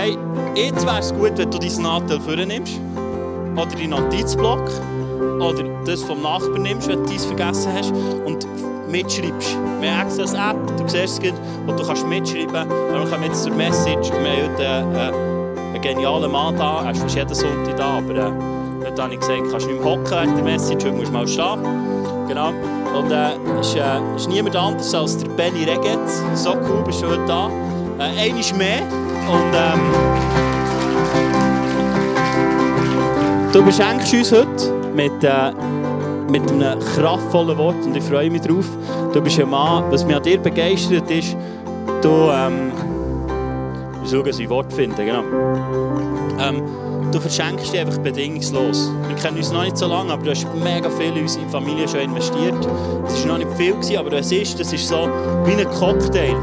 Hey, 0.00 0.16
jetzt 0.54 0.86
wäre 0.86 1.00
es 1.00 1.12
gut, 1.12 1.36
wenn 1.36 1.50
du 1.50 1.58
dein 1.58 1.82
Nadel 1.82 2.20
vornimmst. 2.20 2.80
Oder 3.56 3.66
deinen 3.66 3.90
Notizblock. 3.90 4.62
Oder 5.40 5.64
das 5.84 6.04
vom 6.04 6.22
Nachbarn 6.22 6.62
nimmst, 6.62 6.86
wenn 6.86 7.02
du 7.02 7.10
dies 7.10 7.24
vergessen 7.24 7.72
hast. 7.74 7.92
Und 8.24 8.46
mitschreibst. 8.88 9.56
Wir 9.80 9.98
haben 9.98 10.06
extra 10.06 10.22
eine 10.22 10.52
App, 10.52 10.76
du 10.76 10.88
siehst 10.88 11.20
es, 11.24 11.32
wo 11.66 11.72
du 11.72 11.84
kannst 11.84 12.06
mitschreiben 12.06 12.52
kannst. 12.52 12.70
Wir 12.70 13.10
kommen 13.10 13.24
jetzt 13.24 13.42
zur 13.42 13.52
Message. 13.54 14.12
Wir 14.12 14.18
haben 14.18 14.52
heute 14.52 14.62
äh, 14.62 15.74
einen 15.74 15.82
genialen 15.82 16.30
Mann 16.30 16.56
da. 16.56 16.84
Er 16.84 16.92
ist 16.92 17.00
fast 17.00 17.16
jeden 17.16 17.34
Sonntag 17.34 17.76
da, 17.76 17.98
aber 17.98 18.14
äh, 18.14 18.86
heute 18.86 19.02
habe 19.02 19.14
ich 19.14 19.18
gesagt, 19.18 19.50
kannst 19.50 19.66
du 19.66 19.72
nicht 19.72 19.82
mehr 19.82 19.92
hocken 19.92 20.10
während 20.12 20.36
der 20.36 20.44
Message, 20.44 20.84
heute 20.84 20.94
musst 20.96 21.08
du 21.08 21.12
mal 21.12 21.26
stehen. 21.26 22.28
Genau. 22.28 22.50
Und 22.96 23.10
äh, 23.10 23.60
ist, 23.60 23.74
äh, 23.74 24.14
ist 24.14 24.28
niemand 24.28 24.54
anders 24.54 24.94
als 24.94 25.18
der 25.18 25.28
Benny 25.30 25.64
Reget. 25.64 25.98
So 26.34 26.50
cool, 26.50 26.84
bist 26.86 27.02
du 27.02 27.08
heute 27.08 27.26
da. 27.26 27.50
Äh, 27.98 28.28
ist 28.38 28.56
mehr. 28.56 28.82
Und 29.28 29.52
ähm, 29.54 29.80
du 33.52 33.62
beschenkst 33.62 34.12
uns 34.14 34.32
heute 34.32 34.72
mit, 34.94 35.22
äh, 35.22 35.52
mit 36.30 36.50
einem 36.50 36.78
kraftvollen 36.80 37.56
Wort 37.58 37.84
und 37.84 37.96
ich 37.96 38.04
freue 38.04 38.30
mich 38.30 38.42
drauf. 38.42 38.66
Du 39.12 39.20
bist 39.20 39.38
ein 39.38 39.50
Mann, 39.50 39.84
was 39.90 40.04
mich 40.04 40.16
an 40.16 40.22
dir 40.22 40.38
begeistert 40.38 41.10
ist, 41.10 41.36
du, 42.02 42.30
ähm, 42.30 42.72
ich 44.04 44.40
ein 44.40 44.50
Wort 44.50 44.72
finden, 44.72 44.96
genau. 44.96 45.22
Ähm, 46.40 46.62
du 47.12 47.20
verschenkst 47.20 47.72
dich 47.72 47.80
einfach 47.80 47.98
bedingungslos. 47.98 48.90
Wir 49.08 49.16
kennen 49.16 49.36
uns 49.36 49.52
noch 49.52 49.62
nicht 49.62 49.76
so 49.76 49.86
lange, 49.86 50.12
aber 50.12 50.22
du 50.22 50.30
hast 50.30 50.46
mega 50.54 50.88
viel 50.90 51.14
in 51.16 51.22
unsere 51.22 51.46
Familie 51.48 51.86
schon 51.86 52.00
investiert. 52.00 52.56
Es 53.06 53.26
war 53.26 53.38
noch 53.38 53.44
nicht 53.44 53.52
viel, 53.56 53.98
aber 53.98 54.12
es 54.12 54.32
ist, 54.32 54.58
das 54.58 54.72
ist 54.72 54.88
so 54.88 55.08
wie 55.44 55.52
ein 55.52 55.68
Cocktail 55.78 56.36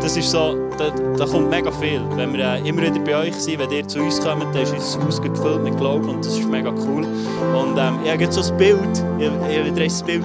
das 0.00 0.16
ist 0.16 0.30
so, 0.30 0.67
da, 0.78 0.90
da 0.90 1.26
kommt 1.26 1.50
mega 1.50 1.70
viel. 1.72 2.00
Wenn 2.14 2.32
wir 2.32 2.44
äh, 2.44 2.68
immer 2.68 2.82
wieder 2.82 3.00
bei 3.00 3.16
euch 3.16 3.34
sind, 3.34 3.58
wenn 3.58 3.70
ihr 3.70 3.86
zu 3.86 4.00
uns 4.00 4.20
kommt, 4.20 4.54
dann 4.54 4.62
ist 4.62 4.72
unser 4.72 5.04
Haus 5.04 5.20
gefüllt 5.20 5.62
mit 5.62 5.76
Glauben 5.76 6.08
und 6.08 6.24
das 6.24 6.38
ist 6.38 6.48
mega 6.48 6.70
cool. 6.70 7.04
Und 7.04 7.76
ähm, 7.76 7.98
ich 8.04 8.10
habe 8.10 8.22
jetzt 8.22 8.34
so 8.34 8.52
ein 8.52 8.58
Bild, 8.58 9.04
ich, 9.18 9.80
ich 9.80 10.04
Bild. 10.04 10.24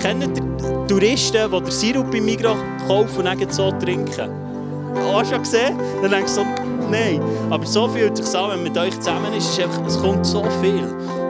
Kennt 0.00 0.22
ihr 0.22 0.86
Touristen, 0.86 1.50
die 1.50 1.60
den 1.60 1.70
Sirup 1.70 2.14
im 2.14 2.24
Migros 2.24 2.56
kaufen 2.86 3.18
und 3.18 3.24
dann 3.24 3.50
so 3.50 3.70
trinken? 3.72 4.30
Hast 5.12 5.30
du 5.30 5.34
schon 5.34 5.42
gesehen? 5.42 5.78
Dann 6.02 6.10
denkst 6.10 6.34
du 6.34 6.40
so, 6.40 6.46
nein. 6.90 7.20
Aber 7.50 7.66
so 7.66 7.88
fühlt 7.88 8.16
sich 8.16 8.36
an, 8.36 8.50
wenn 8.50 8.62
man 8.62 8.72
mit 8.72 8.78
euch 8.78 8.98
zusammen 8.98 9.32
ist, 9.34 9.50
ist 9.50 9.60
einfach, 9.60 9.84
es 9.86 10.00
kommt 10.00 10.24
so 10.24 10.42
viel. 10.62 10.84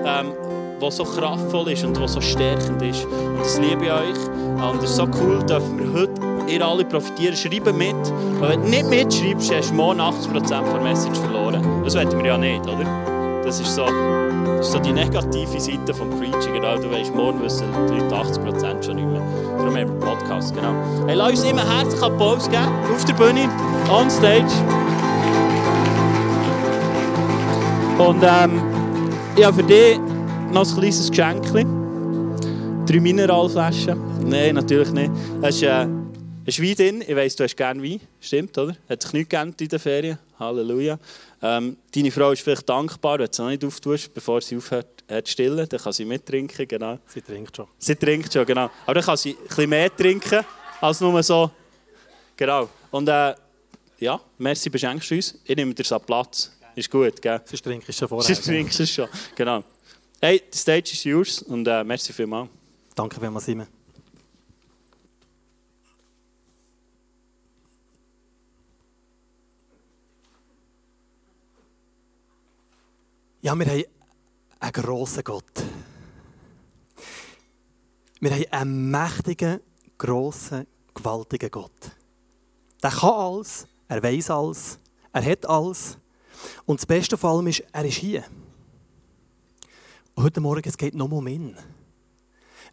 Ähm, 0.04 0.32
was 0.80 0.96
so 0.96 1.04
kraftvoll 1.04 1.72
ist 1.72 1.84
und 1.84 2.00
was 2.00 2.12
so 2.12 2.20
stärkend 2.20 2.80
ist. 2.82 3.04
Und 3.04 3.40
das 3.40 3.58
liebe 3.58 3.86
ich 3.86 3.90
euch. 3.90 4.70
Und 4.70 4.82
es 4.82 4.90
ist 4.90 4.96
so 4.96 5.08
cool, 5.20 5.42
dürfen 5.44 5.78
wir 5.78 6.00
heute 6.00 6.27
ihr 6.48 6.66
alle 6.66 6.84
profitieren. 6.84 7.36
Schreibt 7.36 7.66
mit. 7.76 7.94
Und 7.94 8.42
wenn 8.42 8.62
du 8.62 8.68
nicht 8.68 8.88
mitschreibst, 8.88 9.54
hast 9.54 9.70
du 9.70 9.74
morgen 9.74 10.00
80% 10.00 10.48
der 10.48 10.80
Message 10.80 11.18
verloren. 11.18 11.62
Das 11.84 11.94
wollen 11.94 12.10
wir 12.18 12.26
ja 12.26 12.38
nicht, 12.38 12.66
oder? 12.66 12.84
Das 13.44 13.60
ist 13.60 13.74
so, 13.74 13.86
das 13.86 14.66
ist 14.66 14.72
so 14.72 14.78
die 14.78 14.92
negative 14.92 15.60
Seite 15.60 15.94
vom 15.94 16.10
Preaching. 16.10 16.54
Genau. 16.54 16.76
Du 16.76 16.90
weißt, 16.90 17.14
morgen 17.14 17.42
wissen 17.42 17.66
die 17.88 17.98
Leute 17.98 18.14
80% 18.14 18.82
schon 18.82 18.96
nicht 18.96 19.08
mehr. 19.08 19.22
Darum 19.56 19.76
haben 19.76 19.88
wir 19.88 20.06
Podcast. 20.06 20.54
Genau. 20.54 20.74
Hey, 21.06 21.14
lass 21.14 21.30
uns 21.30 21.44
immer 21.44 21.78
herzlich 21.78 22.02
Applaus 22.02 22.48
geben. 22.50 22.68
Auf 22.94 23.04
der 23.04 23.14
Bühne, 23.14 23.48
on 23.90 24.10
stage. 24.10 24.44
Und 27.98 28.22
ähm, 28.22 28.62
ja, 29.36 29.52
für 29.52 29.62
dich 29.62 29.98
noch 30.52 30.68
ein 30.68 30.78
kleines 30.78 31.10
Geschenk. 31.10 31.42
Drei 32.86 33.00
Mineralflaschen. 33.00 33.98
Nein, 34.26 34.54
natürlich 34.54 34.92
nicht. 34.92 35.10
Das 35.40 35.56
ist, 35.56 35.62
äh, 35.62 35.86
ist 36.48 36.62
Wein 36.62 36.74
drin. 36.74 37.04
Ich 37.06 37.16
weiss, 37.16 37.36
du 37.36 37.44
hast 37.44 37.56
gerne 37.56 37.82
Wein. 37.82 38.00
Stimmt, 38.20 38.56
oder? 38.56 38.76
Hat 38.88 39.02
sich 39.02 39.12
nichts 39.12 39.28
geändert 39.28 39.60
in 39.60 39.68
den 39.68 39.78
Ferien. 39.78 40.18
Halleluja. 40.38 40.98
Ähm, 41.42 41.76
deine 41.94 42.10
Frau 42.10 42.30
ist 42.32 42.42
vielleicht 42.42 42.68
dankbar, 42.68 43.18
wenn 43.18 43.26
du 43.26 43.32
sie 43.32 43.42
noch 43.42 43.48
nicht 43.50 43.64
auftust, 43.64 44.14
bevor 44.14 44.40
sie 44.40 44.56
aufhört 44.56 45.04
äh, 45.08 45.22
zu 45.22 45.32
stillen. 45.32 45.68
Dann 45.68 45.80
kann 45.80 45.92
sie 45.92 46.04
mittrinken, 46.04 46.66
genau. 46.66 46.98
Sie 47.06 47.20
trinkt 47.20 47.56
schon. 47.56 47.66
Sie 47.78 47.96
trinkt 47.96 48.32
schon, 48.32 48.46
genau. 48.46 48.70
Aber 48.84 48.94
dann 48.94 49.04
kann 49.04 49.16
sie 49.16 49.32
ein 49.32 49.46
bisschen 49.46 49.70
mehr 49.70 49.94
trinken, 49.94 50.44
als 50.80 51.00
nur 51.00 51.22
so. 51.22 51.50
Genau. 52.36 52.68
Und 52.90 53.08
äh, 53.08 53.34
ja, 53.98 54.20
merci, 54.38 54.70
beschenkst 54.70 55.10
du 55.10 55.16
uns. 55.16 55.38
Ich 55.44 55.56
nehme 55.56 55.74
dir 55.74 55.84
so 55.84 55.98
Platz. 55.98 56.52
Ist 56.74 56.90
gut, 56.90 57.20
gell? 57.20 57.40
Sie 57.44 57.56
trinkt 57.56 57.92
schon 57.92 58.08
vorher. 58.08 58.34
Sie 58.34 58.40
trinkt 58.40 58.78
es 58.78 58.90
schon, 58.90 59.08
genau. 59.34 59.64
Hey, 60.20 60.42
die 60.52 60.56
Stage 60.56 60.92
ist 60.92 61.04
yours 61.04 61.42
und 61.42 61.66
äh, 61.66 61.82
merci 61.82 62.12
vielmals. 62.12 62.48
Danke 62.94 63.20
vielmals, 63.20 63.44
Simon. 63.44 63.77
Ja, 73.40 73.54
wir 73.56 73.66
haben 73.66 73.84
einen 74.58 74.72
grossen 74.72 75.22
Gott. 75.22 75.64
Wir 78.18 78.32
haben 78.32 78.46
einen 78.50 78.90
mächtigen, 78.90 79.60
grossen, 79.96 80.66
gewaltigen 80.92 81.48
Gott. 81.48 81.92
Der 82.82 82.90
kann 82.90 83.10
alles, 83.10 83.68
er 83.86 84.02
weiß 84.02 84.30
alles, 84.30 84.80
er 85.12 85.24
hat 85.24 85.46
alles. 85.46 85.98
Und 86.66 86.80
das 86.80 86.86
Beste 86.86 87.16
von 87.16 87.30
allem 87.30 87.46
ist, 87.46 87.62
er 87.70 87.84
ist 87.84 87.98
hier. 87.98 88.24
Und 90.16 90.24
heute 90.24 90.40
Morgen 90.40 90.68
es 90.68 90.76
geht 90.76 90.96
nur 90.96 91.12
um 91.12 91.28
ihn. 91.28 91.56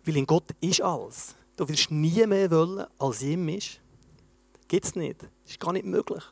Weil 0.03 0.17
in 0.17 0.25
Gott 0.25 0.49
ist 0.61 0.81
alles. 0.81 1.35
Du 1.57 1.69
wirst 1.69 1.91
nie 1.91 2.25
mehr 2.25 2.49
wollen, 2.49 2.87
als 2.97 3.21
ihm 3.21 3.47
ist. 3.49 3.79
Gibt 4.67 4.85
es 4.85 4.95
nicht. 4.95 5.21
Das 5.21 5.51
ist 5.51 5.59
gar 5.59 5.73
nicht 5.73 5.85
möglich. 5.85 6.23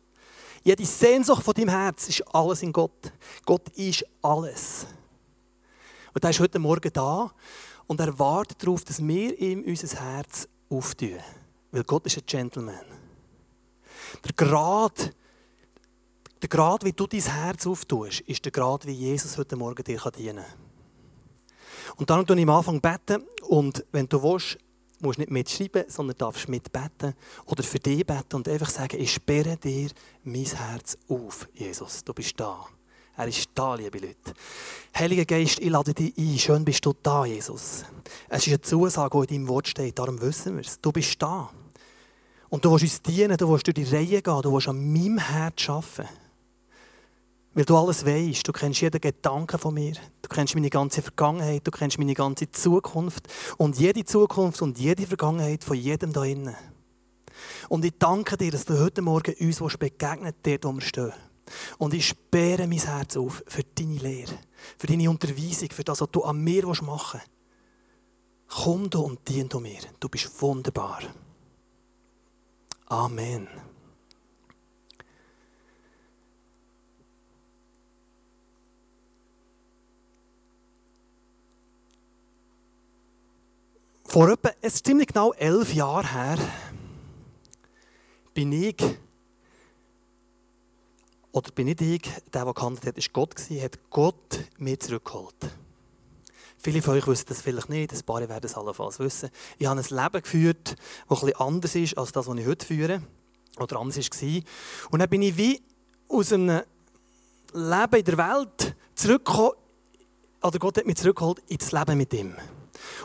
Jede 0.64 0.86
Sehnsucht 0.86 1.44
von 1.44 1.54
deinem 1.54 1.70
Herz 1.70 2.08
ist 2.08 2.22
alles 2.34 2.64
in 2.64 2.72
Gott. 2.72 3.12
Gott 3.46 3.68
ist 3.76 4.06
alles. 4.22 4.88
Und 6.14 6.24
er 6.24 6.30
ist 6.30 6.40
heute 6.40 6.58
Morgen 6.58 6.92
da 6.94 7.32
und 7.86 8.00
er 8.00 8.18
wartet 8.18 8.64
darauf, 8.64 8.86
dass 8.86 9.06
wir 9.06 9.38
ihm 9.40 9.62
unser 9.64 10.00
Herz 10.00 10.48
auftun. 10.70 11.20
Weil 11.72 11.84
Gott 11.84 12.06
ist 12.06 12.18
ein 12.18 12.26
Gentleman. 12.26 12.86
Der 14.24 14.34
Grad, 14.34 15.12
der 16.42 16.50
Grad, 16.50 16.86
wie 16.86 16.94
du 16.94 17.08
dein 17.08 17.22
Herz 17.22 17.68
auftust, 17.68 18.22
ist 18.22 18.46
der 18.46 18.52
Grad, 18.54 18.86
wie 18.86 18.94
Jesus 18.94 19.38
heute 19.38 19.58
Morgen 19.58 19.84
dir 19.84 20.00
dienen 20.16 20.46
kann. 20.46 20.64
Und 21.98 22.10
dann 22.10 22.26
tue 22.26 22.38
ich 22.38 22.44
am 22.44 22.50
Anfang 22.52 22.80
beten 22.80 23.24
und 23.50 23.84
wenn 23.92 24.08
du 24.08 24.22
willst, 24.24 24.58
musst 25.04 25.20
nicht 25.20 25.32
mitschreiben, 25.32 25.86
sondern 25.88 26.18
darfst 26.18 26.50
mitbeten 26.50 27.14
oder 27.46 27.64
für 27.64 27.80
dich 27.80 28.06
beten 28.06 28.36
und 28.36 28.48
einfach 28.48 28.70
sagen, 28.70 29.00
ich 29.00 29.14
sperre 29.14 29.58
dir 29.58 29.90
mein 30.24 30.46
Herz 30.46 30.98
auf, 31.08 31.48
Jesus, 31.54 32.04
du 32.04 32.14
bist 32.14 32.40
da. 32.40 32.66
Er 33.16 33.28
ist 33.28 33.50
da, 33.54 33.76
liebe 33.76 34.00
Leute. 34.00 34.34
Heiliger 34.98 35.26
Geist, 35.26 35.60
ich 35.60 35.70
lade 35.70 35.94
dich 35.94 36.18
ein. 36.18 36.40
Schön 36.40 36.66
bist 36.66 36.84
du 36.84 36.94
da, 37.04 37.26
Jesus. 37.26 37.86
Es 38.28 38.42
ist 38.42 38.48
eine 38.48 38.62
Zusage, 38.62 39.28
die 39.28 39.36
in 39.36 39.42
deinem 39.42 39.50
Wort 39.50 39.68
steht, 39.68 40.00
darum 40.00 40.20
wissen 40.20 40.56
wir 40.56 40.66
es. 40.66 40.82
Du 40.82 40.92
bist 40.92 41.22
da. 41.22 41.52
Und 42.50 42.66
du 42.66 42.72
willst 42.72 42.84
uns 42.84 43.02
dienen, 43.04 43.38
du 43.38 43.50
willst 43.50 43.68
durch 43.68 43.76
die 43.76 43.84
Reihe 43.84 44.22
gehen, 44.22 44.42
du 44.42 44.52
willst 44.52 44.68
an 44.68 44.92
meinem 44.92 45.20
Herz 45.20 45.70
arbeiten. 45.70 46.08
Weil 47.54 47.66
du 47.66 47.78
alles 47.78 48.06
weißt, 48.06 48.48
du 48.48 48.52
kennst 48.52 48.82
jeden 48.82 49.00
Gedanken 49.00 49.60
von 49.60 49.76
mir, 49.76 49.94
du 50.22 50.30
kennst 50.30 50.56
meine 50.56 50.72
ganze 50.72 51.04
Vergangenheit, 51.04 51.62
du 51.66 51.72
kennst 51.72 52.00
meine 52.00 52.16
ganze 52.16 52.50
Zukunft 52.50 53.28
und 53.58 53.78
jede 53.78 54.04
Zukunft 54.06 54.62
und 54.64 54.80
jede 54.80 55.06
Vergangenheit 55.06 55.64
von 55.64 55.78
jedem 55.78 56.14
da 56.14 56.24
innen. 56.24 56.56
Und 57.70 57.86
ich 57.86 57.94
danke 58.00 58.38
dir, 58.38 58.52
dass 58.52 58.66
du 58.66 58.80
heute 58.80 59.02
Morgen 59.02 59.36
uns 59.40 59.78
begegnet 59.78 60.38
dort, 60.44 60.66
wo 60.66 60.72
wir 60.74 60.82
stehen. 60.82 61.14
Und 61.78 61.94
ich 61.94 62.08
sperre 62.08 62.68
mein 62.68 62.80
Herz 62.80 63.18
auf 63.18 63.44
für 63.48 63.64
deine 63.64 63.98
Lehre, 63.98 64.34
für 64.78 64.88
deine 64.88 65.10
Unterweisung, 65.10 65.70
für 65.72 65.84
das, 65.84 66.02
was 66.02 66.10
du 66.12 66.24
an 66.24 66.40
mir 66.40 66.66
machen 66.66 67.22
willst. 67.22 68.64
Komm 68.64 68.90
du 68.90 69.02
und 69.02 69.28
dien 69.28 69.50
du 69.50 69.60
mir. 69.60 69.80
Du 70.00 70.10
bist 70.10 70.42
wunderbar. 70.42 71.02
Amen. 72.88 73.48
Vor 84.14 84.30
etwa, 84.30 84.52
es 84.62 84.76
ist 84.76 84.86
ziemlich 84.86 85.08
genau 85.08 85.34
elf 85.34 85.74
Jahren 85.74 86.12
her, 86.12 86.38
bin 88.36 88.52
ich, 88.52 88.76
oder 91.32 91.50
bin 91.50 91.66
nicht 91.66 91.82
ich, 91.82 92.04
der, 92.32 92.46
der 92.46 92.54
gehandelt 92.54 92.86
hat, 92.86 92.96
ist 93.00 93.12
Gott 93.12 93.36
gewesen, 93.36 93.64
hat 93.64 93.80
Gott 93.90 94.40
mir 94.60 94.80
zurückgeholt. 94.80 95.34
Viele 96.60 96.84
von 96.84 96.94
euch 96.94 97.08
wissen 97.08 97.26
das 97.28 97.42
vielleicht 97.42 97.70
nicht, 97.70 97.92
ein 97.92 98.04
paar 98.04 98.20
werden 98.30 98.46
es 98.46 98.54
allenfalls 98.54 99.00
wissen. 99.00 99.32
Ich 99.58 99.66
habe 99.66 99.82
ein 99.82 99.88
Leben 99.90 100.22
geführt, 100.22 100.76
das 101.10 101.24
etwas 101.24 101.42
anders 101.42 101.74
ist 101.74 101.98
als 101.98 102.12
das, 102.12 102.28
was 102.28 102.38
ich 102.38 102.46
heute 102.46 102.68
führe. 102.68 103.02
Oder 103.58 103.80
anders 103.80 103.98
war. 103.98 104.42
Und 104.92 105.00
dann 105.00 105.10
bin 105.10 105.24
ich 105.24 105.38
wie 105.38 105.60
aus 106.08 106.32
einem 106.32 106.62
Leben 107.52 107.96
in 107.96 108.06
der 108.06 108.18
Welt 108.20 108.76
zurückgekommen, 108.94 109.54
oder 110.44 110.60
Gott 110.60 110.78
hat 110.78 110.86
mich 110.86 110.98
zurückgeholt 110.98 111.40
ins 111.48 111.72
Leben 111.72 111.98
mit 111.98 112.14
ihm. 112.14 112.36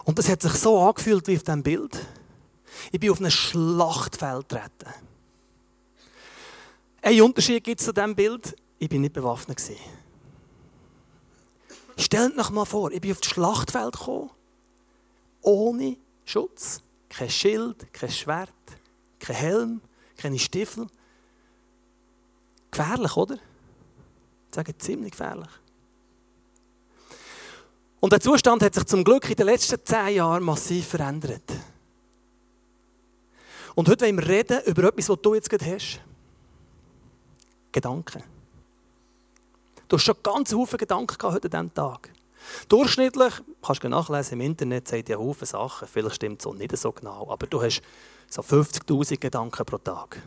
Und 0.04 0.18
das 0.18 0.28
hat 0.28 0.42
sich 0.42 0.52
so 0.54 0.80
angefühlt 0.80 1.26
wie 1.28 1.36
auf 1.36 1.42
diesem 1.42 1.62
Bild. 1.62 2.06
Ich 2.92 3.00
bin 3.00 3.10
auf 3.10 3.20
ein 3.20 3.30
Schlachtfeld 3.30 4.48
getreten. 4.48 4.94
Ein 7.02 7.22
Unterschied 7.22 7.64
gibt 7.64 7.80
es 7.80 7.86
zu 7.86 7.92
diesem 7.92 8.14
Bild. 8.14 8.56
Ich 8.78 8.88
bin 8.88 9.02
nicht 9.02 9.12
bewaffnet. 9.12 9.62
Stellt 11.96 12.38
euch 12.38 12.50
mal 12.50 12.64
vor, 12.64 12.92
ich 12.92 13.00
bin 13.00 13.12
auf 13.12 13.20
das 13.20 13.30
Schlachtfeld 13.30 13.92
gekommen, 13.92 14.30
ohne 15.42 15.96
Schutz. 16.24 16.80
Kein 17.08 17.30
Schild, 17.30 17.92
kein 17.92 18.10
Schwert, 18.10 18.52
kein 19.18 19.36
Helm, 19.36 19.80
keine 20.16 20.38
Stiefel. 20.38 20.86
Gefährlich, 22.70 23.16
oder? 23.16 23.34
Ich 23.36 24.54
sage 24.54 24.76
ziemlich 24.76 25.12
gefährlich. 25.12 25.48
Und 28.00 28.12
der 28.12 28.20
Zustand 28.20 28.62
hat 28.62 28.74
sich 28.74 28.84
zum 28.84 29.02
Glück 29.02 29.28
in 29.28 29.36
den 29.36 29.46
letzten 29.46 29.84
zehn 29.84 30.16
Jahren 30.16 30.42
massiv 30.42 30.86
verändert. 30.88 31.52
Und 33.74 33.88
heute 33.88 34.06
wollen 34.06 34.18
wir 34.18 34.28
reden 34.28 34.60
über 34.66 34.84
etwas, 34.84 35.08
was 35.08 35.20
du 35.20 35.34
jetzt 35.34 35.50
gerade 35.50 35.66
hast. 35.66 36.00
Gedanken. 37.72 38.22
Du 39.88 39.96
hast 39.96 40.04
schon 40.04 40.16
ganz 40.22 40.50
viele 40.50 40.66
Gedanken 40.66 41.16
gehabt 41.18 41.34
heute 41.34 41.46
an 41.46 41.70
diesem 41.70 41.74
Tag. 41.74 42.10
Durchschnittlich, 42.68 43.34
kannst 43.62 43.84
du 43.84 43.88
nachlesen 43.88 44.34
im 44.34 44.46
Internet, 44.46 44.88
sagt 44.88 45.08
ja 45.08 45.16
Haufen 45.16 45.46
Sachen. 45.46 45.88
Vielleicht 45.88 46.16
stimmt 46.16 46.40
es 46.40 46.46
auch 46.46 46.54
nicht 46.54 46.76
so 46.76 46.92
genau, 46.92 47.30
aber 47.30 47.46
du 47.46 47.60
hast 47.62 47.82
so 48.28 48.42
50.000 48.42 49.18
Gedanken 49.18 49.64
pro 49.64 49.78
Tag. 49.78 50.22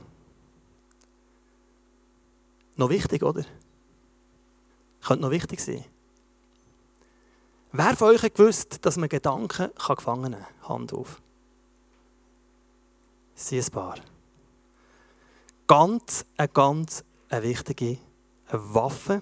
Noch 2.76 2.90
wichtig, 2.90 3.24
oder? 3.24 3.44
Könnte 5.02 5.22
noch 5.22 5.32
wichtig 5.32 5.60
sein. 5.60 5.84
Wer 7.74 7.96
von 7.96 8.10
euch 8.10 8.22
hat 8.22 8.36
gewusst, 8.36 8.86
dass 8.86 8.98
man 8.98 9.08
Gedanken 9.08 9.70
gefangen 9.76 10.32
nehmen 10.32 10.46
kann? 10.62 10.70
Hand 10.70 10.94
auf. 10.94 11.22
Sie 13.34 13.60
ein 13.60 13.72
paar. 13.72 13.96
Ganz, 15.68 16.26
eine 16.36 16.50
ganz 16.50 17.04
eine 17.30 17.44
wichtige 17.44 17.98
Waffe. 18.50 19.22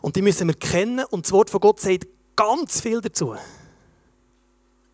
Und 0.00 0.16
die 0.16 0.22
müssen 0.22 0.48
wir 0.48 0.54
kennen 0.54 1.04
und 1.10 1.26
das 1.26 1.32
Wort 1.32 1.50
von 1.50 1.60
Gott 1.60 1.78
sagt 1.78 2.06
ganz 2.36 2.80
viel 2.80 3.02
dazu. 3.02 3.36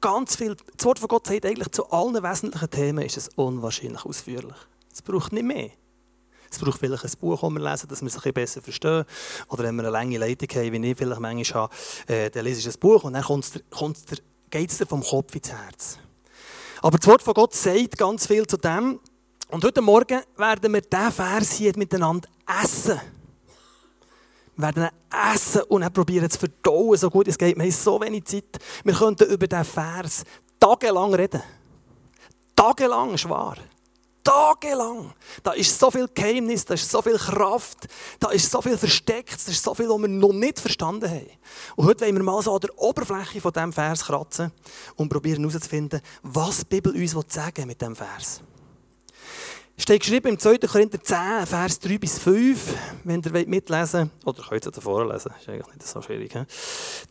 Ganz 0.00 0.34
viel. 0.34 0.56
Das 0.76 0.84
Wort 0.84 0.98
von 0.98 1.08
Gott 1.08 1.28
sagt 1.28 1.46
eigentlich 1.46 1.70
zu 1.70 1.88
allen 1.90 2.20
wesentlichen 2.22 2.70
Themen 2.70 3.04
ist 3.04 3.16
es 3.16 3.28
unwahrscheinlich 3.36 4.04
ausführlich. 4.04 4.56
Es 4.92 5.00
braucht 5.00 5.32
nicht 5.32 5.44
mehr. 5.44 5.70
Es 6.50 6.58
braucht 6.58 6.78
vielleicht 6.78 7.04
ein 7.04 7.10
Buch, 7.20 7.40
das 7.40 7.50
wir 7.50 7.70
lesen, 7.70 7.88
dass 7.88 8.00
wir 8.00 8.06
es 8.06 8.14
ein 8.14 8.16
bisschen 8.16 8.32
besser 8.32 8.62
verstehen. 8.62 9.04
Oder 9.48 9.64
wenn 9.64 9.76
wir 9.76 9.82
eine 9.82 9.90
lange 9.90 10.18
Leitung 10.18 10.48
haben, 10.48 10.72
wie 10.72 10.90
ich 10.90 10.96
vielleicht 10.96 11.20
manchmal 11.20 11.62
habe, 11.62 11.74
äh, 12.06 12.30
dann 12.30 12.44
lese 12.44 12.60
ich 12.60 12.74
ein 12.74 12.80
Buch 12.80 13.04
und 13.04 13.12
dann 13.12 13.24
geht 14.50 14.70
es 14.70 14.78
dir 14.78 14.86
vom 14.86 15.02
Kopf 15.02 15.34
ins 15.34 15.50
Herz. 15.50 15.98
Aber 16.82 16.98
das 16.98 17.06
Wort 17.06 17.22
von 17.22 17.34
Gott 17.34 17.54
sagt 17.54 17.98
ganz 17.98 18.26
viel 18.26 18.46
zu 18.46 18.56
dem. 18.56 19.00
Und 19.48 19.64
heute 19.64 19.80
Morgen 19.80 20.22
werden 20.36 20.72
wir 20.72 20.80
diesen 20.80 21.12
Vers 21.12 21.52
hier 21.52 21.72
miteinander 21.76 22.28
essen. 22.62 23.00
Wir 24.56 24.62
werden 24.64 24.84
ihn 24.84 25.34
essen 25.34 25.62
und 25.62 25.82
dann 25.82 25.92
probieren 25.92 26.30
zu 26.30 26.38
verdauen, 26.38 26.96
so 26.96 27.10
gut 27.10 27.28
es 27.28 27.36
geht. 27.36 27.56
Wir 27.56 27.64
haben 27.64 27.70
so 27.70 28.00
wenig 28.00 28.24
Zeit. 28.24 28.58
Wir 28.84 28.94
könnten 28.94 29.30
über 29.30 29.46
diesen 29.46 29.64
Vers 29.64 30.24
tagelang 30.58 31.14
reden. 31.14 31.42
Tagelang 32.54 33.14
ist 33.14 33.28
wahr 33.28 33.56
tagelang. 34.26 35.12
Da 35.42 35.52
ist 35.52 35.78
so 35.78 35.90
viel 35.90 36.08
Geheimnis, 36.12 36.64
da 36.64 36.74
ist 36.74 36.90
so 36.90 37.00
viel 37.00 37.16
Kraft, 37.16 37.86
da 38.18 38.30
ist 38.30 38.50
so 38.50 38.60
viel 38.60 38.76
versteckt, 38.76 39.46
da 39.46 39.52
ist 39.52 39.62
so 39.62 39.74
viel, 39.74 39.88
was 39.88 40.00
wir 40.00 40.08
noch 40.08 40.32
nicht 40.32 40.58
verstanden 40.58 41.08
haben. 41.08 41.30
Und 41.76 41.86
heute 41.86 42.04
wollen 42.04 42.16
wir 42.16 42.22
mal 42.22 42.42
so 42.42 42.54
an 42.54 42.60
der 42.60 42.76
Oberfläche 42.78 43.40
von 43.40 43.52
diesem 43.52 43.72
Vers 43.72 44.04
kratzen 44.04 44.52
und 44.96 45.08
probieren 45.08 45.48
herauszufinden, 45.48 46.00
was 46.22 46.58
die 46.58 46.64
Bibel 46.64 46.92
uns 46.94 47.14
sagen 47.32 47.66
mit 47.66 47.80
diesem 47.80 47.94
Vers. 47.94 48.42
Steht 49.78 50.00
geschrieben 50.00 50.28
im 50.28 50.38
2. 50.38 50.58
Korinther 50.58 51.02
10, 51.02 51.46
Vers 51.46 51.80
3 51.80 51.98
bis 51.98 52.18
5, 52.18 52.74
wenn 53.04 53.22
ihr 53.22 53.46
mitlesen 53.46 54.10
wollt. 54.24 54.38
Oder 54.38 54.48
könnt 54.48 54.66
ihr 54.66 54.72
davor 54.72 55.06
lesen, 55.06 55.32
ist 55.38 55.48
eigentlich 55.50 55.66
nicht 55.66 55.86
so 55.86 56.00
schwierig. 56.00 56.32
He? 56.32 56.44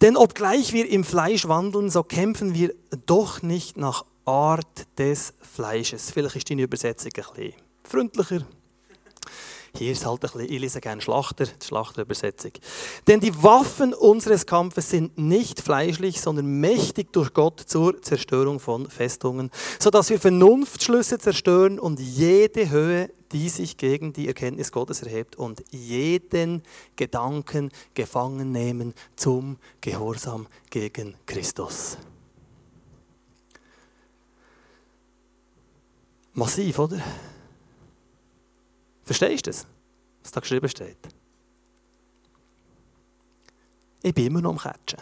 Denn 0.02 0.18
obgleich 0.18 0.74
wir 0.74 0.90
im 0.90 1.04
Fleisch 1.04 1.48
wandeln, 1.48 1.92
so 1.92 2.02
kämpfen 2.02 2.56
wir 2.56 2.74
doch 3.06 3.44
nicht 3.44 3.78
nach 3.78 4.04
Art 4.26 4.88
des 4.98 5.34
Fleisches. 5.40 6.12
Vielleicht 6.12 6.36
ist 6.36 6.50
deine 6.50 6.64
Übersetzung 6.64 7.12
ein 7.16 7.34
bisschen 7.34 7.54
freundlicher. 7.84 8.46
Hier 9.78 9.92
ist 9.92 10.06
halt 10.06 10.24
ein 10.24 10.32
bisschen, 10.32 10.54
ich 10.54 10.62
lese 10.62 10.80
gerne 10.80 11.02
Schlachter, 11.02 11.46
die 11.46 11.66
Schlachterübersetzung. 11.66 12.52
Denn 13.08 13.20
die 13.20 13.44
Waffen 13.44 13.94
unseres 13.94 14.46
Kampfes 14.46 14.90
sind 14.90 15.18
nicht 15.18 15.60
fleischlich, 15.60 16.22
sondern 16.22 16.46
mächtig 16.62 17.12
durch 17.12 17.34
Gott 17.34 17.60
zur 17.60 18.02
Zerstörung 18.02 18.62
von 18.62 18.90
Festungen, 18.90 19.52
sodass 19.80 20.10
wir 20.10 20.20
Vernunftschlüsse 20.20 21.20
zerstören 21.20 21.78
und 21.78 22.00
jede 22.00 22.70
Höhe, 22.70 23.12
die 23.34 23.50
sich 23.50 23.76
gegen 23.76 24.14
die 24.14 24.28
Erkenntnis 24.28 24.72
Gottes 24.72 25.02
erhebt 25.02 25.36
und 25.36 25.62
jeden 25.72 26.64
Gedanken 26.96 27.70
gefangen 27.96 28.54
nehmen 28.54 28.94
zum 29.18 29.58
Gehorsam 29.82 30.48
gegen 30.70 31.16
Christus. 31.26 31.98
Massiv, 36.36 36.80
oder? 36.80 37.02
Verstehst 39.06 39.48
du 39.48 39.52
das, 39.52 39.66
was 40.22 40.32
da 40.32 40.42
geschrieben 40.42 40.68
steht? 40.68 40.98
Ich 44.04 44.14
bin 44.14 44.28
immer 44.28 44.42
noch 44.42 44.52
am 44.52 44.58
Catchen. 44.58 45.00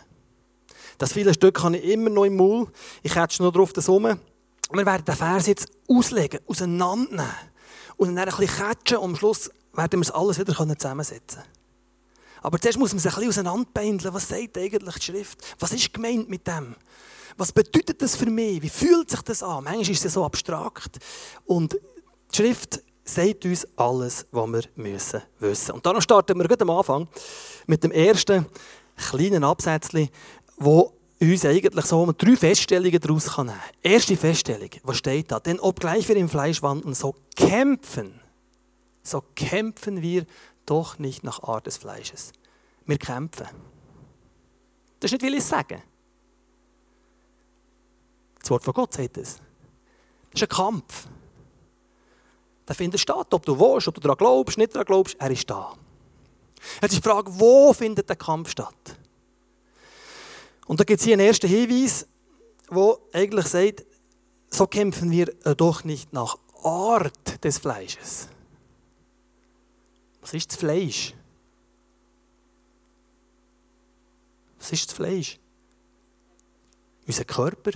Das 1.00 1.12
viele 1.12 1.34
Stück 1.34 1.62
habe 1.64 1.78
ich 1.78 1.92
immer 1.92 2.12
noch 2.12 2.26
im 2.26 2.38
Maul. 2.38 2.72
Ich 3.02 3.14
catche 3.14 3.42
noch 3.42 3.52
drauf 3.52 3.74
das 3.74 3.90
rum. 3.90 4.04
Wir 4.04 4.86
werden 4.86 5.06
den 5.06 5.16
Vers 5.16 5.48
jetzt 5.48 5.70
auslegen, 5.88 6.40
auseinandernehmen 6.48 7.32
und 7.98 8.16
dann 8.16 8.30
ein 8.30 8.36
bisschen 8.36 8.56
catchen 8.56 8.98
und 8.98 9.12
am 9.12 9.16
Schluss 9.16 9.50
werden 9.74 10.00
wir 10.00 10.02
es 10.02 10.12
alles 10.12 10.40
wieder 10.40 10.54
zusammensetzen 10.54 11.42
können. 11.42 11.54
Aber 12.44 12.60
zuerst 12.60 12.78
muss 12.78 12.94
man 12.94 13.00
sich 13.00 13.12
ein 13.12 13.26
bisschen 13.26 13.48
auseinanderbeindeln. 13.48 14.14
Was 14.14 14.28
sagt 14.28 14.58
eigentlich 14.58 14.96
die 14.96 15.02
Schrift? 15.02 15.56
Was 15.60 15.72
ist 15.72 15.94
gemeint 15.94 16.30
mit 16.30 16.46
dem? 16.46 16.76
Was 17.38 17.52
bedeutet 17.52 18.02
das 18.02 18.16
für 18.16 18.30
mich? 18.30 18.62
Wie 18.62 18.70
fühlt 18.70 19.10
sich 19.10 19.22
das 19.22 19.44
an? 19.44 19.64
Manchmal 19.64 19.92
ist 19.92 20.06
es 20.06 20.14
so 20.14 20.24
abstrakt. 20.24 21.00
Und 21.46 21.74
die 21.74 22.36
Schrift 22.36 22.82
sagt 23.04 23.46
uns 23.46 23.68
alles, 23.76 24.26
was 24.32 24.48
wir 24.48 24.64
müssen 24.76 25.22
wissen. 25.40 25.72
Und 25.72 25.86
dann 25.86 26.02
starten 26.02 26.38
wir 26.38 26.62
am 26.62 26.70
Anfang 26.70 27.08
mit 27.68 27.84
dem 27.84 27.92
ersten 27.92 28.46
kleinen 28.96 29.44
Absatz, 29.44 29.90
wo 30.58 30.94
uns 31.20 31.46
eigentlich 31.46 31.86
so 31.86 32.12
drei 32.18 32.36
Feststellungen 32.36 33.00
daraus 33.00 33.38
nehmen 33.38 33.50
kann. 33.50 33.60
Erste 33.82 34.18
Feststellung, 34.18 34.70
was 34.84 34.98
steht 34.98 35.32
da? 35.32 35.40
Denn 35.40 35.60
obgleich 35.60 36.08
wir 36.08 36.16
im 36.16 36.30
Fleisch 36.30 36.62
wandeln, 36.62 36.94
so 36.94 37.16
kämpfen, 37.36 38.20
so 39.02 39.24
kämpfen 39.36 40.02
wir 40.02 40.26
doch 40.66 41.00
nicht 41.00 41.24
nach 41.24 41.44
Art 41.44 41.68
des 41.68 41.78
Fleisches. 41.78 42.32
Wir 42.86 42.98
kämpfen. 42.98 43.48
Das 45.00 45.12
ist 45.12 45.14
nicht, 45.14 45.24
will 45.24 45.38
ich 45.38 45.44
sagen. 45.44 45.82
Das 48.44 48.52
Wort 48.52 48.64
von 48.64 48.74
Gott 48.74 48.94
sagt 48.94 49.18
es. 49.18 49.38
Das 50.32 50.42
ist 50.42 50.44
ein 50.44 50.50
Kampf. 50.50 51.08
Der 52.68 52.76
findet 52.76 53.00
statt, 53.00 53.34
ob 53.34 53.46
du 53.46 53.58
willst, 53.58 53.88
ob 53.88 53.96
du 53.96 54.02
daran 54.02 54.18
glaubst, 54.18 54.58
nicht 54.58 54.76
daran 54.76 54.86
glaubst, 54.86 55.16
er 55.18 55.32
ist 55.32 55.50
da. 55.50 55.74
Jetzt 56.82 56.94
ist 56.94 57.06
die 57.06 57.10
Frage, 57.10 57.32
wo 57.40 57.72
findet 57.74 58.10
der 58.10 58.18
Kampf 58.18 58.50
statt? 58.50 58.98
Und 60.66 60.80
da 60.80 60.84
gibt 60.84 61.00
es 61.00 61.06
hier 61.06 61.14
einen 61.14 61.28
ersten 61.28 61.48
Hinweis, 61.48 62.06
wo 62.70 63.00
eigentlich 63.14 63.48
sagt, 63.48 63.86
so 64.50 64.68
kämpfen 64.68 65.10
wir 65.10 65.28
doch 65.56 65.86
nicht 65.86 66.12
nach 66.12 66.38
Art 66.64 67.44
des 67.44 67.58
Fleisches. 67.58 68.28
Was 70.22 70.34
ist 70.34 70.52
das 70.52 70.60
Fleisch? 70.60 71.14
Was 74.60 74.72
ist 74.72 74.88
das 74.88 74.96
Fleisch? 74.96 75.40
Unser 77.06 77.26
Körper, 77.26 77.72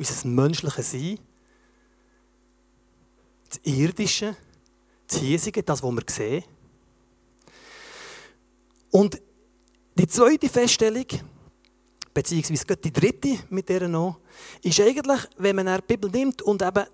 unser 0.00 0.26
menschliches 0.28 0.92
Sein, 0.92 1.18
das 3.48 3.60
Irdische, 3.64 4.34
das 5.06 5.18
Hiesige, 5.18 5.62
das, 5.62 5.82
was 5.82 5.92
wir 5.92 6.02
sehen. 6.08 6.44
Und 8.90 9.20
die 9.94 10.06
zweite 10.06 10.48
Feststellung, 10.48 11.04
beziehungsweise 12.14 12.76
die 12.76 12.92
dritte 12.92 13.38
mit 13.50 13.68
der 13.68 13.88
noch, 13.88 14.20
ist 14.62 14.80
eigentlich, 14.80 15.20
wenn 15.36 15.56
man 15.56 15.66
die 15.66 15.82
Bibel 15.86 16.10
nimmt 16.10 16.40
und 16.42 16.62
eben 16.62 16.86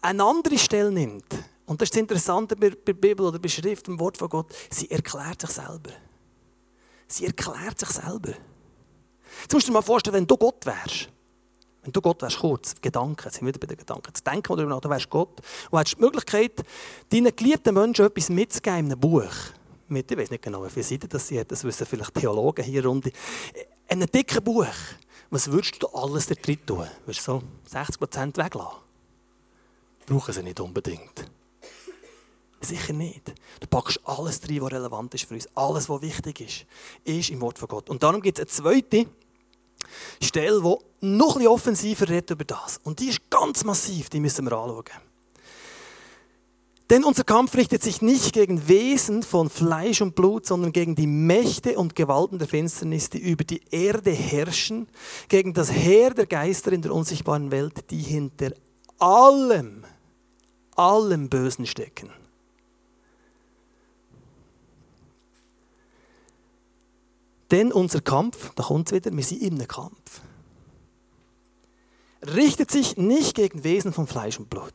eine 0.00 0.24
andere 0.24 0.56
Stelle 0.58 0.90
nimmt. 0.90 1.26
Und 1.66 1.80
das 1.80 1.86
ist 1.86 1.94
das 1.94 2.00
Interessante 2.00 2.56
bei 2.56 2.70
der 2.70 2.94
Bibel 2.94 3.26
oder 3.26 3.38
bei 3.38 3.48
Schrift, 3.48 3.88
im 3.88 4.00
Wort 4.00 4.16
von 4.16 4.28
Gott, 4.28 4.54
sie 4.70 4.90
erklärt 4.90 5.42
sich 5.42 5.50
selber. 5.50 5.90
Sie 7.08 7.26
erklärt 7.26 7.78
sich 7.78 7.90
selber. 7.90 8.32
Jetzt 9.42 9.52
musst 9.52 9.66
du 9.66 9.70
dir 9.70 9.74
mal 9.74 9.82
vorstellen, 9.82 10.14
wenn 10.14 10.26
du 10.26 10.36
Gott 10.36 10.64
wärst. 10.64 11.10
Wenn 11.84 11.92
du 11.92 12.00
Gott 12.00 12.22
wärst, 12.22 12.38
kurz, 12.38 12.74
Gedanken, 12.80 13.30
sind 13.30 13.42
wir 13.42 13.48
wieder 13.48 13.58
bei 13.58 13.66
den 13.66 13.76
Gedanken. 13.76 14.14
Zu 14.14 14.22
denken 14.22 14.56
darüber 14.56 14.74
nach, 14.74 14.80
du 14.80 14.88
wärst 14.88 15.10
Gott. 15.10 15.40
Und 15.70 15.78
hättest 15.78 15.98
die 15.98 16.00
Möglichkeit, 16.00 16.64
deinen 17.10 17.36
geliebten 17.36 17.74
Menschen 17.74 18.06
etwas 18.06 18.30
mitzugeben 18.30 18.78
in 18.78 18.92
einem 18.92 19.00
Buch. 19.00 19.32
Mit, 19.88 20.10
ich 20.10 20.16
weiß 20.16 20.30
nicht 20.30 20.42
genau, 20.42 20.64
wie 20.64 20.70
viele 20.70 20.84
Seiten 20.84 21.08
das 21.10 21.28
sie 21.28 21.38
hat, 21.38 21.52
das 21.52 21.62
wissen 21.62 21.86
vielleicht 21.86 22.14
Theologen 22.14 22.64
hier 22.64 22.86
rund. 22.86 23.06
In 23.06 23.12
einem 23.88 24.10
dicken 24.10 24.42
Buch. 24.42 24.66
Was 25.28 25.50
würdest 25.50 25.82
du 25.82 25.88
alles 25.88 26.26
da 26.26 26.34
drin 26.34 26.64
tun? 26.64 26.86
Würdest 27.04 27.28
du 27.28 27.42
so 27.68 27.78
60% 27.78 28.36
weglassen? 28.38 28.78
Brauchen 30.06 30.32
sie 30.32 30.42
nicht 30.42 30.60
unbedingt. 30.60 31.30
Sicher 32.62 32.94
nicht. 32.94 33.34
Du 33.60 33.66
packst 33.66 34.00
alles 34.04 34.40
rein, 34.48 34.62
was 34.62 34.72
relevant 34.72 35.12
ist 35.14 35.24
für 35.24 35.34
uns. 35.34 35.48
Alles, 35.54 35.88
was 35.90 36.00
wichtig 36.00 36.40
ist, 36.40 36.66
ist 37.04 37.30
im 37.30 37.42
Wort 37.42 37.58
von 37.58 37.68
Gott. 37.68 37.90
Und 37.90 38.02
darum 38.02 38.22
gibt 38.22 38.38
es 38.38 38.42
eine 38.42 38.72
zweite 38.72 39.06
Stelle, 40.22 40.60
die 40.62 41.06
noch 41.06 41.36
ein 41.36 41.46
offensiver 41.46 42.08
redet 42.08 42.30
über 42.30 42.44
das. 42.44 42.78
Und 42.82 43.00
die 43.00 43.08
ist 43.08 43.30
ganz 43.30 43.64
massiv, 43.64 44.10
die 44.10 44.20
müssen 44.20 44.44
wir 44.46 44.56
anschauen. 44.56 44.84
Denn 46.90 47.02
unser 47.02 47.24
Kampf 47.24 47.56
richtet 47.56 47.82
sich 47.82 48.02
nicht 48.02 48.34
gegen 48.34 48.68
Wesen 48.68 49.22
von 49.22 49.48
Fleisch 49.48 50.02
und 50.02 50.14
Blut, 50.14 50.44
sondern 50.44 50.70
gegen 50.70 50.94
die 50.94 51.06
Mächte 51.06 51.78
und 51.78 51.94
Gewalten 51.96 52.38
der 52.38 52.46
Finsternis, 52.46 53.08
die 53.08 53.18
über 53.18 53.44
die 53.44 53.62
Erde 53.70 54.10
herrschen, 54.10 54.86
gegen 55.28 55.54
das 55.54 55.72
Heer 55.72 56.10
der 56.10 56.26
Geister 56.26 56.72
in 56.72 56.82
der 56.82 56.92
unsichtbaren 56.92 57.50
Welt, 57.50 57.90
die 57.90 58.02
hinter 58.02 58.52
allem, 58.98 59.84
allem 60.76 61.30
Bösen 61.30 61.66
stecken. 61.66 62.10
Denn 67.54 67.70
unser 67.70 68.00
Kampf, 68.00 68.50
da 68.56 68.64
kommt 68.64 68.88
es 68.88 68.96
wieder, 68.96 69.16
wir 69.16 69.22
sind 69.22 69.40
in 69.40 69.54
einem 69.54 69.68
Kampf, 69.68 70.22
richtet 72.34 72.72
sich 72.72 72.96
nicht 72.96 73.36
gegen 73.36 73.62
Wesen 73.62 73.92
von 73.92 74.08
Fleisch 74.08 74.40
und 74.40 74.50
Blut 74.50 74.74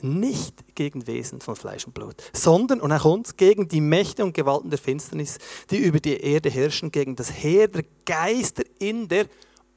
nicht 0.00 0.76
gegen 0.76 1.06
Wesen 1.06 1.40
von 1.40 1.56
Fleisch 1.56 1.84
und 1.84 1.92
Blut, 1.92 2.14
sondern, 2.32 2.80
und 2.80 2.90
er 2.90 3.00
kommt, 3.00 3.36
gegen 3.36 3.68
die 3.68 3.80
Mächte 3.80 4.24
und 4.24 4.32
Gewalten 4.32 4.70
der 4.70 4.78
Finsternis, 4.78 5.38
die 5.70 5.78
über 5.78 6.00
die 6.00 6.20
Erde 6.20 6.48
herrschen, 6.48 6.90
gegen 6.90 7.16
das 7.16 7.32
Heer 7.32 7.68
der 7.68 7.84
Geister 8.06 8.62
in 8.78 9.08
der 9.08 9.26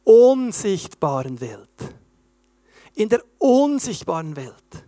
unsichtbaren 0.03 1.41
Welt. 1.41 1.67
In 2.93 3.09
der 3.09 3.23
unsichtbaren 3.39 4.35
Welt. 4.35 4.85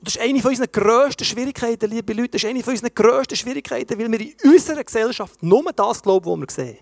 Das 0.00 0.14
ist 0.14 0.20
eine 0.20 0.40
von 0.40 0.50
unseren 0.50 0.70
grössten 0.70 1.24
Schwierigkeiten, 1.24 1.90
liebe 1.90 2.12
Leute. 2.12 2.30
Das 2.30 2.44
ist 2.44 2.48
eine 2.48 2.62
von 2.62 2.72
unseren 2.72 2.94
grössten 2.94 3.36
Schwierigkeiten, 3.36 3.98
weil 3.98 4.10
wir 4.10 4.20
in 4.20 4.34
unserer 4.44 4.84
Gesellschaft 4.84 5.42
nur 5.42 5.72
das 5.72 6.02
glauben, 6.02 6.30
was 6.30 6.56
wir 6.56 6.64
sehen. 6.64 6.78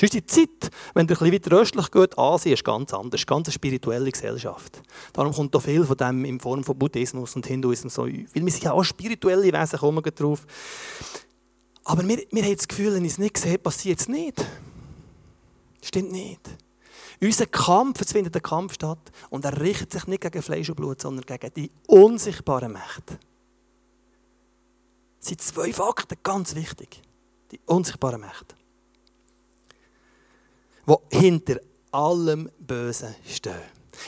Ist 0.00 0.12
die 0.12 0.26
Zeit, 0.26 0.70
wenn 0.92 1.06
du 1.06 1.14
bisschen 1.14 1.32
weiter 1.32 1.56
östlich 1.56 1.90
geht, 1.90 2.18
Asien 2.18 2.54
ist 2.54 2.64
ganz 2.64 2.92
anders, 2.92 3.20
ist 3.20 3.26
ganz 3.26 3.46
eine 3.46 3.52
spirituelle 3.52 4.10
Gesellschaft. 4.10 4.82
Darum 5.12 5.32
kommt 5.32 5.54
da 5.54 5.60
viel 5.60 5.84
von 5.84 5.96
dem 5.96 6.24
in 6.24 6.40
Form 6.40 6.64
von 6.64 6.76
Buddhismus 6.76 7.36
und 7.36 7.46
Hinduismus, 7.46 7.96
weil 7.98 8.26
wir 8.32 8.52
sind 8.52 8.64
ja 8.64 8.72
auch 8.72 8.82
spirituelle 8.82 9.52
Wesen, 9.52 9.78
kommen 9.78 10.04
wir 10.04 10.10
drauf. 10.10 10.46
Aber 11.84 12.06
wir, 12.06 12.18
wir 12.30 12.42
haben 12.42 12.56
das 12.56 12.66
Gefühl, 12.66 12.94
wenn 12.94 13.04
ich 13.04 13.12
es 13.12 13.18
nicht 13.18 13.38
sehe, 13.38 13.56
passiert 13.56 14.00
es 14.00 14.08
nicht. 14.08 14.44
Stimmt 15.80 16.10
nicht. 16.10 16.40
Unser 17.24 17.46
Kampf, 17.46 18.00
es 18.02 18.12
findet 18.12 18.36
ein 18.36 18.42
Kampf 18.42 18.74
statt 18.74 19.10
und 19.30 19.44
er 19.44 19.58
richtet 19.60 19.92
sich 19.92 20.06
nicht 20.06 20.20
gegen 20.20 20.42
Fleisch 20.42 20.68
und 20.68 20.76
Blut, 20.76 21.00
sondern 21.00 21.24
gegen 21.24 21.54
die 21.54 21.70
unsichtbaren 21.86 22.72
Mächte. 22.72 23.18
Das 25.18 25.28
sind 25.28 25.40
zwei 25.40 25.72
Fakten 25.72 26.18
ganz 26.22 26.54
wichtig. 26.54 27.00
Die 27.50 27.60
unsichtbaren 27.66 28.20
Mächte 28.20 28.54
die 30.86 31.18
hinter 31.18 31.60
allem 31.90 32.50
Bösen 32.58 33.14
stehen. 33.26 33.54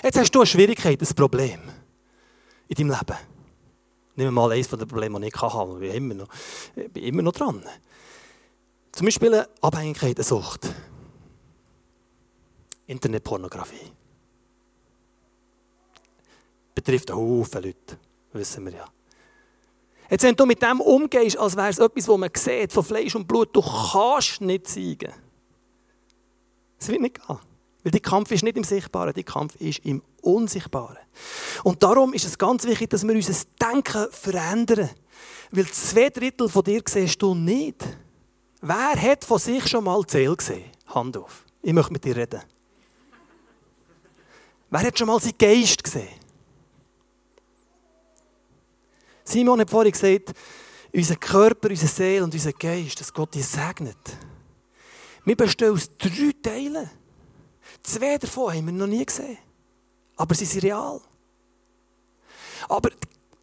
Jetzt 0.03 0.19
hast 0.19 0.31
du 0.33 0.41
eine 0.41 0.47
Schwierigkeit, 0.47 1.01
ein 1.01 1.15
Problem 1.15 1.61
in 2.69 2.75
deinem 2.75 2.91
Leben. 2.91 3.19
Nehmen 4.17 4.29
wir 4.29 4.43
mal 4.43 4.53
eines 4.53 4.69
der 4.69 4.79
Probleme, 4.79 5.21
die 5.21 5.29
ich 5.29 5.41
habe. 5.41 5.75
Ich 5.75 5.93
bin 5.93 6.11
immer 6.11 6.15
noch, 6.15 6.29
ich 6.75 6.91
bin 6.91 7.03
immer 7.03 7.23
noch 7.23 7.33
dran. 7.33 7.63
Zum 8.93 9.05
Beispiel 9.05 9.33
eine 9.33 9.49
Abhängigkeit, 9.61 10.17
eine 10.17 10.25
Sucht. 10.25 10.69
Internetpornografie. 12.87 13.93
Betrifft 16.75 17.11
einen 17.11 17.21
Haufen 17.21 17.63
Leute, 17.63 17.99
wissen 18.33 18.65
wir 18.67 18.73
ja. 18.73 18.87
Jetzt, 20.09 20.23
wenn 20.23 20.37
du 20.37 20.47
mit 20.47 20.63
dem 20.63 20.81
umgehst, 20.81 21.37
als 21.37 21.57
wäre 21.57 21.69
es 21.69 21.79
etwas, 21.79 22.07
was 22.07 22.19
man 22.19 22.31
sieht, 22.37 22.73
von 22.73 22.85
Fleisch 22.85 23.15
und 23.17 23.27
Blut, 23.27 23.55
du 23.55 23.61
kannst 23.61 24.41
nicht 24.41 24.69
zeigen. 24.69 25.13
Es 26.79 26.89
wird 26.89 27.01
nicht 27.01 27.27
gehen. 27.27 27.39
Weil 27.83 27.93
der 27.93 28.01
Kampf 28.01 28.33
ist 28.33 28.43
nicht 28.43 28.57
im 28.57 28.65
Sichtbaren, 28.65 29.15
der 29.15 29.23
Kampf 29.23 29.55
ist 29.57 29.79
im 29.85 30.03
Unsichtbaren. 30.21 30.99
Und 31.63 31.83
darum 31.83 32.13
ist 32.15 32.25
es 32.25 32.37
ganz 32.37 32.65
wichtig, 32.65 32.91
dass 32.91 33.07
wir 33.07 33.15
unser 33.15 33.35
Denken 33.61 34.07
verändern. 34.11 34.91
Weil 35.53 35.67
zwei 35.67 36.11
Drittel 36.11 36.49
von 36.49 36.65
dir 36.65 36.83
siehst 36.85 37.23
du 37.23 37.35
nicht. 37.35 37.85
Wer 38.61 39.01
hat 39.01 39.25
von 39.25 39.39
sich 39.39 39.69
schon 39.69 39.85
mal 39.85 40.05
Zähl 40.05 40.35
gesehen? 40.35 40.65
Hand 40.87 41.17
auf. 41.17 41.45
Ich 41.63 41.73
möchte 41.73 41.93
mit 41.93 42.05
dir 42.05 42.17
reden. 42.17 42.43
Wer 44.79 44.89
hat 44.89 44.99
schon 44.99 45.07
mal 45.07 45.19
seinen 45.19 45.39
Geist 45.39 45.83
gesehen? 45.83 46.21
Simon 49.25 49.61
hat 49.61 49.71
vorhin 49.71 49.91
gesagt, 49.91 50.35
unser 50.93 51.17
Körper, 51.17 51.71
unsere 51.71 51.91
Seele 51.91 52.23
und 52.23 52.35
unser 52.35 52.53
Geist, 52.53 53.01
dass 53.01 53.11
Gott 53.11 53.35
dich 53.35 53.47
segnet. 53.47 53.97
Wir 55.25 55.35
bestehen 55.35 55.73
aus 55.73 55.89
drei 55.97 56.31
Teilen. 56.43 56.91
Zwei 57.83 58.19
davon 58.19 58.53
haben 58.53 58.67
wir 58.67 58.73
noch 58.75 58.87
nie 58.87 59.07
gesehen. 59.07 59.39
Aber 60.15 60.35
sie 60.35 60.45
sind 60.45 60.65
real. 60.65 61.01
Aber 62.69 62.91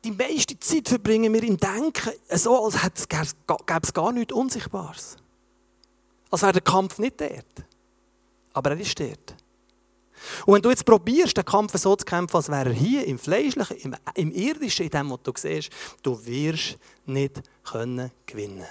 die 0.04 0.12
meiste 0.12 0.60
Zeit 0.60 0.88
verbringen 0.88 1.34
wir 1.34 1.42
im 1.42 1.58
Denken 1.58 2.12
so, 2.30 2.64
als 2.64 3.08
gäbe 3.10 3.82
es 3.82 3.94
gar 3.94 4.12
nichts 4.12 4.34
Unsichtbares. 4.34 5.18
Als 6.30 6.44
wäre 6.44 6.54
der 6.54 6.62
Kampf 6.62 7.00
nicht 7.00 7.20
dort. 7.20 7.66
Aber 8.54 8.70
er 8.70 8.80
ist 8.80 9.00
dort. 9.00 9.36
Und 10.46 10.56
wenn 10.56 10.62
du 10.62 10.70
jetzt 10.70 10.86
probierst, 10.86 11.38
den 11.38 11.46
Kampf 11.46 11.78
so 11.78 11.96
zu 11.96 12.06
kämpfen, 12.06 12.36
als 12.36 12.50
wäre 12.50 12.70
er 12.70 12.74
hier, 12.74 13.06
im 13.06 13.20
Fleischlichen, 13.20 13.78
im, 13.78 13.96
im 14.16 14.32
Irdischen, 14.32 14.86
in 14.86 14.92
dem, 14.92 15.10
was 15.12 15.20
du 15.24 15.32
siehst, 15.36 15.70
du 16.02 16.26
wirst 16.26 16.78
nicht 17.06 17.42
können 17.64 18.12
gewinnen. 18.26 18.66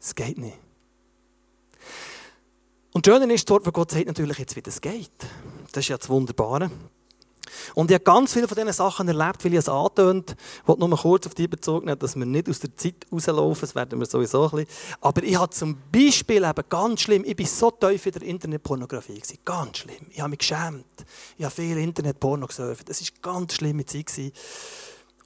Es 0.00 0.14
geht 0.14 0.38
nicht. 0.38 0.58
Und 2.92 3.06
das 3.06 3.14
Schöne 3.14 3.34
ist, 3.34 3.48
dort, 3.50 3.66
wo 3.66 3.72
Gott 3.72 3.90
sagt 3.90 4.06
natürlich 4.06 4.38
jetzt, 4.38 4.54
wie 4.54 4.62
das 4.62 4.80
geht. 4.80 5.10
Das 5.72 5.82
ist 5.84 5.88
ja 5.88 5.98
das 5.98 6.08
Wunderbare. 6.08 6.70
Und 7.74 7.90
ich 7.90 7.94
habe 7.94 8.04
ganz 8.04 8.32
viele 8.32 8.48
von 8.48 8.56
diesen 8.56 8.72
Sachen 8.72 9.08
erlebt, 9.08 9.44
weil 9.44 9.52
ich 9.52 9.58
es 9.58 9.68
angetönt 9.68 10.36
Ich 10.62 10.68
wollte 10.68 10.88
nur 10.88 10.98
kurz 10.98 11.26
auf 11.26 11.34
die 11.34 11.48
bezogen 11.48 11.86
nehmen, 11.86 11.98
dass 11.98 12.16
wir 12.16 12.26
nicht 12.26 12.48
aus 12.48 12.60
der 12.60 12.76
Zeit 12.76 13.06
rauslaufen, 13.12 13.60
das 13.62 13.74
werden 13.74 13.98
wir 13.98 14.06
sowieso 14.06 14.44
ein 14.44 14.50
bisschen. 14.50 14.66
Aber 15.00 15.22
ich 15.22 15.38
habe 15.38 15.50
zum 15.50 15.76
Beispiel 15.92 16.44
eben 16.44 16.64
ganz 16.68 17.00
schlimm, 17.00 17.24
ich 17.26 17.38
war 17.38 17.46
so 17.46 17.70
tief 17.70 18.06
in 18.06 18.12
der 18.12 18.22
Internetpornografie, 18.22 19.22
ganz 19.44 19.78
schlimm. 19.78 20.06
Ich 20.10 20.20
habe 20.20 20.30
mich 20.30 20.38
geschämt. 20.38 20.84
Ich 21.36 21.44
habe 21.44 21.54
viel 21.54 21.78
Internetporno 21.78 22.46
gesurft. 22.46 22.88
Das 22.88 23.00
war 23.00 23.08
eine 23.08 23.38
ganz 23.38 23.54
schlimme 23.54 23.86
Zeit. 23.86 24.32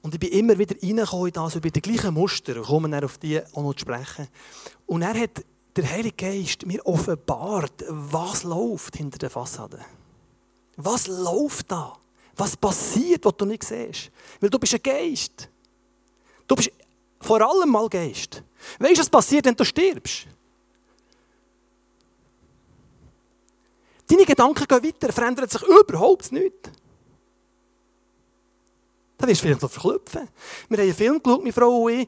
Und 0.01 0.13
ich 0.13 0.19
bin 0.19 0.29
immer 0.29 0.57
wieder 0.57 0.75
reingekommen 0.81 1.27
in 1.27 1.33
das, 1.33 1.55
über 1.55 1.69
die 1.69 1.81
gleichen 1.81 2.13
Muster, 2.13 2.55
und 2.55 2.63
komme 2.63 2.89
dann 2.89 3.03
auf 3.03 3.17
die 3.17 3.41
auch 3.53 3.61
noch 3.61 3.73
zu 3.73 3.81
sprechen. 3.81 4.27
Und 4.85 5.01
er 5.01 5.19
hat 5.19 5.43
der 5.75 5.91
Heilige 5.91 6.15
Geist 6.15 6.65
mir 6.65 6.85
offenbart, 6.85 7.83
was 7.87 8.43
läuft 8.43 8.97
hinter 8.97 9.17
der 9.17 9.29
Fassade. 9.29 9.79
Was 10.77 11.07
läuft 11.07 11.71
da? 11.71 11.97
Was 12.39 12.55
passiert, 12.55 13.25
was 13.25 13.35
du 13.35 13.43
nicht 13.43 13.65
siehst? 13.65 14.11
Weil 14.39 14.49
du 14.49 14.57
bist 14.57 14.73
ein 14.73 14.81
Geist. 14.81 15.49
Du 16.47 16.55
bist 16.55 16.71
vor 17.19 17.41
allem 17.41 17.69
mal 17.69 17.89
Geist. 17.89 18.41
Weißt 18.79 18.95
du, 18.95 18.99
was 19.01 19.09
passiert, 19.09 19.45
wenn 19.45 19.55
du 19.55 19.65
stirbst? 19.65 20.25
Deine 24.07 24.25
Gedanken 24.25 24.65
gehen 24.65 24.83
weiter, 24.83 25.11
verändern 25.11 25.49
sich 25.49 25.61
überhaupt 25.63 26.31
nicht. 26.31 26.71
Da 29.17 29.27
wirst 29.27 29.41
du 29.41 29.45
vielleicht 29.45 29.61
noch 29.61 29.69
verklüpfen. 29.69 30.29
Wir 30.69 30.77
haben 30.77 30.83
einen 30.85 30.95
Film 30.95 31.21
geschaut, 31.21 31.41
meine 31.41 31.53
Frau 31.53 31.83
und 31.83 31.91
ich. 31.91 32.07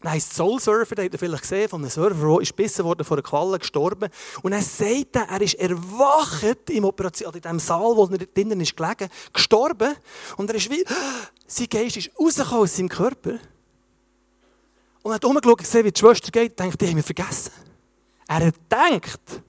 Er 0.00 0.12
heisst 0.12 0.32
Soul 0.32 0.60
Surfer, 0.60 0.94
den 0.94 1.06
habt 1.06 1.14
ihr 1.14 1.18
vielleicht 1.18 1.42
gesehen, 1.42 1.68
von 1.68 1.80
einem 1.82 1.90
Surfer, 1.90 2.14
der 2.14 2.40
ist 2.40 2.56
gebissen 2.56 2.84
worden 2.84 3.04
von 3.04 3.18
einer 3.18 3.22
Qualle, 3.22 3.58
gestorben. 3.58 4.08
Und 4.42 4.52
er 4.52 4.62
sagt, 4.62 5.16
er 5.16 5.40
ist 5.40 5.54
erwacht 5.54 6.70
im 6.70 6.84
Operation, 6.84 7.34
in 7.34 7.40
dem 7.40 7.58
Saal, 7.58 7.96
wo 7.96 8.06
er 8.06 8.18
drinnen 8.18 8.60
ist 8.60 8.76
gelegen, 8.76 9.08
gestorben. 9.32 9.96
Und 10.36 10.50
er 10.50 10.56
ist 10.56 10.70
wie, 10.70 10.84
sein 11.46 11.68
Geist 11.68 11.96
ist 11.96 12.10
rausgekommen 12.18 12.62
aus 12.62 12.76
seinem 12.76 12.88
Körper. 12.88 13.38
Und 15.02 15.10
er 15.10 15.14
hat 15.14 15.24
umgeschaut, 15.24 15.58
gesehen, 15.58 15.84
wie 15.84 15.90
die 15.90 15.98
Schwester 15.98 16.30
geht, 16.30 16.52
und 16.52 16.60
denkt, 16.60 16.80
die 16.80 16.86
haben 16.86 16.96
wir 16.96 17.02
vergessen. 17.02 17.52
Er 18.28 18.46
hat 18.46 18.54
gedacht, 18.54 19.42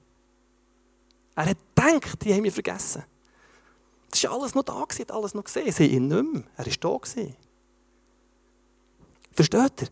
er 1.36 1.46
hat 1.46 1.58
gedacht, 1.76 2.24
die 2.24 2.34
haben 2.34 2.44
wir 2.44 2.52
vergessen. 2.52 3.04
Das 4.10 4.24
war 4.24 4.32
alles 4.32 4.54
noch 4.56 4.64
da, 4.64 4.80
hat 4.80 5.12
alles 5.12 5.34
noch 5.34 5.44
gesehen. 5.44 5.70
Sie 5.70 5.86
ihn 5.86 6.08
nicht 6.08 6.32
mehr. 6.32 6.42
Er 6.56 6.66
war 6.66 6.98
da. 6.98 7.30
Versteht 9.32 9.82
ihr? 9.82 9.88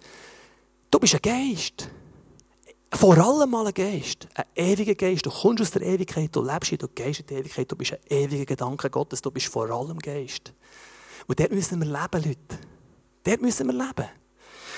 Du 0.91 0.99
bist 0.99 1.15
ein 1.15 1.23
Geist. 1.23 1.91
Vor 2.91 3.19
allem 3.19 3.51
mal 3.51 3.67
ein 3.67 3.75
Geist. 3.75 4.27
Ein 4.35 4.45
ewiger 4.55 4.95
Geist. 4.95 5.27
Du 5.27 5.31
kommst 5.31 5.61
aus 5.61 5.71
der 5.71 5.83
Ewigkeit, 5.83 6.35
du 6.35 6.43
lebst 6.43 6.71
hier, 6.71 6.79
du 6.79 6.89
gehst 6.89 7.21
in 7.21 7.27
die 7.27 7.35
Ewigkeit, 7.35 7.71
du 7.71 7.77
bist 7.77 7.93
ein 7.93 7.99
ewiger 8.09 8.47
Gedanke 8.47 8.89
Gottes, 8.89 9.21
du 9.21 9.31
bist 9.31 9.49
vor 9.49 9.71
allem 9.71 9.99
Geist. 9.99 10.55
Und 11.27 11.39
dort 11.39 11.53
müssen 11.53 11.79
wir 11.81 11.87
leben, 11.87 12.25
Leute. 12.25 12.59
Dort 13.25 13.43
müssen 13.43 13.67
wir 13.67 13.75
leben. 13.75 14.09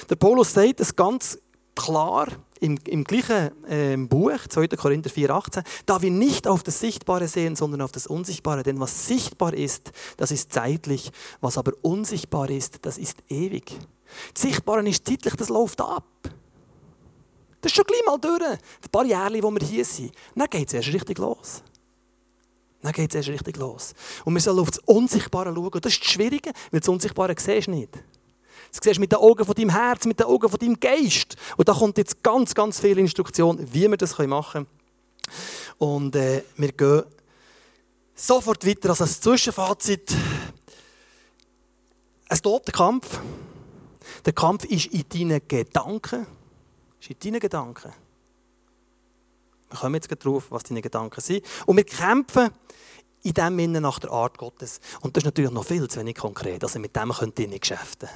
Der 0.08 0.16
Paulus 0.16 0.52
sagt 0.52 0.80
es 0.80 0.96
ganz 0.96 1.38
klar 1.76 2.26
im, 2.58 2.78
im 2.86 3.04
gleichen 3.04 3.64
äh, 3.66 3.96
Buch, 3.96 4.46
2. 4.48 4.68
Korinther 4.68 5.10
4,18, 5.10 5.64
da 5.86 6.02
wir 6.02 6.10
nicht 6.10 6.48
auf 6.48 6.64
das 6.64 6.80
Sichtbare 6.80 7.28
sehen, 7.28 7.54
sondern 7.54 7.80
auf 7.80 7.92
das 7.92 8.08
Unsichtbare. 8.08 8.64
Denn 8.64 8.80
was 8.80 9.06
sichtbar 9.06 9.54
ist, 9.54 9.92
das 10.16 10.32
ist 10.32 10.52
zeitlich. 10.52 11.12
Was 11.40 11.56
aber 11.56 11.72
unsichtbar 11.82 12.50
ist, 12.50 12.84
das 12.84 12.98
ist 12.98 13.18
ewig. 13.28 13.78
Das 14.34 14.42
Sichtbare 14.42 14.88
ist 14.88 15.06
zeitlich, 15.06 15.34
das 15.34 15.48
läuft 15.48 15.80
ab. 15.80 16.04
Das 17.60 17.72
ist 17.72 17.76
schon 17.76 17.84
gleich 17.84 18.02
mal 18.06 18.18
durch. 18.18 18.42
Ein 18.42 18.90
paar 18.90 19.04
Jahre, 19.04 19.42
wo 19.42 19.50
wir 19.50 19.66
hier 19.66 19.84
sind. 19.84 20.12
Dann 20.34 20.48
geht 20.48 20.68
es 20.68 20.74
erst 20.74 20.92
richtig 20.92 21.18
los. 21.18 21.62
Dann 22.82 22.92
geht 22.92 23.10
es 23.10 23.16
erst 23.16 23.28
richtig 23.28 23.56
los. 23.58 23.92
Und 24.24 24.34
wir 24.34 24.40
sollen 24.40 24.60
auf 24.60 24.70
das 24.70 24.80
Unsichtbare 24.86 25.54
schauen. 25.54 25.70
Das 25.82 25.92
ist 25.92 26.02
das 26.02 26.10
Schwierige, 26.10 26.52
weil 26.70 26.80
das 26.80 26.88
Unsichtbare 26.88 27.34
siehst 27.38 27.66
du 27.66 27.72
nicht. 27.72 27.92
Das 28.72 28.80
siehst 28.82 28.96
du 28.96 29.00
mit 29.00 29.12
den 29.12 29.18
Augen 29.18 29.44
von 29.44 29.54
deinem 29.54 29.70
Herz, 29.70 30.06
mit 30.06 30.18
den 30.18 30.26
Augen 30.26 30.48
von 30.48 30.58
deinem 30.58 30.80
Geist. 30.80 31.36
Und 31.56 31.68
da 31.68 31.74
kommt 31.74 31.98
jetzt 31.98 32.22
ganz, 32.22 32.54
ganz 32.54 32.80
viele 32.80 33.00
Instruktionen, 33.00 33.68
wie 33.72 33.88
wir 33.88 33.96
das 33.96 34.16
machen 34.18 34.52
können. 34.52 34.66
Und 35.78 36.16
äh, 36.16 36.42
wir 36.56 36.72
gehen 36.72 37.02
sofort 38.14 38.66
weiter. 38.66 38.90
Also 38.90 39.04
als 39.04 39.20
Zwischenfazit. 39.20 40.14
Es 42.28 42.40
toter 42.40 42.72
Kampf. 42.72 43.20
Der 44.24 44.32
Kampf 44.32 44.64
ist 44.64 44.86
in 44.86 45.04
deinen 45.08 45.40
Gedanken. 45.46 46.26
Ist 47.00 47.10
in 47.10 47.16
deinen 47.20 47.40
Gedanken. 47.40 47.92
Wir 49.70 49.78
kommen 49.78 49.94
jetzt 49.94 50.08
drauf, 50.24 50.46
was 50.50 50.64
deine 50.64 50.82
Gedanken 50.82 51.20
sind. 51.20 51.44
Und 51.66 51.76
wir 51.76 51.84
kämpfen 51.84 52.50
in 53.22 53.34
dem 53.34 53.58
Sinne 53.58 53.80
nach 53.80 53.98
der 53.98 54.10
Art 54.10 54.38
Gottes. 54.38 54.80
Und 55.00 55.16
das 55.16 55.22
ist 55.22 55.26
natürlich 55.26 55.50
noch 55.50 55.64
viel 55.64 55.88
zu 55.88 56.00
wenig 56.00 56.16
konkret. 56.16 56.62
Also 56.62 56.78
mit 56.78 56.96
dem 56.96 57.12
könnt 57.12 57.38
ihr 57.38 57.48
nicht 57.48 57.62
geschäften. 57.62 58.08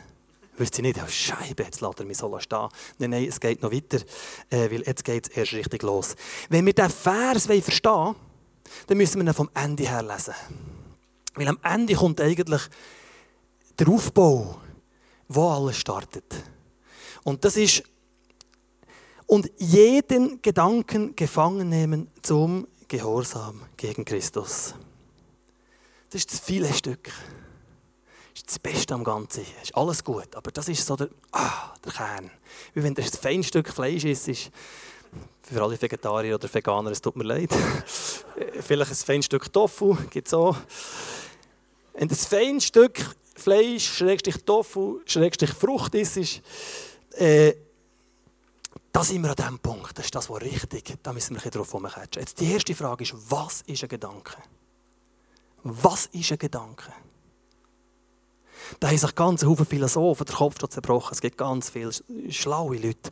Wisst 0.56 0.78
ihr 0.78 0.82
nicht, 0.82 1.00
oh 1.02 1.08
Scheibe, 1.08 1.64
jetzt 1.64 1.80
lässt 1.80 1.98
er 1.98 2.06
mich 2.06 2.16
so 2.16 2.38
stehen. 2.38 2.68
Nein, 2.98 3.10
nein, 3.10 3.24
es 3.24 3.40
geht 3.40 3.60
noch 3.62 3.72
weiter, 3.72 3.98
äh, 4.50 4.70
weil 4.70 4.82
jetzt 4.82 5.04
geht 5.04 5.28
es 5.28 5.36
erst 5.36 5.52
richtig 5.52 5.82
los. 5.82 6.14
Wenn 6.48 6.64
wir 6.64 6.72
diesen 6.72 6.90
Vers 6.90 7.46
verstehen 7.46 7.92
wollen, 7.92 8.16
dann 8.86 8.96
müssen 8.96 9.20
wir 9.20 9.28
ihn 9.28 9.34
vom 9.34 9.50
Ende 9.52 9.88
her 9.88 10.02
lesen. 10.02 10.34
Weil 11.34 11.48
am 11.48 11.58
Ende 11.62 11.94
kommt 11.94 12.20
eigentlich 12.20 12.62
der 13.78 13.88
Aufbau, 13.88 14.60
wo 15.34 15.48
alles 15.50 15.78
startet. 15.78 16.24
Und 17.24 17.44
das 17.44 17.56
ist 17.56 17.82
und 19.26 19.50
jeden 19.58 20.42
Gedanken 20.42 21.16
gefangen 21.16 21.68
nehmen 21.68 22.10
zum 22.22 22.66
Gehorsam 22.88 23.62
gegen 23.76 24.04
Christus. 24.04 24.74
Das 26.10 26.20
ist 26.20 26.32
das 26.32 26.40
viele 26.40 26.72
Stück. 26.72 27.04
Das 27.04 28.42
ist 28.42 28.48
das 28.48 28.58
Beste 28.58 28.94
am 28.94 29.02
Ganzen. 29.02 29.44
Das 29.54 29.64
ist 29.64 29.76
alles 29.76 30.04
gut, 30.04 30.34
aber 30.36 30.50
das 30.50 30.68
ist 30.68 30.86
so 30.86 30.94
der, 30.96 31.08
ah, 31.32 31.72
der 31.84 31.92
Kern. 31.92 32.30
Wie 32.74 32.82
wenn 32.82 32.94
das 32.94 33.06
ein 33.06 33.18
feines 33.18 33.46
Stück 33.46 33.68
Fleisch 33.70 34.04
ist, 34.04 34.28
ist 34.28 34.50
für 35.42 35.62
alle 35.62 35.80
Vegetarier 35.80 36.34
oder 36.34 36.52
Veganer, 36.52 36.90
es 36.90 37.00
tut 37.00 37.16
mir 37.16 37.24
leid. 37.24 37.50
Vielleicht 38.60 38.90
ein 38.90 38.96
feines 38.96 39.26
Stück 39.26 39.52
Tofu, 39.52 39.96
gibt 40.10 40.28
es 40.28 40.34
auch. 40.34 40.56
Wenn 41.94 42.08
das 42.08 42.26
feines 42.26 42.64
Stück 42.64 42.98
Fleisch, 43.34 43.96
Schrägstrich 43.96 44.44
Tofu, 44.44 45.00
Schrägstrich 45.06 45.50
Frucht 45.50 45.94
ist, 45.94 46.40
äh, 47.12 47.54
da 48.92 49.02
sind 49.02 49.22
wir 49.22 49.30
an 49.30 49.36
diesem 49.36 49.58
Punkt. 49.58 49.98
Das 49.98 50.04
ist 50.04 50.14
das, 50.14 50.30
was 50.30 50.40
richtig 50.40 50.96
Da 51.02 51.12
müssen 51.12 51.34
wir 51.34 51.44
ein 51.44 51.50
drauf 51.50 51.74
rumkatschen. 51.74 52.22
Jetzt 52.22 52.38
die 52.40 52.52
erste 52.52 52.74
Frage 52.74 53.02
ist, 53.02 53.14
was 53.28 53.62
ist 53.62 53.82
ein 53.82 53.88
Gedanke? 53.88 54.36
Was 55.64 56.06
ist 56.06 56.30
ein 56.30 56.38
Gedanke? 56.38 56.92
Da 58.78 58.88
haben 58.88 58.98
sich 58.98 59.14
ganz 59.14 59.42
viele 59.42 59.64
Philosophen 59.64 60.26
den 60.26 60.34
Kopf 60.34 60.58
zerbrochen. 60.68 61.12
Es 61.12 61.20
gibt 61.20 61.38
ganz 61.38 61.70
viele 61.70 61.90
schlaue 62.30 62.76
Leute. 62.76 63.10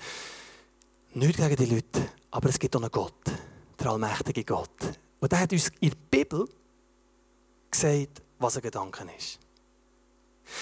Nicht 1.14 1.36
gegen 1.36 1.56
die 1.56 1.66
Leute, 1.66 2.08
aber 2.30 2.48
es 2.48 2.58
gibt 2.58 2.74
auch 2.76 2.80
einen 2.80 2.90
Gott, 2.90 3.24
der 3.78 3.90
allmächtige 3.90 4.44
Gott. 4.44 4.70
Und 5.20 5.32
der 5.32 5.40
hat 5.40 5.52
uns 5.52 5.70
in 5.80 5.90
der 5.90 5.96
Bibel 6.10 6.48
gesagt, 7.70 8.22
was 8.38 8.56
ein 8.56 8.62
Gedanke 8.62 9.06
ist. 9.18 9.38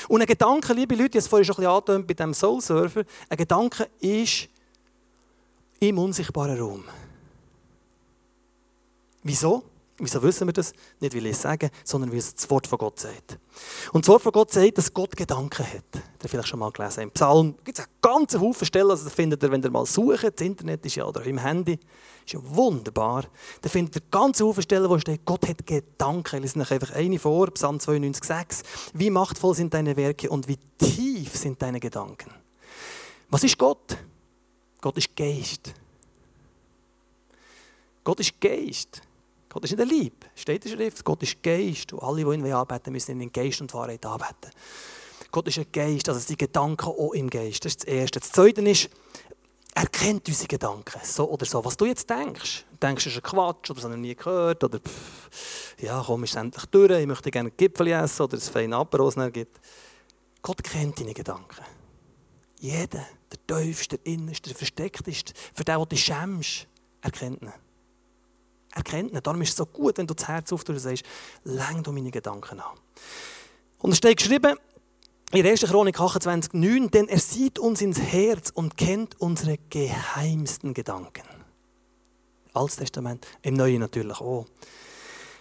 Und 0.09 0.20
ein 0.20 0.26
Gedanke, 0.26 0.73
liebe 0.73 0.94
Leute, 0.94 1.18
jetzt 1.18 1.28
vorhin 1.28 1.44
schon 1.44 1.54
ein 1.54 1.62
bisschen 1.62 1.73
angetönt 1.73 2.06
bei 2.06 2.15
diesem 2.15 2.34
Soul-Surfer, 2.34 3.04
ein 3.28 3.36
Gedanke 3.36 3.88
ist 4.00 4.49
im 5.80 5.99
unsichtbaren 5.99 6.58
Raum. 6.58 6.84
Wieso? 9.23 9.70
Wieso 10.00 10.23
wissen 10.23 10.49
wir 10.49 10.52
das? 10.52 10.73
Nicht, 10.99 11.15
weil 11.15 11.26
ich 11.26 11.32
es 11.32 11.43
sage, 11.43 11.71
sondern 11.84 12.10
weil 12.10 12.19
es 12.19 12.34
das 12.34 12.49
Wort 12.49 12.67
von 12.67 12.78
Gott 12.78 12.99
sagt. 12.99 13.39
Und 13.93 14.04
das 14.04 14.08
Wort 14.08 14.23
von 14.23 14.32
Gott 14.32 14.50
sagt, 14.50 14.78
dass 14.78 14.93
Gott 14.93 15.15
Gedanken 15.15 15.67
hat. 15.67 15.84
Das 15.93 16.02
habt 16.02 16.25
ihr 16.25 16.28
vielleicht 16.30 16.49
schon 16.49 16.58
mal 16.58 16.73
gelesen. 16.73 17.02
Im 17.02 17.10
Psalm 17.10 17.54
gibt 17.65 17.78
es 17.78 17.84
einen 17.84 17.95
ganzen 18.00 18.41
Haufen 18.41 18.67
Stellen, 18.67 18.91
also 18.91 19.04
das 19.04 19.13
findet 19.13 19.43
ihr, 19.43 19.50
wenn 19.50 19.63
ihr 19.63 19.71
mal 19.71 19.84
sucht, 19.84 20.25
das 20.25 20.47
Internet 20.47 20.84
ist 20.86 20.95
ja, 20.95 21.04
oder 21.04 21.23
im 21.25 21.39
Handy, 21.39 21.78
ist 22.25 22.32
ja 22.32 22.41
wunderbar. 22.43 23.25
Da 23.60 23.69
findet 23.69 23.97
ihr 23.97 24.02
ganze 24.10 24.45
Haufen 24.45 24.63
Stellen, 24.63 24.89
wo 24.89 24.99
steht, 24.99 25.25
Gott 25.26 25.47
hat 25.47 25.67
Gedanken. 25.67 26.36
Ich 26.36 26.54
lese 26.54 26.60
euch 26.60 26.71
einfach 26.71 26.95
eine 26.95 27.19
vor, 27.19 27.50
Psalm 27.50 27.78
92, 27.78 28.25
6. 28.25 28.63
Wie 28.95 29.10
machtvoll 29.10 29.54
sind 29.54 29.75
deine 29.75 29.97
Werke 29.97 30.30
und 30.30 30.49
wie 30.49 30.58
tief 30.78 31.36
sind 31.36 31.60
deine 31.60 31.78
Gedanken. 31.78 32.30
Was 33.28 33.45
ist 33.45 33.58
Gott? 33.58 33.99
Gott 34.80 34.97
ist 34.97 35.15
Geist. 35.15 35.75
Gott 38.02 38.19
ist 38.21 38.41
Geist. 38.41 39.02
Gott 39.50 39.65
ist 39.65 39.73
nicht 39.73 39.80
der 39.80 39.86
Lieb. 39.86 40.25
Steht 40.34 40.65
in 40.65 40.71
der 40.71 40.78
Schrift. 40.78 41.04
Gott 41.04 41.23
ist 41.23 41.43
Geist. 41.43 41.93
Und 41.93 42.02
alle, 42.02 42.25
die 42.25 42.30
ihn 42.30 42.52
anbeten 42.52 42.93
müssen 42.93 43.13
ihn 43.13 43.21
in 43.21 43.32
Geist 43.32 43.60
und 43.60 43.75
Wahrheit 43.75 44.06
anbeten. 44.06 44.50
Gott 45.30 45.49
ist 45.49 45.58
ein 45.58 45.67
Geist, 45.71 46.08
also 46.08 46.26
die 46.26 46.36
Gedanken 46.36 46.86
auch 46.86 47.13
im 47.13 47.28
Geist. 47.28 47.65
Das 47.65 47.73
ist 47.73 47.82
das 47.82 47.93
Erste. 47.93 48.21
Das 48.21 48.32
Zweite 48.32 48.63
ist, 48.63 48.89
er 49.75 49.86
kennt 49.86 50.26
unsere 50.26 50.49
Gedanken, 50.49 51.00
so 51.04 51.30
oder 51.30 51.47
so. 51.47 51.65
Was 51.65 51.76
du 51.76 51.84
jetzt 51.84 52.08
denkst, 52.10 52.65
denkst 52.82 53.04
du, 53.04 53.10
ist 53.10 53.17
ein 53.17 53.23
Quatsch 53.23 53.71
oder 53.71 53.80
das 53.80 53.84
habe 53.84 53.95
ich 53.95 54.00
nie 54.00 54.15
gehört 54.15 54.65
oder 54.65 54.80
pff, 54.80 55.76
ja, 55.80 56.02
komm, 56.04 56.25
ist 56.25 56.34
endlich 56.34 56.67
durch, 56.67 56.91
ich 56.91 57.06
möchte 57.06 57.30
gerne 57.30 57.50
Gipfel 57.52 57.89
essen 57.89 58.23
oder 58.23 58.36
ein 58.36 58.41
feines 58.41 58.76
Aperos 58.76 59.15
gibt. 59.32 59.60
Gott 60.43 60.65
kennt 60.65 60.99
deine 60.99 61.15
Gedanken. 61.15 61.65
Jeder, 62.58 63.06
der 63.30 63.47
tiefste, 63.47 63.99
der 63.99 64.13
innerste, 64.13 64.50
der 64.50 64.56
versteckteste, 64.56 65.32
für 65.54 65.65
den, 65.65 65.78
den 65.78 65.89
du 65.89 65.97
schämst, 65.97 66.67
er 67.00 67.10
kennt 67.13 67.41
ihn. 67.43 67.52
Er 68.73 68.99
ihn. 68.99 69.11
Darum 69.23 69.43
ist 69.43 69.50
es 69.50 69.56
so 69.56 69.67
gut, 69.67 69.99
wenn 69.99 70.06
du 70.06 70.15
das 70.15 70.28
Herz 70.28 70.52
auftust 70.52 70.71
und 70.71 70.78
sagst, 70.78 71.04
läng 71.45 71.83
du 71.83 71.93
meine 71.93 72.11
Gedanken 72.11 72.61
an. 72.61 72.78
Und 73.78 73.93
es 73.93 73.99
steht 73.99 74.19
geschrieben, 74.19 74.56
in 75.33 75.47
1. 75.47 75.61
Chronik 75.61 76.00
28, 76.00 76.54
9, 76.54 76.91
denn 76.91 77.09
er 77.09 77.21
sieht 77.21 77.59
uns 77.59 77.80
ins 77.80 78.00
Herz 78.00 78.50
und 78.52 78.76
kennt 78.76 79.21
unsere 79.21 79.59
geheimsten 79.71 80.75
Gedanken. 80.75 81.23
Altes 82.52 82.76
Testament, 82.76 83.26
im 83.43 83.54
Neuen 83.54 83.80
natürlich 83.80 84.21
auch. 84.21 84.47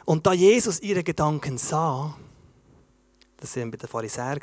Und 0.05 0.27
da 0.27 0.33
Jesus 0.33 0.79
ihre 0.81 1.03
Gedanken 1.03 1.57
sah, 1.57 2.15
das 3.37 3.55
waren 3.55 3.71
bei 3.71 3.77
den 3.77 3.89
Pharisäern, 3.89 4.39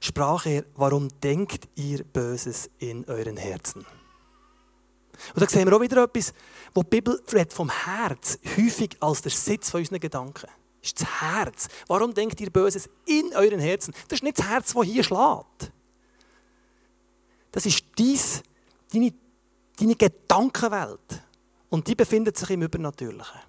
sprach 0.00 0.46
er, 0.46 0.64
warum 0.74 1.08
denkt 1.22 1.68
ihr 1.76 2.02
Böses 2.04 2.68
in 2.78 3.04
euren 3.04 3.36
Herzen? 3.36 3.84
Und 5.34 5.42
da 5.42 5.48
sehen 5.48 5.68
wir 5.68 5.76
auch 5.76 5.80
wieder 5.80 6.02
etwas, 6.02 6.32
wo 6.74 6.82
die 6.82 6.88
Bibel 6.88 7.20
redet 7.32 7.52
vom 7.52 7.70
Herz 7.70 8.38
häufig 8.56 8.96
als 9.00 9.22
der 9.22 9.32
Sitz 9.32 9.70
von 9.70 9.80
unseren 9.80 10.00
Gedanken. 10.00 10.48
Das 10.80 10.90
ist 10.90 11.00
das 11.00 11.20
Herz. 11.20 11.68
Warum 11.88 12.14
denkt 12.14 12.40
ihr 12.40 12.50
Böses 12.50 12.88
in 13.06 13.34
euren 13.34 13.60
Herzen? 13.60 13.92
Das 14.08 14.18
ist 14.18 14.22
nicht 14.22 14.38
das 14.38 14.48
Herz, 14.48 14.72
das 14.72 14.84
hier 14.84 15.04
schlägt. 15.04 15.72
Das 17.52 17.66
ist 17.66 17.84
dies, 17.98 18.42
deine, 18.92 19.12
deine 19.78 19.96
Gedankenwelt. 19.96 21.22
Und 21.68 21.86
die 21.86 21.94
befindet 21.94 22.36
sich 22.36 22.50
im 22.50 22.62
Übernatürlichen. 22.62 23.40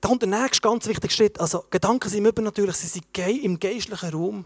Da 0.00 0.08
kommt 0.08 0.22
der 0.22 0.28
nächste 0.28 0.60
ganz 0.60 0.86
wichtige 0.86 1.12
Schritt. 1.12 1.40
Also, 1.40 1.64
Gedanken 1.70 2.08
sind 2.08 2.18
im 2.18 2.26
Übernatürlichen, 2.26 2.88
sie 2.88 3.00
sind 3.00 3.44
im 3.44 3.58
geistlichen 3.58 4.10
Raum. 4.10 4.44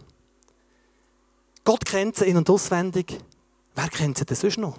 Gott 1.65 1.85
kennt 1.85 2.17
sie 2.17 2.27
in- 2.27 2.37
und 2.37 2.49
auswendig. 2.49 3.19
Wer 3.75 3.89
kennt 3.89 4.19
sie 4.19 4.25
denn 4.25 4.37
sonst 4.37 4.59
noch? 4.59 4.79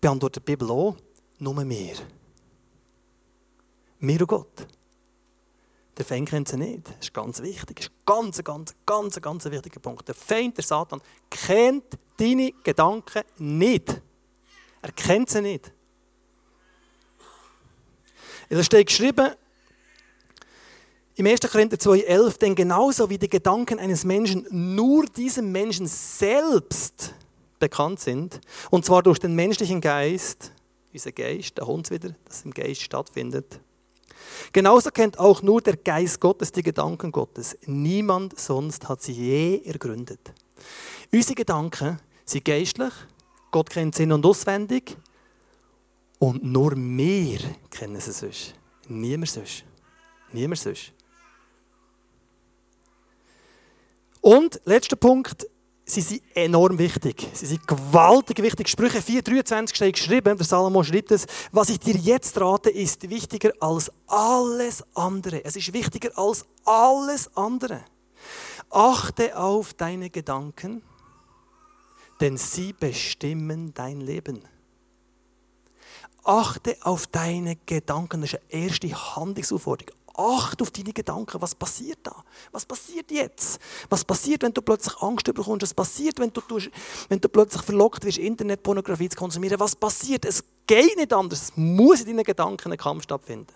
Beantwortet 0.00 0.46
die 0.46 0.52
Bibel 0.52 0.70
auch, 0.70 0.96
nur 1.38 1.56
wir. 1.56 1.96
Wir 4.00 4.20
und 4.20 4.26
Gott. 4.26 4.66
Der 5.96 6.04
Feind 6.04 6.28
kennt 6.28 6.48
sie 6.48 6.56
nicht. 6.56 6.88
Das 6.88 6.96
ist 7.00 7.14
ganz 7.14 7.40
wichtig. 7.40 7.76
Das 7.76 7.86
ist 7.86 7.92
ein 7.92 8.04
ganz, 8.04 8.44
ganz, 8.44 8.74
ganz, 8.84 9.20
ganz 9.20 9.44
wichtiger 9.46 9.80
Punkt. 9.80 10.06
Der 10.08 10.14
Feind, 10.14 10.56
der 10.56 10.64
Satan, 10.64 11.00
kennt 11.30 11.84
deine 12.16 12.52
Gedanken 12.64 13.22
nicht. 13.38 14.02
Er 14.82 14.92
kennt 14.92 15.30
sie 15.30 15.40
nicht. 15.40 15.72
Es 18.48 18.66
steht 18.66 18.88
geschrieben, 18.88 19.34
im 21.16 21.26
1. 21.26 21.40
Korinther 21.40 21.76
2,11, 21.76 22.38
denn 22.38 22.54
genauso 22.54 23.08
wie 23.08 23.18
die 23.18 23.28
Gedanken 23.28 23.78
eines 23.78 24.04
Menschen 24.04 24.46
nur 24.50 25.06
diesem 25.06 25.52
Menschen 25.52 25.86
selbst 25.86 27.14
bekannt 27.58 28.00
sind, 28.00 28.40
und 28.70 28.84
zwar 28.84 29.02
durch 29.02 29.18
den 29.18 29.34
menschlichen 29.34 29.80
Geist, 29.80 30.52
unser 30.92 31.12
Geist, 31.12 31.56
der 31.58 31.66
Hund 31.66 31.90
wieder, 31.90 32.14
das 32.24 32.42
im 32.44 32.52
Geist 32.52 32.82
stattfindet, 32.82 33.60
Genauso 34.52 34.90
kennt 34.90 35.18
auch 35.18 35.42
nur 35.42 35.60
der 35.60 35.76
Geist 35.76 36.20
Gottes 36.20 36.52
die 36.52 36.62
Gedanken 36.62 37.12
Gottes. 37.12 37.56
Niemand 37.66 38.38
sonst 38.38 38.88
hat 38.88 39.02
sie 39.02 39.12
je 39.12 39.62
ergründet. 39.64 40.32
Unsere 41.12 41.34
Gedanken 41.34 41.98
sind 42.24 42.44
geistlich, 42.44 42.92
Gott 43.50 43.70
kennt 43.70 43.94
sie 43.94 44.04
in- 44.04 44.12
und 44.12 44.24
auswendig 44.24 44.96
und 46.18 46.42
nur 46.42 46.72
wir 46.74 47.38
kennen 47.70 48.00
sie 48.00 48.12
sonst. 48.12 48.54
Niemand 48.88 49.30
sonst. 49.30 49.64
Niemand 50.32 50.58
sonst. 50.58 50.93
Und, 54.24 54.58
letzter 54.64 54.96
Punkt, 54.96 55.46
sie 55.84 56.00
sind 56.00 56.22
enorm 56.34 56.78
wichtig. 56.78 57.28
Sie 57.34 57.44
sind 57.44 57.68
gewaltig 57.68 58.40
wichtig. 58.40 58.68
Sprüche 58.68 59.00
4,23 59.00 59.74
steht 59.74 59.96
geschrieben, 59.96 60.38
der 60.38 60.46
Salomo 60.46 60.82
schreibt 60.82 61.10
es, 61.10 61.26
was 61.52 61.68
ich 61.68 61.78
dir 61.78 61.94
jetzt 61.94 62.40
rate, 62.40 62.70
ist 62.70 63.10
wichtiger 63.10 63.52
als 63.60 63.92
alles 64.06 64.82
andere. 64.94 65.44
Es 65.44 65.56
ist 65.56 65.70
wichtiger 65.74 66.16
als 66.16 66.46
alles 66.64 67.36
andere. 67.36 67.84
Achte 68.70 69.36
auf 69.36 69.74
deine 69.74 70.08
Gedanken, 70.08 70.80
denn 72.18 72.38
sie 72.38 72.72
bestimmen 72.72 73.74
dein 73.74 74.00
Leben. 74.00 74.40
Achte 76.22 76.78
auf 76.80 77.06
deine 77.08 77.56
Gedanken. 77.66 78.22
Das 78.22 78.32
ist 78.32 78.40
eine 78.50 78.62
erste 78.64 78.88
Handlungsaufforderung. 78.88 80.03
Achte 80.16 80.62
auf 80.62 80.70
deine 80.70 80.92
Gedanken. 80.92 81.42
Was 81.42 81.54
passiert 81.54 81.98
da? 82.04 82.24
Was 82.52 82.64
passiert 82.64 83.10
jetzt? 83.10 83.58
Was 83.88 84.04
passiert, 84.04 84.42
wenn 84.42 84.54
du 84.54 84.62
plötzlich 84.62 84.96
Angst 85.02 85.24
bekommst? 85.24 85.62
Was 85.62 85.74
passiert, 85.74 86.20
wenn 86.20 86.32
du, 86.32 86.40
wenn 87.08 87.20
du 87.20 87.28
plötzlich 87.28 87.62
verlockt 87.62 88.04
wirst, 88.04 88.18
Internetpornografie 88.18 89.08
zu 89.08 89.16
konsumieren? 89.16 89.58
Was 89.58 89.74
passiert? 89.74 90.24
Es 90.24 90.44
geht 90.66 90.96
nicht 90.96 91.12
anders. 91.12 91.42
Es 91.42 91.56
muss 91.56 92.00
in 92.00 92.06
deinen 92.06 92.24
Gedanken 92.24 92.70
ein 92.70 92.78
Kampf 92.78 93.02
stattfinden. 93.02 93.52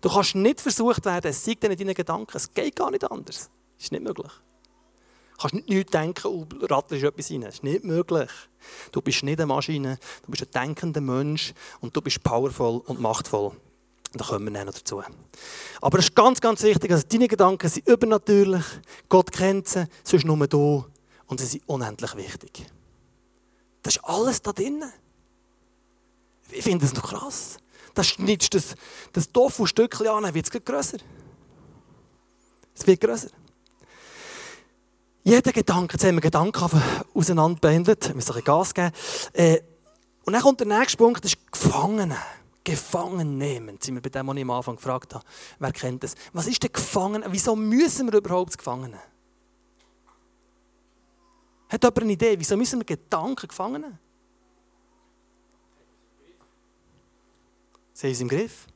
Du 0.00 0.10
kannst 0.10 0.34
nicht 0.34 0.60
versucht 0.60 1.04
werden, 1.04 1.30
es 1.30 1.44
denn 1.44 1.70
in 1.70 1.78
deinen 1.78 1.94
Gedanken. 1.94 2.36
Es 2.36 2.52
geht 2.52 2.76
gar 2.76 2.90
nicht 2.90 3.10
anders. 3.10 3.48
Das 3.76 3.84
ist 3.84 3.92
nicht 3.92 4.02
möglich. 4.02 4.32
Du 5.32 5.40
kannst 5.40 5.54
nicht 5.54 5.68
nichts 5.68 5.92
denken 5.92 6.26
und 6.28 6.70
rattelst 6.70 7.04
etwas 7.04 7.30
rein. 7.30 7.40
Das 7.42 7.54
ist 7.54 7.64
nicht 7.64 7.84
möglich. 7.84 8.30
Du 8.92 9.00
bist 9.00 9.22
nicht 9.22 9.40
eine 9.40 9.46
Maschine, 9.46 9.98
du 10.24 10.30
bist 10.30 10.42
ein 10.42 10.66
denkender 10.66 11.00
Mensch 11.00 11.54
und 11.80 11.96
du 11.96 12.02
bist 12.02 12.22
powervoll 12.22 12.82
und 12.84 13.00
machtvoll. 13.00 13.52
Da 14.16 14.24
kommen 14.24 14.54
wir 14.54 14.64
noch 14.64 14.72
dazu. 14.72 15.02
Aber 15.80 15.98
es 15.98 16.06
ist 16.06 16.14
ganz, 16.14 16.40
ganz 16.40 16.62
wichtig, 16.62 16.88
dass 16.90 17.06
deine 17.06 17.26
Gedanken 17.26 17.68
sind 17.68 17.88
übernatürlich, 17.88 18.64
Gott 19.08 19.32
kennt 19.32 19.66
sie, 19.66 19.86
sonst 20.04 20.24
nur 20.24 20.46
du 20.46 20.84
und 21.26 21.40
sie 21.40 21.46
sind 21.46 21.68
unendlich 21.68 22.14
wichtig. 22.16 22.66
Das 23.82 23.96
ist 23.96 24.04
alles 24.04 24.40
da 24.40 24.52
drin. 24.52 24.84
Ich 26.50 26.62
finde 26.62 26.86
das 26.86 26.94
noch 26.94 27.08
krass. 27.08 27.58
Das 27.94 28.06
schneidest 28.06 28.54
das, 28.54 28.74
das 29.12 29.30
Tofu-Stückchen 29.32 30.06
an, 30.06 30.22
dann 30.22 30.34
wird 30.34 30.46
es 30.52 30.64
grösser. 30.64 30.98
Es 32.76 32.86
wird 32.86 33.00
grösser. 33.00 33.30
Jeder 35.24 35.52
Gedanke, 35.52 35.94
jetzt 35.94 36.04
haben 36.04 36.16
wir 36.16 36.20
Gedanken 36.20 36.70
auseinanderbehandelt, 37.14 38.08
wir 38.08 38.14
müssen 38.14 38.36
ein 38.36 38.44
Gas 38.44 38.74
geben. 38.74 38.92
Äh, 39.32 39.60
und 40.24 40.32
dann 40.32 40.42
kommt 40.42 40.60
der 40.60 40.66
nächste 40.66 40.98
Punkt, 40.98 41.24
das 41.24 41.32
ist 41.32 41.52
Gefangene. 41.52 42.16
Gefangen 42.64 43.36
nehmen. 43.36 43.78
Sind 43.80 43.94
wir 43.94 44.02
bei 44.02 44.08
dem, 44.08 44.26
was 44.26 44.36
ich 44.36 44.42
am 44.42 44.50
Anfang 44.50 44.76
gefragt 44.76 45.14
habe. 45.14 45.24
Wer 45.58 45.72
kennt 45.72 46.02
das? 46.02 46.14
Was 46.32 46.46
ist 46.46 46.62
der 46.62 46.70
Gefangene? 46.70 47.26
Wieso 47.28 47.54
müssen 47.54 48.10
wir 48.10 48.18
überhaupt 48.18 48.56
Gefangene? 48.56 48.98
Hat 51.68 51.82
jemand 51.82 52.02
eine 52.02 52.12
Idee? 52.12 52.38
Wieso 52.38 52.56
müssen 52.56 52.80
wir 52.80 52.84
Gedanken 52.84 53.48
gefangen 53.48 53.82
nehmen? 53.82 53.98
Sie 57.92 58.06
haben 58.06 58.12
es 58.12 58.20
im 58.20 58.28
Griff. 58.28 58.66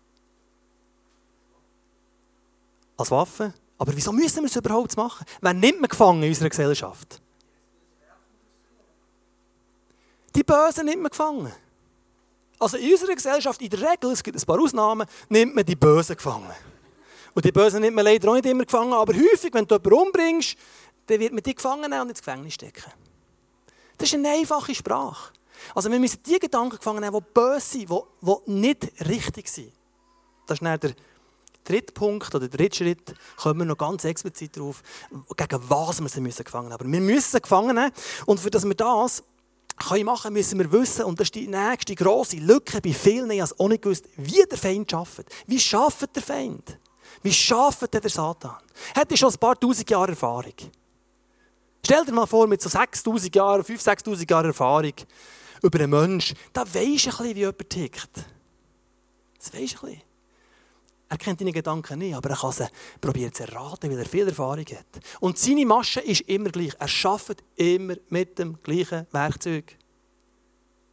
Als 2.96 3.10
Waffe. 3.10 3.54
Aber 3.78 3.94
wieso 3.96 4.12
müssen 4.12 4.42
wir 4.42 4.46
es 4.46 4.56
überhaupt 4.56 4.96
machen? 4.96 5.24
Wer 5.40 5.54
nimmt 5.54 5.80
man 5.80 5.88
gefangen 5.88 6.22
in 6.22 6.28
unserer 6.30 6.50
Gesellschaft? 6.50 7.20
Die 10.34 10.42
Bösen 10.44 10.84
nimmt 10.84 11.02
man 11.02 11.10
gefangen. 11.10 11.52
Also 12.58 12.76
in 12.76 12.92
unserer 12.92 13.14
Gesellschaft, 13.14 13.62
in 13.62 13.70
der 13.70 13.80
Regel, 13.80 14.10
es 14.10 14.22
gibt 14.22 14.36
ein 14.36 14.46
paar 14.46 14.60
Ausnahmen, 14.60 15.06
nimmt 15.28 15.54
man 15.54 15.64
die 15.64 15.76
Bösen 15.76 16.16
gefangen. 16.16 16.52
Und 17.34 17.44
die 17.44 17.52
Bösen 17.52 17.80
nimmt 17.80 17.94
man 17.94 18.04
leider 18.04 18.28
auch 18.28 18.34
nicht 18.34 18.46
immer 18.46 18.64
gefangen, 18.64 18.92
aber 18.92 19.14
häufig, 19.14 19.54
wenn 19.54 19.66
du 19.66 19.76
jemanden 19.76 19.92
umbringst, 19.92 20.56
dann 21.06 21.20
wird 21.20 21.32
man 21.32 21.42
die 21.42 21.54
gefangen 21.54 21.92
und 21.92 22.08
ins 22.08 22.18
Gefängnis 22.18 22.54
stecken. 22.54 22.92
Das 23.96 24.08
ist 24.08 24.14
eine 24.14 24.30
einfache 24.30 24.74
Sprache. 24.74 25.32
Also 25.74 25.90
wir 25.90 25.98
müssen 25.98 26.22
die 26.24 26.38
Gedanken 26.38 26.76
gefangen 26.76 27.00
nehmen, 27.00 27.16
die 27.18 27.32
böse 27.32 27.60
sind, 27.60 27.90
die, 27.90 28.50
nicht 28.50 29.08
richtig 29.08 29.48
sind. 29.48 29.72
Das 30.46 30.56
ist 30.56 30.64
dann 30.64 30.78
der 30.80 30.94
dritte 31.64 31.92
Punkt 31.92 32.34
oder 32.34 32.48
der 32.48 32.56
dritte 32.58 32.76
Schritt, 32.76 33.14
kommen 33.36 33.60
wir 33.60 33.66
noch 33.66 33.76
ganz 33.76 34.04
explizit 34.04 34.56
darauf, 34.56 34.82
gegen 35.36 35.60
was 35.68 36.00
wir 36.00 36.08
sie 36.08 36.44
gefangen 36.44 36.68
nehmen. 36.68 36.80
Aber 36.80 36.90
wir 36.90 37.00
müssen 37.00 37.30
sie 37.30 37.40
gefangen 37.40 37.74
nehmen 37.74 37.92
und 38.26 38.40
für 38.40 38.50
das 38.50 38.64
wir 38.64 38.74
das 38.74 39.22
können 39.78 40.04
machen, 40.04 40.32
müssen 40.32 40.58
wir 40.58 40.70
wissen, 40.72 41.04
und 41.04 41.18
das 41.18 41.26
ist 41.26 41.34
die 41.34 41.46
nächste 41.46 41.94
grosse 41.94 42.36
Lücke 42.36 42.80
bei 42.80 42.92
vielen, 42.92 43.30
ich 43.30 43.40
habe 43.40 43.68
nicht 43.68 43.82
gewusst, 43.82 44.06
wie 44.16 44.44
der 44.50 44.58
Feind 44.58 44.92
arbeitet. 44.92 45.26
Wie 45.46 45.62
arbeitet 45.74 46.16
der 46.16 46.22
Feind? 46.22 46.78
Wie 47.22 47.54
arbeitet 47.54 48.04
der 48.04 48.10
Satan? 48.10 48.56
Hat 48.94 49.10
er 49.10 49.16
schon 49.16 49.32
ein 49.32 49.38
paar 49.38 49.58
tausend 49.58 49.90
Jahre 49.90 50.10
Erfahrung? 50.10 50.54
Stell 51.84 52.04
dir 52.04 52.12
mal 52.12 52.26
vor, 52.26 52.46
mit 52.46 52.60
so 52.60 52.68
6000 52.68 53.34
Jahren, 53.34 53.62
5.000, 53.62 54.04
6.000 54.04 54.30
Jahren 54.30 54.46
Erfahrung 54.46 54.92
über 55.62 55.80
einen 55.80 55.90
Menschen, 55.90 56.36
da 56.52 56.62
weisst 56.62 56.74
du 56.74 56.82
ein 56.82 57.16
bisschen, 57.16 57.24
wie 57.34 57.40
jemand 57.40 57.70
tickt. 57.70 58.10
Das 59.38 59.52
weisst 59.54 59.74
du 59.82 59.86
ein 59.86 59.92
bisschen. 59.92 60.07
Er 61.10 61.16
kennt 61.16 61.40
deine 61.40 61.52
Gedanken 61.52 61.98
nicht, 61.98 62.14
aber 62.14 62.30
er 62.30 62.36
kann 62.36 62.52
sie 62.52 62.68
probieren 63.00 63.32
zu 63.32 63.44
erraten, 63.44 63.90
weil 63.90 63.98
er 63.98 64.04
viel 64.04 64.28
Erfahrung 64.28 64.64
hat. 64.66 65.04
Und 65.20 65.38
seine 65.38 65.64
Masche 65.64 66.00
ist 66.00 66.20
immer 66.22 66.50
gleich. 66.50 66.74
Er 66.78 66.88
arbeitet 67.10 67.42
immer 67.56 67.94
mit 68.10 68.38
dem 68.38 68.62
gleichen 68.62 69.06
Werkzeug. 69.10 69.76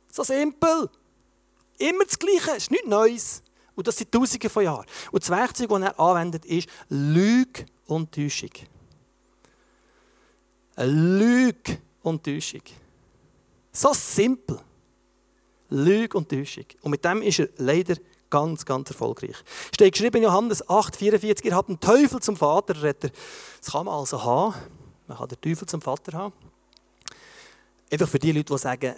So 0.10 0.24
simpel. 0.24 0.90
Immer 1.78 2.06
das 2.06 2.18
Gleiche. 2.18 2.52
Es 2.52 2.64
ist 2.64 2.72
nichts 2.72 2.88
Neues. 2.88 3.44
Und 3.76 3.88
das 3.88 3.98
sind 3.98 4.10
Tausende 4.10 4.50
von 4.50 4.64
Jahren. 4.64 4.86
Und 5.12 5.22
das 5.22 5.30
Werkzeug, 5.30 5.68
das 5.70 5.82
er 5.82 6.00
anwendet, 6.00 6.46
ist 6.46 6.70
Lüge 6.88 7.66
und 7.88 8.14
Täuschung. 8.14 8.52
Lüge 10.78 11.78
und 12.02 12.24
Täuschung. 12.24 12.62
So 13.74 13.94
simpel. 13.94 14.62
Lüge 15.70 16.18
und 16.18 16.30
Täuschung. 16.30 16.66
Und 16.82 16.92
mit 16.92 17.04
dem 17.04 17.22
ist 17.22 17.40
er 17.40 17.50
leider 17.58 17.96
ganz, 18.30 18.66
ganz 18.66 18.90
erfolgreich. 18.90 19.36
Steht 19.74 19.94
geschrieben 19.94 20.18
in 20.18 20.24
Johannes 20.24 20.68
8, 20.70 20.96
44, 20.96 21.46
ihr 21.46 21.56
habt 21.56 21.70
einen 21.70 21.80
Teufel 21.80 22.22
zum 22.22 22.38
Vater, 22.38 22.74
das 22.74 23.72
kann 23.72 23.86
man 23.86 23.96
also 23.96 24.24
haben. 24.24 24.56
Man 25.08 25.18
kann 25.18 25.28
den 25.28 25.42
Teufel 25.42 25.68
zum 25.68 25.82
Vater 25.82 26.18
haben. 26.18 26.34
Einfach 27.96 28.10
für 28.10 28.20
die 28.20 28.34
Leute, 28.34 28.52
die 28.54 28.60
sagen, 28.60 28.88
äh, 28.88 28.96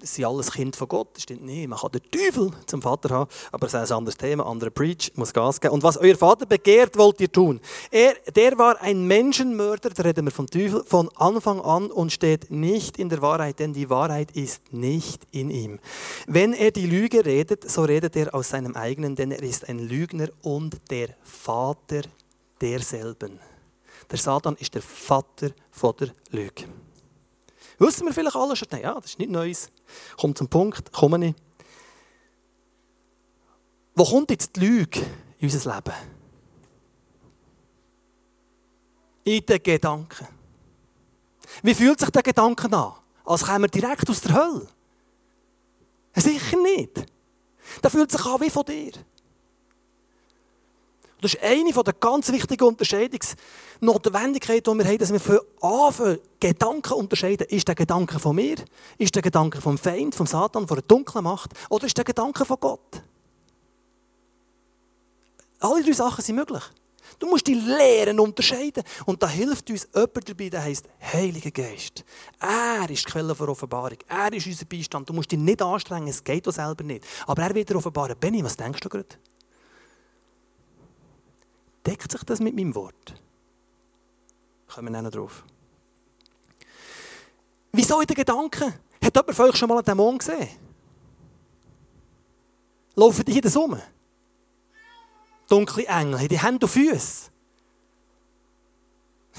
sie 0.00 0.06
sind 0.06 0.24
alles 0.24 0.50
Kind 0.50 0.74
von 0.74 0.88
Gott. 0.88 1.08
Das 1.12 1.24
stimmt 1.24 1.44
nicht. 1.44 1.68
Man 1.68 1.78
kann 1.78 1.90
den 1.92 2.00
Teufel 2.10 2.50
zum 2.64 2.80
Vater 2.80 3.10
haben, 3.14 3.30
aber 3.52 3.66
das 3.66 3.82
ist 3.82 3.92
ein 3.92 3.98
anderes 3.98 4.16
Thema, 4.16 4.46
anderer 4.46 4.70
Preach, 4.70 5.12
muss 5.14 5.34
Gas 5.34 5.60
geben. 5.60 5.74
Und 5.74 5.82
was 5.82 5.98
euer 5.98 6.16
Vater 6.16 6.46
begehrt, 6.46 6.96
wollt 6.96 7.20
ihr 7.20 7.30
tun. 7.30 7.60
Er, 7.90 8.14
der 8.34 8.56
war 8.56 8.80
ein 8.80 9.06
Menschenmörder, 9.06 9.90
da 9.90 10.02
reden 10.04 10.24
wir 10.24 10.32
vom 10.32 10.46
Teufel, 10.46 10.82
von 10.86 11.10
Anfang 11.16 11.60
an 11.60 11.90
und 11.90 12.12
steht 12.12 12.50
nicht 12.50 12.98
in 12.98 13.10
der 13.10 13.20
Wahrheit, 13.20 13.58
denn 13.58 13.74
die 13.74 13.90
Wahrheit 13.90 14.30
ist 14.34 14.72
nicht 14.72 15.26
in 15.32 15.50
ihm. 15.50 15.78
Wenn 16.26 16.54
er 16.54 16.70
die 16.70 16.86
Lüge 16.86 17.26
redet, 17.26 17.70
so 17.70 17.82
redet 17.82 18.16
er 18.16 18.34
aus 18.34 18.48
seinem 18.48 18.74
eigenen, 18.74 19.16
denn 19.16 19.32
er 19.32 19.42
ist 19.42 19.68
ein 19.68 19.78
Lügner 19.80 20.28
und 20.40 20.78
der 20.88 21.10
Vater 21.24 22.04
derselben. 22.58 23.38
Der 24.10 24.18
Satan 24.18 24.56
ist 24.58 24.74
der 24.74 24.80
Vater 24.80 25.50
von 25.70 25.94
der 26.00 26.08
Lüge. 26.30 26.64
Wissen 27.80 28.06
wir 28.06 28.12
vielleicht 28.12 28.36
alle 28.36 28.54
schon? 28.54 28.68
Ja, 28.80 28.94
das 28.94 29.06
ist 29.06 29.18
nicht 29.18 29.30
Neues. 29.30 29.70
Kommt 30.18 30.36
zum 30.36 30.48
Punkt, 30.48 30.92
komme 30.92 31.28
ich. 31.28 31.34
Wo 33.94 34.04
kommt 34.04 34.30
jetzt 34.30 34.54
die 34.54 34.60
Lüge 34.60 35.00
in 35.38 35.50
unser 35.50 35.74
Leben? 35.74 35.94
In 39.24 39.46
den 39.46 39.62
Gedanken. 39.62 40.28
Wie 41.62 41.74
fühlt 41.74 41.98
sich 41.98 42.10
der 42.10 42.22
Gedanke 42.22 42.70
an? 42.70 42.92
Als 43.24 43.46
käme 43.46 43.66
er 43.66 43.70
direkt 43.70 44.08
aus 44.10 44.20
der 44.20 44.34
Hölle? 44.34 44.68
Sicher 46.14 46.60
nicht. 46.60 47.06
Der 47.82 47.90
fühlt 47.90 48.10
sich 48.10 48.24
an 48.24 48.40
wie 48.42 48.50
von 48.50 48.64
dir. 48.64 48.92
Das 51.20 51.34
ist 51.34 51.42
eine 51.42 51.72
der 51.72 51.92
ganz 51.94 52.30
wichtigen 52.32 52.64
Unterscheidungsnotwendigkeiten, 52.64 54.72
die 54.72 54.84
wir 54.84 54.90
haben, 54.90 54.98
dass 54.98 55.12
wir 55.12 55.20
für 55.20 55.44
anfangen, 55.60 56.18
Gedanken 56.38 56.92
unterscheiden. 56.94 57.46
Ist 57.48 57.68
der 57.68 57.74
Gedanke 57.74 58.18
von 58.18 58.36
mir? 58.36 58.56
Ist 58.98 59.14
der 59.14 59.22
Gedanke 59.22 59.60
vom 59.60 59.76
Feind, 59.76 60.14
vom 60.14 60.26
Satan, 60.26 60.66
von 60.66 60.76
der 60.76 60.84
dunklen 60.84 61.24
Macht? 61.24 61.52
Oder 61.68 61.86
ist 61.86 61.96
der 61.96 62.04
Gedanke 62.04 62.44
von 62.44 62.56
Gott? 62.58 63.02
Alle 65.60 65.84
drei 65.84 65.92
Sachen 65.92 66.24
sind 66.24 66.36
möglich. 66.36 66.62
Du 67.18 67.26
musst 67.26 67.46
die 67.46 67.54
Lehren 67.54 68.18
unterscheiden. 68.18 68.82
Und 69.04 69.22
da 69.22 69.28
hilft 69.28 69.68
uns 69.70 69.86
jemand 69.94 70.28
dabei, 70.28 70.48
der 70.48 70.62
heisst 70.62 70.86
Heiliger 71.12 71.50
Geist. 71.50 72.04
Er 72.38 72.88
ist 72.88 73.06
die 73.06 73.10
Quelle 73.10 73.34
der 73.34 73.48
Offenbarung. 73.48 73.98
Er 74.08 74.32
ist 74.32 74.46
unser 74.46 74.64
Beistand. 74.64 75.08
Du 75.08 75.12
musst 75.12 75.30
dich 75.30 75.38
nicht 75.38 75.60
anstrengen, 75.60 76.08
es 76.08 76.24
geht 76.24 76.48
auch 76.48 76.52
selber 76.52 76.82
nicht. 76.82 77.04
Aber 77.26 77.42
er 77.42 77.54
wird 77.54 77.68
dir 77.68 77.76
offenbaren. 77.76 78.16
Benny, 78.18 78.42
was 78.42 78.56
denkst 78.56 78.80
du 78.80 78.88
gerade? 78.88 79.08
Deckt 81.86 82.10
sich 82.10 82.24
das 82.24 82.40
mit 82.40 82.54
meinem 82.54 82.74
Wort? 82.74 83.14
Kommen 84.66 84.92
wir 84.92 85.02
noch 85.02 85.10
drauf. 85.10 85.44
Wieso 87.72 88.00
in 88.00 88.06
den 88.06 88.16
Gedanken? 88.16 88.74
Hat 89.02 89.16
jemand 89.16 89.34
von 89.34 89.48
euch 89.48 89.56
schon 89.56 89.68
mal 89.68 89.76
einen 89.76 89.84
Dämon 89.84 90.18
gesehen? 90.18 90.48
Laufen 92.94 93.24
die 93.24 93.32
hier 93.32 93.56
rum? 93.56 93.80
Dunkle 95.48 95.86
Engel, 95.86 96.18
haben 96.18 96.28
die 96.28 96.38
Hände 96.38 96.66
und 96.66 96.72
Füße? 96.72 97.30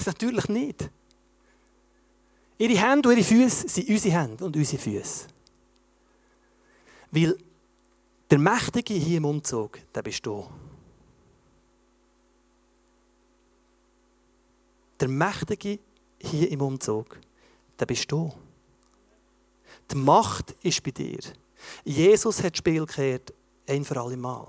Natürlich 0.04 0.48
nicht. 0.48 0.90
Ihre 2.58 2.78
Hände 2.78 3.08
und 3.08 3.16
ihre 3.16 3.24
Füße 3.24 3.68
sind 3.68 3.88
unsere 3.88 4.14
Hände 4.14 4.44
und 4.44 4.56
unsere 4.56 4.82
Füße. 4.82 5.26
Weil 7.10 7.36
der 8.30 8.38
Mächtige 8.38 8.94
hier 8.94 9.18
im 9.18 9.24
Umzug, 9.24 9.78
der 9.94 10.02
bist 10.02 10.24
du. 10.24 10.48
Der 15.02 15.08
Mächtige 15.08 15.80
hier 16.20 16.48
im 16.52 16.60
Umzug, 16.60 17.18
der 17.76 17.86
bist 17.86 18.12
du. 18.12 18.32
Die 19.90 19.96
Macht 19.96 20.54
ist 20.62 20.80
bei 20.84 20.92
dir. 20.92 21.18
Jesus 21.84 22.40
hat 22.40 22.52
das 22.52 22.58
Spiel 22.58 22.86
gekehrt, 22.86 23.34
ein 23.68 23.84
für 23.84 24.00
alle 24.00 24.16
Mal. 24.16 24.46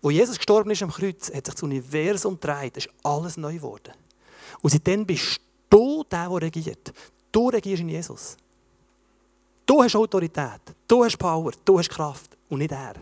Wo 0.00 0.10
Jesus 0.10 0.38
gestorben 0.38 0.72
ist 0.72 0.82
am 0.82 0.90
Kreuz, 0.90 1.28
hat 1.28 1.46
sich 1.46 1.54
das 1.54 1.62
Universum 1.62 2.34
gedreht, 2.34 2.78
ist 2.78 2.88
alles 3.04 3.36
neu 3.36 3.54
geworden. 3.54 3.92
Und 4.60 4.70
seitdem 4.70 5.06
bist 5.06 5.40
du 5.70 6.02
der, 6.10 6.28
der 6.28 6.42
regiert. 6.42 6.92
Du 7.30 7.48
regierst 7.48 7.82
in 7.82 7.90
Jesus. 7.90 8.36
Du 9.64 9.84
hast 9.84 9.94
Autorität, 9.94 10.62
du 10.88 11.04
hast 11.04 11.16
Power, 11.16 11.52
du 11.64 11.78
hast 11.78 11.90
Kraft 11.90 12.36
und 12.48 12.58
nicht 12.58 12.72
er. 12.72 12.94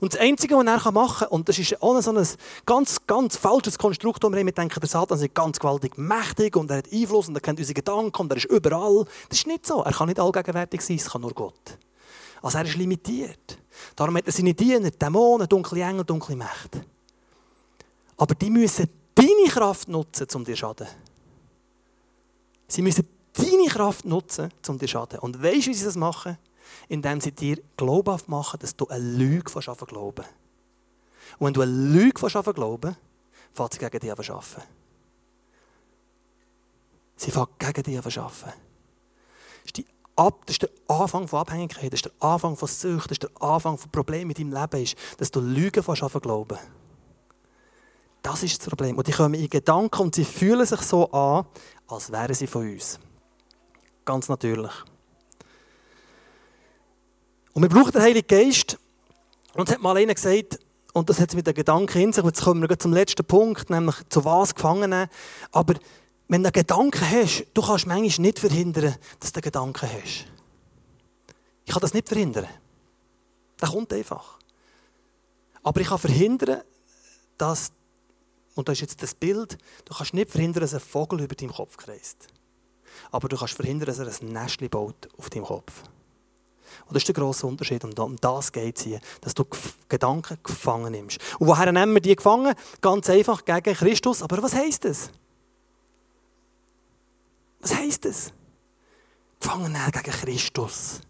Und 0.00 0.14
das 0.14 0.20
Einzige, 0.20 0.56
was 0.56 0.66
er 0.66 0.92
machen 0.92 1.18
kann, 1.20 1.28
und 1.28 1.48
das 1.48 1.58
ist 1.58 1.82
auch 1.82 2.00
so 2.00 2.12
ein 2.12 2.26
ganz, 2.66 3.06
ganz 3.06 3.36
falsches 3.36 3.78
Konstrukt, 3.78 4.22
wo 4.22 4.32
wir 4.32 4.44
denken, 4.44 4.80
der 4.80 4.88
Satan 4.88 5.18
ist 5.18 5.34
ganz 5.34 5.58
gewaltig 5.58 5.96
mächtig 5.98 6.56
und 6.56 6.70
er 6.70 6.78
hat 6.78 6.92
Einfluss 6.92 7.28
und 7.28 7.34
er 7.34 7.40
kennt 7.40 7.58
unsere 7.58 7.74
Gedanken 7.74 8.22
und 8.22 8.30
er 8.30 8.36
ist 8.36 8.46
überall. 8.46 9.04
Das 9.28 9.38
ist 9.38 9.46
nicht 9.46 9.66
so. 9.66 9.82
Er 9.82 9.92
kann 9.92 10.08
nicht 10.08 10.20
allgegenwärtig 10.20 10.80
sein, 10.80 10.96
es 10.96 11.10
kann 11.10 11.20
nur 11.20 11.32
Gott. 11.32 11.78
Also 12.42 12.58
er 12.58 12.64
ist 12.64 12.76
limitiert. 12.76 13.58
Darum 13.96 14.16
hat 14.16 14.26
er 14.26 14.32
seine 14.32 14.54
Diener, 14.54 14.90
Dämonen, 14.90 15.48
dunkle 15.48 15.82
Engel, 15.82 16.04
dunkle 16.04 16.36
Mächte. 16.36 16.84
Aber 18.16 18.34
die 18.34 18.50
müssen 18.50 18.88
deine 19.14 19.48
Kraft 19.48 19.88
nutzen, 19.88 20.26
um 20.34 20.44
dir 20.44 20.54
zu 20.54 20.60
schaden. 20.60 20.86
Sie 22.68 22.82
müssen 22.82 23.06
deine 23.32 23.66
Kraft 23.68 24.04
nutzen, 24.04 24.50
um 24.68 24.78
dir 24.78 24.86
zu 24.86 24.92
schaden. 24.92 25.18
Und 25.20 25.42
weißt 25.42 25.66
du, 25.66 25.70
wie 25.70 25.74
sie 25.74 25.84
das 25.84 25.96
machen? 25.96 26.38
Indem 26.88 27.20
sie 27.20 27.32
dir 27.32 27.58
glaubhaft 27.76 28.28
machen, 28.28 28.58
dass 28.60 28.76
du 28.76 28.86
eine 28.88 29.04
Lüge 29.04 29.50
von 29.50 29.62
Schaffen 29.62 29.86
glauben. 29.86 30.24
Und 31.38 31.46
wenn 31.46 31.54
du 31.54 31.60
eine 31.62 31.72
Lüge 31.72 32.18
von 32.18 32.30
Schaffen 32.30 32.52
glauben, 32.52 32.96
fängt 33.52 33.72
sie 33.72 33.78
gegen 33.78 33.98
dich 33.98 34.10
an 34.10 34.18
arbeiten. 34.18 34.62
Sie 37.16 37.30
fängt 37.30 37.58
gegen 37.58 37.82
dich 37.82 37.98
an 37.98 38.24
arbeiten. 38.24 38.52
Das 40.14 40.32
ist 40.48 40.62
der 40.62 40.70
Anfang 40.88 41.26
von 41.26 41.40
Abhängigkeit, 41.40 41.92
das 41.92 42.00
ist 42.00 42.04
der 42.04 42.12
Anfang 42.28 42.56
von 42.56 42.68
Sucht, 42.68 43.10
das 43.10 43.12
ist 43.12 43.22
der 43.22 43.30
Anfang 43.40 43.78
von 43.78 43.90
Problemen 43.90 44.30
in 44.32 44.50
deinem 44.50 44.62
Leben, 44.62 44.82
ist, 44.82 44.96
dass 45.16 45.30
du 45.30 45.40
Lügen 45.40 45.82
von 45.82 45.96
Schaffen 45.96 46.20
glauben. 46.20 46.58
Das 48.20 48.42
ist 48.42 48.60
das 48.60 48.68
Problem. 48.68 48.96
Und 48.98 49.06
die 49.06 49.12
kommen 49.12 49.34
in 49.34 49.48
Gedanken 49.48 50.02
und 50.02 50.14
sie 50.14 50.24
fühlen 50.24 50.64
sich 50.64 50.80
so 50.82 51.10
an, 51.10 51.46
als 51.88 52.12
wären 52.12 52.34
sie 52.34 52.46
von 52.46 52.70
uns. 52.70 53.00
Ganz 54.04 54.28
natürlich. 54.28 54.72
Und 57.52 57.62
wir 57.62 57.68
brauchen 57.68 57.92
den 57.92 58.02
Heiligen 58.02 58.26
Geist. 58.26 58.78
Und 59.54 59.68
es 59.68 59.74
hat 59.74 59.82
mal 59.82 59.96
einer 59.96 60.14
gesagt, 60.14 60.58
und 60.92 61.08
das 61.08 61.20
hat 61.20 61.34
mit 61.34 61.46
den 61.46 61.54
Gedanken 61.54 62.00
in 62.00 62.12
sich, 62.12 62.24
jetzt 62.24 62.42
kommen 62.42 62.68
wir 62.68 62.78
zum 62.78 62.92
letzten 62.92 63.24
Punkt, 63.24 63.70
nämlich 63.70 63.96
zu 64.08 64.24
was 64.24 64.54
gefangen 64.54 65.08
Aber 65.50 65.74
wenn 66.28 66.42
du 66.42 66.48
einen 66.48 66.52
Gedanken 66.52 67.10
hast, 67.10 67.46
du 67.54 67.62
kannst 67.62 67.86
manchmal 67.86 68.26
nicht 68.26 68.38
verhindern, 68.38 68.94
dass 69.20 69.32
du 69.32 69.38
einen 69.38 69.42
Gedanken 69.42 69.88
hast. 69.90 70.26
Ich 71.64 71.72
kann 71.72 71.80
das 71.80 71.94
nicht 71.94 72.08
verhindern. 72.08 72.46
Das 73.58 73.70
kommt 73.70 73.92
einfach. 73.92 74.38
Aber 75.62 75.80
ich 75.80 75.88
kann 75.88 75.98
verhindern, 75.98 76.62
dass, 77.38 77.72
und 78.54 78.68
das 78.68 78.74
ist 78.74 78.80
jetzt 78.82 79.02
das 79.02 79.14
Bild, 79.14 79.56
du 79.84 79.94
kannst 79.94 80.14
nicht 80.14 80.30
verhindern, 80.30 80.62
dass 80.62 80.74
ein 80.74 80.80
Vogel 80.80 81.20
über 81.20 81.34
deinem 81.34 81.52
Kopf 81.52 81.76
kreist 81.76 82.28
aber 83.10 83.28
du 83.28 83.36
kannst 83.36 83.54
verhindern, 83.54 83.86
dass 83.86 83.98
er 83.98 84.06
ein 84.06 84.32
Nestchen 84.32 84.68
baut 84.68 85.08
auf 85.16 85.30
deinem 85.30 85.44
Kopf. 85.44 85.82
Und 86.86 86.94
das 86.94 87.02
ist 87.02 87.08
der 87.08 87.14
grosse 87.14 87.46
Unterschied. 87.46 87.84
Und 87.84 87.98
um 87.98 88.16
das 88.16 88.52
geht 88.52 88.76
es 88.76 88.84
hier, 88.84 89.00
dass 89.20 89.34
du 89.34 89.44
Gedanken 89.88 90.38
gefangen 90.42 90.92
nimmst. 90.92 91.18
Und 91.38 91.46
woher 91.46 91.70
nehmen 91.72 91.94
wir 91.94 92.00
die 92.00 92.16
gefangen? 92.16 92.54
Ganz 92.80 93.08
einfach 93.10 93.44
gegen 93.44 93.74
Christus. 93.74 94.22
Aber 94.22 94.42
was 94.42 94.54
heisst 94.54 94.84
das? 94.84 95.10
Was 97.60 97.74
heisst 97.74 98.04
das? 98.04 98.32
Gefangen 99.40 99.76
gegen 99.92 100.12
Christus. 100.12 101.00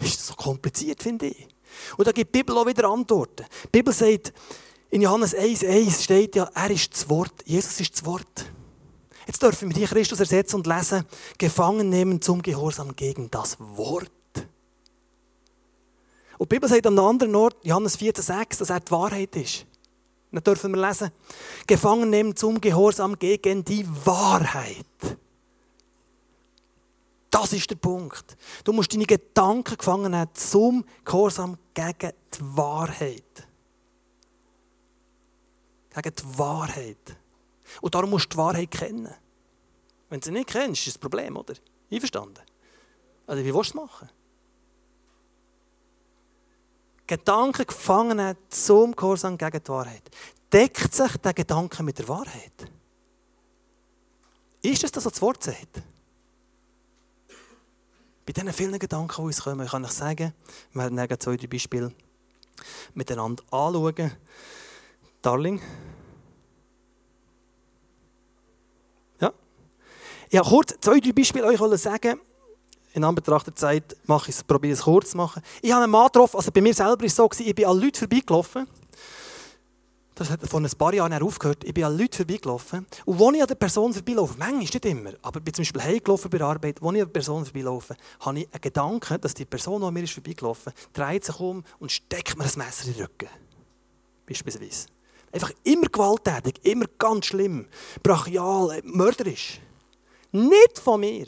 Ist 0.00 0.18
das 0.18 0.26
so 0.28 0.34
kompliziert, 0.34 1.02
finde 1.02 1.26
ich. 1.26 1.48
Und 1.96 2.06
da 2.06 2.12
gibt 2.12 2.34
die 2.34 2.38
Bibel 2.38 2.56
auch 2.56 2.66
wieder 2.66 2.88
Antworten. 2.88 3.44
Die 3.64 3.68
Bibel 3.78 3.92
sagt, 3.92 4.32
in 4.90 5.02
Johannes 5.02 5.36
1,1 5.36 6.02
steht 6.02 6.36
ja, 6.36 6.50
er 6.54 6.70
ist 6.70 6.94
das 6.94 7.08
Wort. 7.08 7.32
Jesus 7.44 7.80
ist 7.80 7.94
das 7.94 8.04
Wort. 8.04 8.50
Jetzt 9.26 9.42
dürfen 9.42 9.68
wir 9.68 9.76
hier 9.76 9.86
Christus 9.86 10.20
ersetzen 10.20 10.56
und 10.56 10.66
lesen, 10.66 11.04
gefangen 11.36 11.90
nehmen 11.90 12.22
zum 12.22 12.40
Gehorsam 12.40 12.96
gegen 12.96 13.30
das 13.30 13.58
Wort. 13.60 14.10
Und 16.38 16.50
die 16.50 16.54
Bibel 16.54 16.68
sagt 16.68 16.86
an 16.86 16.96
einem 16.96 17.08
anderen 17.08 17.34
Ort, 17.34 17.56
Johannes 17.64 17.98
14,6, 17.98 18.60
dass 18.60 18.70
er 18.70 18.80
die 18.80 18.90
Wahrheit 18.92 19.34
ist. 19.36 19.66
Dann 20.30 20.44
dürfen 20.44 20.72
wir 20.74 20.86
lesen, 20.86 21.10
gefangen 21.66 22.10
nehmen 22.10 22.36
zum 22.36 22.60
Gehorsam 22.60 23.18
gegen 23.18 23.64
die 23.64 23.86
Wahrheit. 24.06 24.84
Das 27.30 27.52
ist 27.52 27.70
der 27.70 27.76
Punkt. 27.76 28.36
Du 28.62 28.72
musst 28.72 28.92
deine 28.92 29.04
Gedanken 29.04 29.76
gefangen 29.76 30.12
nehmen 30.12 30.28
zum 30.34 30.84
Gehorsam 31.04 31.58
gegen 31.74 32.12
die 32.34 32.56
Wahrheit. 32.56 33.22
Gegen 35.94 36.14
die 36.14 36.38
Wahrheit. 36.38 37.16
Und 37.80 37.94
darum 37.94 38.10
musst 38.10 38.26
du 38.26 38.30
die 38.30 38.36
Wahrheit 38.36 38.70
kennen. 38.70 39.12
Wenn 40.08 40.20
du 40.20 40.26
sie 40.26 40.32
nicht 40.32 40.48
kennst, 40.48 40.86
ist 40.86 40.96
das 40.96 40.98
Problem, 40.98 41.36
oder? 41.36 41.54
Einverstanden? 41.90 42.42
Also, 43.26 43.44
wie 43.44 43.54
willst 43.54 43.74
du 43.74 43.78
es 43.78 43.86
machen? 43.86 44.08
Gedanken 47.08 47.66
gefangen 47.66 48.36
zum 48.48 48.94
Gehorsam 48.94 49.36
gegen 49.36 49.60
die 49.60 49.68
Wahrheit. 49.68 50.08
Deckt 50.52 50.94
sich 50.94 51.16
der 51.16 51.34
Gedanke 51.34 51.82
mit 51.82 51.98
der 51.98 52.06
Wahrheit? 52.06 52.70
Ist 54.62 54.84
es 54.84 54.92
das, 54.92 55.04
was 55.04 55.14
das 55.14 55.22
Wort 55.22 55.42
sagt? 55.42 55.82
Bei 58.24 58.32
diesen 58.32 58.52
vielen 58.52 58.78
Gedanken, 58.78 59.16
die 59.16 59.22
uns 59.22 59.42
kommen, 59.42 59.66
kann 59.66 59.84
ich 59.84 59.90
sagen, 59.90 60.32
wir 60.72 60.96
werden 60.96 61.20
zwei, 61.20 61.36
drei 61.36 61.46
Beispiele 61.48 61.92
miteinander 62.94 63.42
anschauen. 63.50 64.12
Darling, 65.20 65.60
Ich 70.30 70.38
habe 70.38 70.48
kurz 70.48 70.74
zwei, 70.80 71.00
drei 71.00 71.12
Beispiele 71.12 71.46
euch 71.46 71.80
sagen. 71.80 72.20
In 72.94 73.04
Anbetracht 73.04 73.46
der 73.46 73.54
Zeit 73.54 73.96
mache 74.06 74.30
ich 74.30 74.36
es, 74.36 74.44
probiere 74.44 74.74
es 74.74 74.82
kurz 74.82 75.10
zu 75.10 75.16
machen. 75.16 75.42
Ich 75.62 75.72
habe 75.72 75.84
einen 75.84 75.92
Mann 75.92 76.06
getroffen, 76.06 76.36
also 76.36 76.50
bei 76.50 76.60
mir 76.60 76.74
selber 76.74 76.98
war 77.00 77.04
es 77.04 77.14
so, 77.14 77.28
ich 77.38 77.54
bin 77.54 77.66
an 77.66 77.78
Leuten 77.78 77.98
vorbeigelaufen. 77.98 78.66
Das 80.18 80.30
hat 80.30 80.40
vor 80.48 80.60
ein 80.60 80.68
paar 80.76 80.92
Jahren 80.92 81.22
aufgehört. 81.22 81.62
Ich 81.62 81.72
bin 81.72 81.84
an 81.84 81.96
Leuten 81.96 82.16
vorbeigelaufen. 82.16 82.86
Und 83.04 83.22
als 83.22 83.34
ich 83.36 83.40
an 83.40 83.46
der 83.46 83.54
Person 83.54 83.94
vorbeilaufe, 83.94 84.34
manchmal 84.36 84.58
nicht 84.58 84.84
immer, 84.84 85.12
aber 85.22 85.38
bin 85.38 85.54
zum 85.54 85.62
Beispiel 85.62 85.82
heimgelaufen 85.82 86.28
bei 86.28 86.38
der 86.38 86.46
Arbeit, 86.48 86.82
als 86.82 86.82
ich 86.82 86.88
an 86.88 86.94
der 86.94 87.06
Person 87.06 87.44
vorbeilaufe, 87.44 87.96
habe 88.20 88.40
ich 88.40 88.48
einen 88.52 88.60
Gedanken, 88.60 89.20
dass 89.20 89.34
die 89.34 89.44
Person, 89.44 89.80
die 89.80 89.86
an 89.86 89.94
mir 89.94 90.02
ist 90.02 90.14
vorbeigelaufen 90.14 90.72
dreht 90.92 91.24
sich 91.24 91.38
um 91.38 91.62
und 91.78 91.92
steckt 91.92 92.36
mir 92.36 92.44
ein 92.44 92.50
Messer 92.56 92.88
in 92.88 92.94
den 92.94 93.02
Rücken. 93.02 93.28
Beispielsweise. 94.26 94.88
Einfach 95.30 95.52
immer 95.62 95.86
gewalttätig, 95.86 96.64
immer 96.64 96.86
ganz 96.98 97.26
schlimm, 97.26 97.66
brachial, 98.02 98.80
mörderisch. 98.82 99.60
Nicht 100.32 100.80
von 100.80 100.98
mir. 101.00 101.26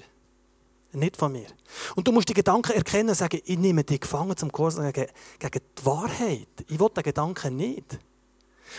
Nicht 0.92 1.16
von 1.16 1.30
mir. 1.30 1.46
Und 1.94 2.06
du 2.06 2.12
musst 2.12 2.28
die 2.28 2.34
Gedanken 2.34 2.72
erkennen 2.72 3.10
und 3.10 3.14
sagen, 3.14 3.40
ich 3.44 3.58
nehme 3.58 3.84
dich 3.84 4.00
gefangen 4.00 4.36
zum 4.36 4.50
Kurs 4.50 4.76
gegen, 4.76 5.06
gegen 5.38 5.60
die 5.78 5.86
Wahrheit. 5.86 6.48
Ich 6.68 6.80
will 6.80 6.88
den 6.88 7.02
Gedanken 7.04 7.56
nicht. 7.56 7.98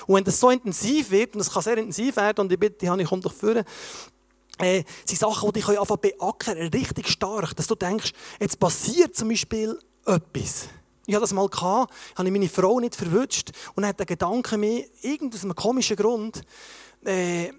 Und 0.07 0.15
wenn 0.15 0.23
das 0.23 0.39
so 0.39 0.49
intensiv 0.49 1.11
wird, 1.11 1.35
und 1.35 1.41
es 1.41 1.51
kann 1.51 1.61
sehr 1.61 1.77
intensiv 1.77 2.17
werden, 2.17 2.41
und 2.41 2.51
ich 2.51 2.59
bitte, 2.59 2.89
Hanni, 2.89 3.05
komm 3.05 3.21
doch 3.21 3.33
führen, 3.33 3.63
äh, 4.57 4.83
sind 5.05 5.19
Sachen, 5.19 5.51
die 5.51 5.59
dich 5.59 5.79
einfach 5.79 5.97
beackern, 5.97 6.57
richtig 6.57 7.07
stark, 7.07 7.55
dass 7.55 7.67
du 7.67 7.75
denkst, 7.75 8.11
jetzt 8.39 8.59
passiert 8.59 9.15
zum 9.15 9.29
Beispiel 9.29 9.77
etwas. 10.05 10.67
Ich 11.07 11.15
hatte 11.15 11.23
das 11.23 11.33
mal, 11.33 11.47
gehabt, 11.47 11.93
habe 12.15 12.27
ich 12.27 12.31
meine 12.31 12.47
Frau 12.47 12.79
nicht 12.79 12.95
verwünscht 12.95 13.51
und 13.75 13.85
hat 13.85 13.99
der 13.99 14.05
Gedanke 14.05 14.57
mir, 14.57 14.85
aus 15.03 15.43
einem 15.43 15.55
komischen 15.55 15.95
Grund, 15.95 16.43
äh, 17.03 17.51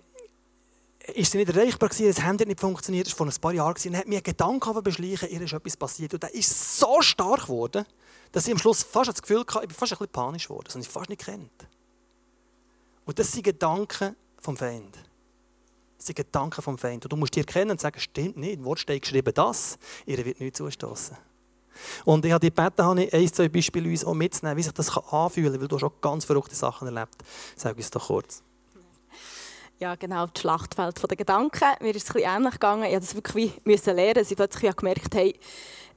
ist 1.15 1.33
sie 1.33 1.39
nicht 1.39 1.55
erreichbar 1.55 1.89
gewesen, 1.89 2.09
das 2.09 2.25
Handy 2.25 2.45
hat 2.45 2.49
nicht 2.49 2.61
funktioniert, 2.61 3.07
das 3.07 3.13
war 3.19 3.27
vor 3.27 3.27
ein 3.27 3.41
paar 3.41 3.53
Jahren 3.53 3.77
und 3.85 3.97
hat 3.97 4.09
mir 4.09 4.21
Gedanken 4.21 4.83
beschleichen, 4.83 5.29
ihr 5.29 5.41
ist 5.41 5.53
etwas 5.53 5.77
passiert. 5.77 6.15
Und 6.15 6.23
der 6.23 6.35
ist 6.35 6.79
so 6.79 7.01
stark 7.03 7.43
geworden, 7.43 7.85
dass 8.31 8.47
ich 8.47 8.53
am 8.53 8.59
Schluss 8.59 8.83
fast 8.83 9.11
das 9.11 9.21
Gefühl 9.21 9.41
hatte, 9.41 9.61
ich 9.63 9.69
bin 9.69 9.77
fast 9.77 9.93
ein 9.93 9.99
bisschen 9.99 10.13
panisch 10.13 10.49
geworden, 10.49 10.65
das 10.67 10.75
habe 10.75 10.83
ich 10.83 10.89
fast 10.89 11.09
nicht 11.09 11.25
kennt. 11.25 11.69
Und 13.05 13.19
das 13.19 13.33
sind 13.33 13.43
Gedanken 13.43 14.15
vom 14.39 14.57
Feind. 14.57 14.97
Das 15.97 16.07
sind 16.07 16.17
Gedanken 16.17 16.63
vom 16.63 16.79
Feind. 16.79 17.05
Und 17.05 17.13
du 17.13 17.17
musst 17.17 17.35
dir 17.35 17.41
erkennen 17.41 17.73
und 17.73 17.81
sagen, 17.81 17.99
stimmt 17.99 18.37
nicht, 18.37 18.55
im 18.55 18.65
Wort 18.65 18.81
steht 18.81 19.03
geschrieben 19.03 19.33
das, 19.35 19.79
ihr 20.07 20.25
wird 20.25 20.41
nicht 20.41 20.57
zustoßen. 20.57 21.17
Und 22.05 22.25
ich 22.25 22.33
habe 22.33 22.41
die 22.41 22.55
gebeten, 22.55 22.85
habe 22.85 23.05
ich 23.05 23.15
ein, 23.15 23.33
zwei 23.33 23.49
Beispiele 23.49 23.89
uns 23.89 24.05
auch 24.05 24.15
mitzunehmen, 24.15 24.57
wie 24.59 24.63
sich 24.63 24.73
das 24.73 24.97
anfühlen 24.97 25.53
kann, 25.53 25.61
weil 25.61 25.69
du 25.69 25.79
schon 25.79 25.93
ganz 26.01 26.25
verrückte 26.25 26.55
Sachen 26.55 26.87
erlebt. 26.87 27.17
Sag 27.57 27.77
uns 27.77 27.91
doch 27.91 28.07
kurz. 28.07 28.43
Ja, 29.83 29.97
genau, 29.97 30.27
das 30.27 30.41
Schlachtfeld 30.41 31.11
der 31.11 31.17
Gedanken. 31.17 31.65
Mir 31.81 31.91
ist 31.91 32.09
es 32.09 32.15
bisschen 32.15 32.31
ähnlich 32.31 32.53
gegangen. 32.53 32.85
Ich 32.85 32.95
musste 32.95 33.01
das 33.01 33.15
wirklich 33.17 33.85
lernen, 33.85 34.15
dass 34.15 34.31
ich 34.31 34.37
plötzlich 34.37 34.77
gemerkt 34.77 35.13
habe, 35.17 35.33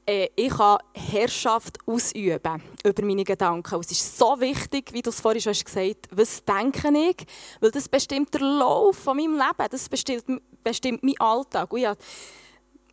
äh, 0.08 0.28
ich 0.36 0.50
kann 0.50 0.80
Herrschaft 0.96 1.78
ausüben 1.86 2.64
über 2.84 3.06
meine 3.06 3.24
Gedanken. 3.24 3.76
Und 3.76 3.86
es 3.86 3.92
ist 3.92 4.18
so 4.18 4.40
wichtig, 4.40 4.92
wie 4.92 5.04
du 5.04 5.12
es 5.12 5.22
vorhin 5.22 5.40
schon 5.40 5.54
gesagt 5.54 6.08
hast, 6.10 6.18
was 6.18 6.44
denke 6.44 6.90
ich, 6.98 7.28
weil 7.60 7.70
das 7.70 7.88
bestimmt 7.88 8.34
den 8.34 8.58
Lauf 8.58 8.98
von 8.98 9.18
meinem 9.18 9.34
Leben, 9.34 9.70
das 9.70 9.88
bestimmt, 9.88 10.42
bestimmt 10.64 11.04
meinen 11.04 11.20
Alltag. 11.20 11.72
Und 11.72 11.80
ich 11.82 11.86
habe 11.86 12.00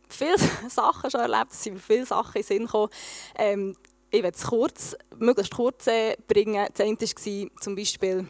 viele 0.07 0.37
Sachen 0.69 1.09
schon 1.09 1.21
erlebt, 1.21 1.53
es 1.53 1.63
sind 1.63 1.73
mir 1.73 1.79
viele 1.79 2.05
Sachen 2.05 2.35
in 2.35 2.41
den 2.43 2.45
Sinn 2.45 2.65
gekommen. 2.65 2.89
Ähm, 3.39 3.75
ich 4.11 4.21
werde 4.21 4.37
es 4.37 4.43
kurz, 4.43 4.95
möglichst 5.17 5.55
kurz 5.55 5.87
äh, 5.87 6.15
bringen. 6.27 6.67
Das 6.71 6.85
eine 6.85 6.99
war 6.99 7.61
zum 7.61 7.75
Beispiel, 7.75 8.27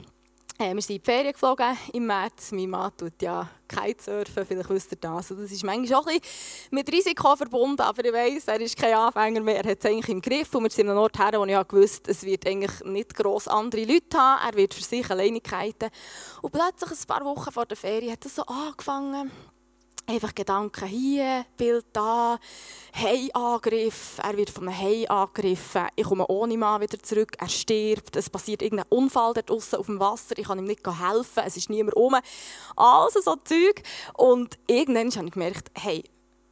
äh, 0.59 0.73
wir 0.73 0.81
sind 0.81 0.95
in 0.95 1.01
die 1.01 1.11
Ferien 1.11 1.33
geflogen 1.33 1.77
im 1.93 2.05
März. 2.05 2.51
Mein 2.51 2.69
Mann 2.69 2.91
tut 2.95 3.21
ja 3.21 3.49
Kitesurfen, 3.67 4.45
vielleicht 4.45 4.69
wisst 4.69 4.91
ihr 4.91 4.97
das. 4.99 5.29
Das 5.29 5.51
ist 5.51 5.63
manchmal 5.63 5.99
auch 5.99 6.07
ein 6.07 6.19
bisschen 6.19 6.69
mit 6.71 6.91
Risiko 6.91 7.35
verbunden, 7.35 7.81
aber 7.81 8.05
ich 8.05 8.13
weiss, 8.13 8.47
er 8.47 8.61
ist 8.61 8.77
kein 8.77 8.93
Anfänger 8.93 9.41
mehr, 9.41 9.63
er 9.63 9.71
hat 9.71 9.79
es 9.79 9.85
eigentlich 9.85 10.09
im 10.09 10.21
Griff. 10.21 10.53
Und 10.53 10.63
wir 10.63 10.69
sind 10.69 10.87
an 10.87 10.91
einem 10.91 11.03
Ort 11.03 11.17
her, 11.17 11.39
wo 11.39 11.45
ich 11.45 11.67
gewusst 11.67 12.07
es 12.07 12.23
wird 12.23 12.45
eigentlich 12.47 12.83
nicht 12.83 13.15
gross 13.15 13.47
andere 13.47 13.83
Leute 13.83 14.17
haben, 14.17 14.47
er 14.47 14.55
wird 14.55 14.73
für 14.73 14.83
sich 14.83 15.09
alleine 15.09 15.41
kiten. 15.41 15.89
Und 16.41 16.51
plötzlich, 16.51 16.91
ein 16.91 17.07
paar 17.07 17.25
Wochen 17.25 17.51
vor 17.51 17.65
der 17.65 17.77
Ferien, 17.77 18.11
hat 18.11 18.23
er 18.23 18.29
so 18.29 18.43
angefangen, 18.43 19.31
Einfach 20.05 20.35
Gedanken 20.35 20.85
hier, 20.85 21.45
Bild 21.55 21.85
da, 21.93 22.37
Hai-Angriff, 22.93 24.19
er 24.21 24.35
wird 24.35 24.49
von 24.49 24.67
einem 24.67 24.77
Hai 24.77 25.09
angegriffen, 25.09 25.87
ich 25.95 26.03
komme 26.03 26.27
ohne 26.27 26.57
Mann 26.57 26.81
wieder 26.81 27.01
zurück, 27.01 27.37
er 27.39 27.47
stirbt, 27.47 28.17
es 28.17 28.29
passiert 28.29 28.61
irgendein 28.61 28.87
Unfall 28.89 29.33
dort 29.33 29.49
draußen 29.49 29.79
auf 29.79 29.85
dem 29.85 30.01
Wasser, 30.01 30.37
ich 30.37 30.45
kann 30.45 30.59
ihm 30.59 30.65
nicht 30.65 30.85
helfen, 30.85 31.43
es 31.45 31.55
ist 31.55 31.69
niemand 31.69 31.95
rum. 31.95 32.15
Also 32.75 33.21
so 33.21 33.37
Zeug. 33.37 33.81
Und 34.17 34.59
irgendwann 34.67 35.09
habe 35.11 35.27
ich 35.27 35.33
gemerkt, 35.33 35.71
hey, 35.73 36.03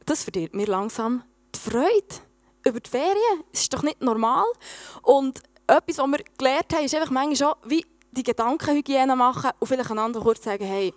das 0.06 0.22
verdirbt 0.22 0.54
mir 0.54 0.66
langsam 0.66 1.22
die 1.54 1.58
Freude 1.58 2.22
über 2.66 2.80
die 2.80 2.88
Ferien. 2.88 3.44
Es 3.52 3.62
ist 3.62 3.74
doch 3.74 3.82
nicht 3.82 4.00
normal. 4.00 4.46
Und 5.02 5.42
etwas, 5.66 5.98
was 5.98 6.06
wir 6.06 6.24
gelernt 6.38 6.72
haben, 6.72 6.84
ist 6.86 6.94
einfach 6.94 7.10
manchmal 7.10 7.36
schon, 7.36 7.70
wie 7.70 7.84
die 8.12 8.22
Gedankenhygiene 8.22 9.14
machen 9.14 9.50
und 9.58 9.66
vielleicht 9.66 9.90
einander 9.90 10.20
kurz 10.20 10.42
sagen, 10.42 10.64
hey, 10.64 10.94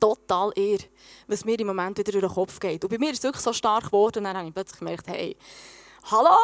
total 0.00 0.52
eher, 0.56 0.78
was 1.26 1.44
mir 1.44 1.58
im 1.58 1.68
Moment 1.68 1.98
wieder 1.98 2.12
durch 2.12 2.24
den 2.24 2.34
Kopf 2.34 2.60
geht. 2.60 2.84
Und 2.84 2.90
bei 2.90 2.98
mir 2.98 3.10
ist 3.10 3.18
es 3.18 3.24
wirklich 3.24 3.42
so 3.42 3.52
stark 3.52 3.86
geworden, 3.86 4.18
und 4.18 4.24
dann 4.24 4.36
habe 4.36 4.48
ich 4.48 4.54
plötzlich 4.54 4.78
gemerkt, 4.78 5.06
hey, 5.08 5.36
hallo, 6.10 6.36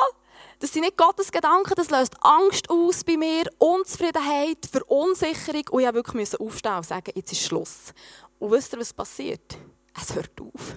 das 0.59 0.73
sind 0.73 0.83
nicht 0.83 0.97
Gottes 0.97 1.33
Gedanken, 1.33 1.75
das 1.75 1.91
löst 1.91 2.15
Angst 2.21 2.71
aus 2.71 3.03
bei 3.03 3.17
mir, 3.17 3.45
Unzufriedenheit, 3.59 4.59
Verunsicherung. 4.71 5.65
Und 5.71 5.83
ich 5.83 5.93
musste 5.93 6.15
wirklich 6.15 6.41
aufstehen 6.41 6.77
und 6.77 6.87
sagen, 6.87 7.13
jetzt 7.15 7.33
ist 7.33 7.43
Schluss. 7.43 7.93
Und 8.39 8.53
wisst 8.53 8.73
ihr, 8.73 8.79
was 8.79 8.93
passiert? 8.93 9.59
Es 10.01 10.15
hört 10.15 10.41
auf. 10.41 10.77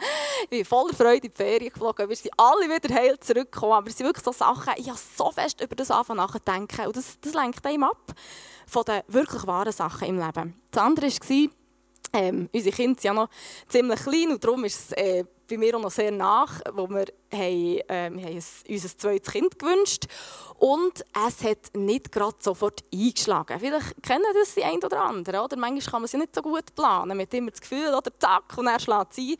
ich 0.44 0.48
bin 0.48 0.64
voller 0.64 0.94
Freude 0.94 1.26
in 1.26 1.32
die 1.32 1.36
Ferien 1.36 1.72
geflogen. 1.72 2.08
Wir 2.08 2.16
sind 2.16 2.32
alle 2.36 2.68
wieder 2.68 2.94
heil 2.94 3.18
zurückgekommen. 3.18 3.72
Aber 3.72 3.88
es 3.88 3.96
sind 3.96 4.06
wirklich 4.06 4.24
so 4.24 4.32
Sachen, 4.32 4.74
ich 4.76 4.88
habe 4.88 4.98
so 5.16 5.30
fest 5.32 5.60
über 5.60 5.74
das 5.74 5.90
anfangen 5.90 6.18
nachzudenken. 6.18 6.86
Und 6.86 6.96
das, 6.96 7.18
das 7.20 7.34
lenkt 7.34 7.66
einem 7.66 7.84
ab 7.84 8.14
von 8.66 8.84
den 8.84 9.02
wirklich 9.08 9.46
wahren 9.46 9.72
Sachen 9.72 10.06
im 10.06 10.18
Leben. 10.18 10.60
Das 10.70 10.82
andere 10.82 11.06
war, 11.06 11.50
ähm, 12.12 12.48
unsere 12.52 12.74
Kinder 12.74 13.00
sind 13.00 13.04
ja 13.04 13.14
noch 13.14 13.28
ziemlich 13.68 14.00
klein 14.00 14.30
und 14.30 14.42
darum 14.42 14.64
ist 14.64 14.90
es 14.90 14.92
äh, 14.92 15.24
bei 15.48 15.58
mir 15.58 15.76
auch 15.76 15.82
noch 15.82 15.90
sehr 15.90 16.12
nach, 16.12 16.60
wo 16.72 16.88
wir, 16.88 17.06
haben, 17.32 17.78
äh, 17.88 18.10
wir 18.12 18.24
haben 18.24 18.34
uns 18.34 18.64
ein 18.68 18.98
zweites 18.98 19.32
Kind 19.32 19.58
gewünscht 19.58 20.06
und 20.58 21.04
es 21.26 21.44
hat 21.44 21.74
nicht 21.74 22.12
gerade 22.12 22.36
sofort 22.38 22.84
eingeschlagen. 22.92 23.58
Vielleicht 23.58 24.02
kennen 24.02 24.24
das 24.34 24.54
die 24.54 24.64
einen 24.64 24.82
oder 24.82 25.02
anderen, 25.02 25.40
oder? 25.40 25.56
Manchmal 25.56 25.80
kann 25.80 26.02
man 26.02 26.04
es 26.04 26.12
nicht 26.12 26.34
so 26.34 26.42
gut 26.42 26.74
planen, 26.74 27.08
man 27.08 27.20
hat 27.20 27.34
immer 27.34 27.50
das 27.50 27.60
Gefühl, 27.60 27.92
oder 27.94 28.10
zack, 28.18 28.56
und 28.56 28.68
er 28.68 28.78
schlägt 28.78 29.12
es 29.12 29.18
ein. 29.18 29.36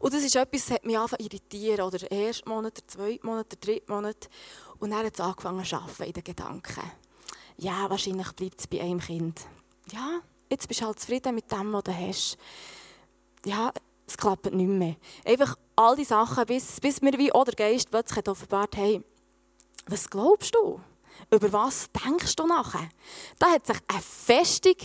Und 0.00 0.14
das 0.14 0.22
ist 0.22 0.34
etwas, 0.34 0.66
das 0.66 0.74
hat 0.74 0.84
mich 0.84 0.98
angefangen 0.98 1.24
irritieren, 1.24 1.86
oder 1.86 1.98
der 1.98 2.10
erste 2.10 2.48
Monat, 2.48 2.76
der 2.76 2.88
zweite 2.88 3.26
Monat, 3.26 3.52
der 3.52 3.58
dritte 3.58 3.92
Monat. 3.92 4.28
Und 4.78 4.90
dann 4.90 5.06
hat 5.06 5.14
es 5.14 5.20
angefangen 5.20 5.64
zu 5.64 5.76
arbeiten 5.76 6.02
in 6.04 6.12
den 6.12 6.24
Gedanken. 6.24 6.90
Ja, 7.58 7.88
wahrscheinlich 7.88 8.32
bleibt 8.32 8.60
es 8.60 8.66
bei 8.66 8.80
einem 8.80 8.98
Kind. 8.98 9.42
Ja, 9.92 10.20
jetzt 10.52 10.68
bist 10.68 10.80
du 10.80 10.86
halt 10.86 11.00
zufrieden 11.00 11.34
mit 11.34 11.50
dem, 11.50 11.72
was 11.72 11.84
du 11.84 11.96
hast. 11.96 12.38
Ja, 13.44 13.72
es 14.06 14.16
klappt 14.16 14.52
nicht 14.52 14.68
mehr. 14.68 14.96
Einfach 15.24 15.56
all 15.74 15.96
die 15.96 16.04
Sachen, 16.04 16.46
bis, 16.46 16.78
bis 16.80 17.00
mir 17.00 17.18
wie 17.18 17.32
auch 17.32 17.44
der 17.44 17.54
Geist 17.54 17.90
plötzlich 17.90 18.28
offenbart 18.28 18.76
hey, 18.76 19.02
was 19.86 20.08
glaubst 20.08 20.54
du? 20.54 20.80
Über 21.30 21.52
was 21.52 21.88
denkst 22.04 22.36
du 22.36 22.46
nachher? 22.46 22.88
Da 23.38 23.50
hat 23.50 23.66
sich 23.66 23.78
eine 23.88 24.00
Festung 24.00 24.76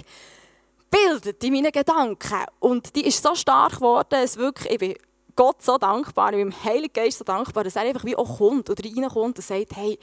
gebildet 0.90 1.44
in 1.44 1.54
meinen 1.54 1.72
Gedanken. 1.72 2.46
Und 2.60 2.96
die 2.96 3.06
ist 3.06 3.22
so 3.22 3.36
stark 3.36 3.76
geworden, 3.76 4.08
dass 4.10 4.38
wirklich, 4.38 4.74
ich 4.74 4.80
bin 4.80 4.96
Gott 5.36 5.62
so 5.62 5.78
dankbar, 5.78 6.32
ich 6.32 6.38
bin 6.38 6.50
dem 6.50 6.64
Heiligen 6.64 6.94
Geist 6.94 7.20
so 7.20 7.24
dankbar, 7.24 7.64
dass 7.64 7.76
er 7.76 7.84
einfach 7.84 8.06
wie 8.06 8.16
auch 8.16 8.38
kommt 8.38 8.70
oder 8.70 8.84
reinkommt 8.84 9.38
und 9.38 9.44
sagt, 9.44 9.76
hey, 9.76 10.00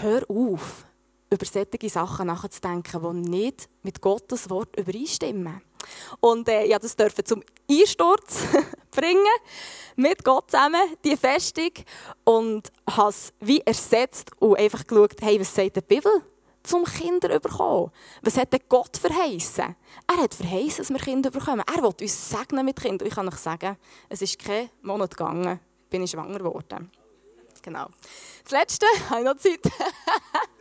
hör 0.00 0.28
auf 0.28 0.86
über 1.32 1.46
solche 1.46 1.88
Sachen 1.88 2.26
nachzudenken, 2.26 3.24
die 3.24 3.30
nicht 3.30 3.68
mit 3.82 4.00
Gottes 4.00 4.50
Wort 4.50 4.76
übereinstimmen. 4.76 5.62
Und 6.20 6.48
äh, 6.48 6.66
ja, 6.66 6.78
das 6.78 6.94
dürfen 6.94 7.24
zum 7.24 7.42
Einsturz 7.70 8.44
bringen, 8.90 9.24
mit 9.96 10.24
Gott 10.24 10.50
zusammen, 10.50 10.80
die 11.04 11.16
Festung. 11.16 11.72
Und 12.24 12.70
habe 12.88 13.10
es 13.10 13.32
wie 13.40 13.60
ersetzt 13.60 14.30
und 14.38 14.58
einfach 14.58 14.86
geschaut, 14.86 15.20
hey, 15.20 15.40
was 15.40 15.54
sagt 15.54 15.76
die 15.76 15.80
Bibel 15.80 16.12
zum 16.62 16.84
Kinder 16.84 17.40
bekommen? 17.40 17.90
Was 18.22 18.36
hat 18.36 18.52
denn 18.52 18.60
Gott 18.68 18.96
verheißen? 18.96 19.74
Er 20.06 20.16
hat 20.22 20.34
verheißen, 20.34 20.84
dass 20.84 20.90
wir 20.90 20.98
Kinder 20.98 21.30
bekommen. 21.30 21.62
Er 21.66 21.82
will 21.82 21.94
uns 22.00 22.30
segnen 22.30 22.64
mit 22.64 22.80
Kindern. 22.80 23.08
Ich 23.08 23.14
kann 23.14 23.28
euch 23.28 23.36
sagen, 23.36 23.76
es 24.08 24.22
ist 24.22 24.38
kein 24.38 24.70
Monat 24.82 25.16
gegangen, 25.16 25.58
bin 25.90 26.02
ich 26.02 26.10
schwanger 26.10 26.38
geworden. 26.38 26.90
Genau. 27.62 27.88
Das 28.42 28.52
Letzte, 28.52 28.86
habe 29.10 29.20
ich 29.20 29.26
noch 29.26 29.36
Zeit. 29.36 29.60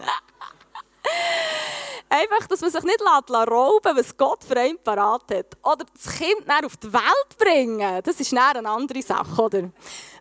Einfach, 2.08 2.48
dass 2.48 2.60
man 2.60 2.70
sich 2.70 2.82
nicht 2.82 3.00
rauben 3.00 3.96
lässt, 3.96 4.08
was 4.08 4.16
Gott 4.16 4.42
für 4.42 4.56
einen 4.56 4.82
parat 4.82 5.30
hat. 5.30 5.56
Oder 5.62 5.84
das 5.94 6.12
Kind 6.16 6.50
auf 6.64 6.76
die 6.76 6.92
Welt 6.92 7.38
bringen, 7.38 8.02
das 8.02 8.18
ist 8.18 8.34
eine 8.34 8.68
andere 8.68 9.00
Sache. 9.00 9.40
Oder? 9.40 9.70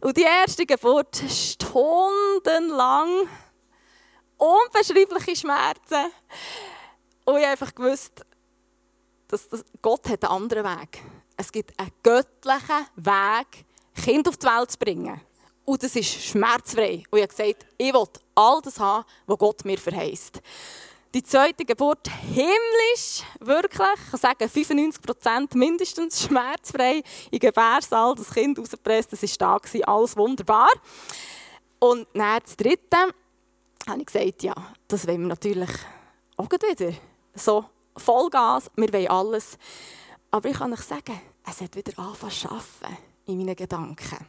Und 0.01 0.15
die 0.15 0.21
erste 0.21 0.67
Geburt, 0.67 1.19
stundenlang, 1.27 3.27
unbeschreibliche 4.37 5.35
Schmerzen. 5.35 6.11
Und 7.25 7.37
ich 7.37 7.45
einfach 7.45 7.73
gewusst, 7.73 8.23
dass, 9.27 9.49
dass 9.49 9.65
Gott 9.81 10.07
hat 10.09 10.23
einen 10.25 10.31
anderen 10.31 10.65
Weg. 10.65 11.01
Es 11.37 11.51
gibt 11.51 11.79
einen 11.79 11.91
göttlichen 12.03 12.85
Weg, 12.97 13.65
Kind 13.95 14.27
auf 14.27 14.37
die 14.37 14.45
Welt 14.45 14.71
zu 14.71 14.77
bringen. 14.77 15.19
Und 15.65 15.83
das 15.83 15.95
ist 15.95 16.23
schmerzfrei. 16.23 17.03
Und 17.09 17.19
ich 17.19 17.23
habe 17.23 17.27
gesagt, 17.27 17.65
ich 17.77 17.93
will 17.93 18.07
all 18.39 18.61
das 18.61 18.79
haben, 18.79 19.05
was 19.27 19.37
Gott 19.37 19.65
mir 19.65 19.77
verheißt. 19.77 20.41
Die 21.13 21.23
zweite 21.23 21.65
Geburt 21.65 22.07
himmlisch, 22.07 23.23
wirklich, 23.39 23.87
ich 24.05 24.11
kann 24.11 24.19
sagen 24.19 24.43
95% 24.43 25.57
mindestens 25.57 26.23
schmerzfrei. 26.23 27.01
In 27.31 27.39
Gebärsaal 27.39 28.13
das 28.15 28.29
Kind 28.29 28.59
rausgepresst, 28.59 29.11
das 29.11 29.23
war 29.23 29.59
da, 29.59 29.91
alles 29.91 30.15
wunderbar. 30.15 30.69
Und 31.79 32.07
dann 32.13 32.39
das 32.43 32.55
dritte 32.55 32.97
habe 33.87 33.99
ich 33.99 34.05
gesagt, 34.05 34.43
ja, 34.43 34.53
das 34.87 35.07
wollen 35.07 35.21
wir 35.21 35.27
natürlich 35.29 35.69
auch 36.37 36.49
wieder. 36.49 36.93
So, 37.33 37.65
Vollgas, 37.97 38.69
wir 38.75 38.93
wollen 38.93 39.07
alles. 39.07 39.57
Aber 40.29 40.47
ich 40.47 40.57
kann 40.57 40.71
euch 40.71 40.81
sagen, 40.81 41.19
es 41.49 41.61
hat 41.61 41.75
wieder 41.75 41.97
angefangen 41.97 42.31
zu 42.31 42.49
arbeiten 42.49 42.97
in 43.25 43.37
meinen 43.39 43.55
Gedanken 43.55 44.27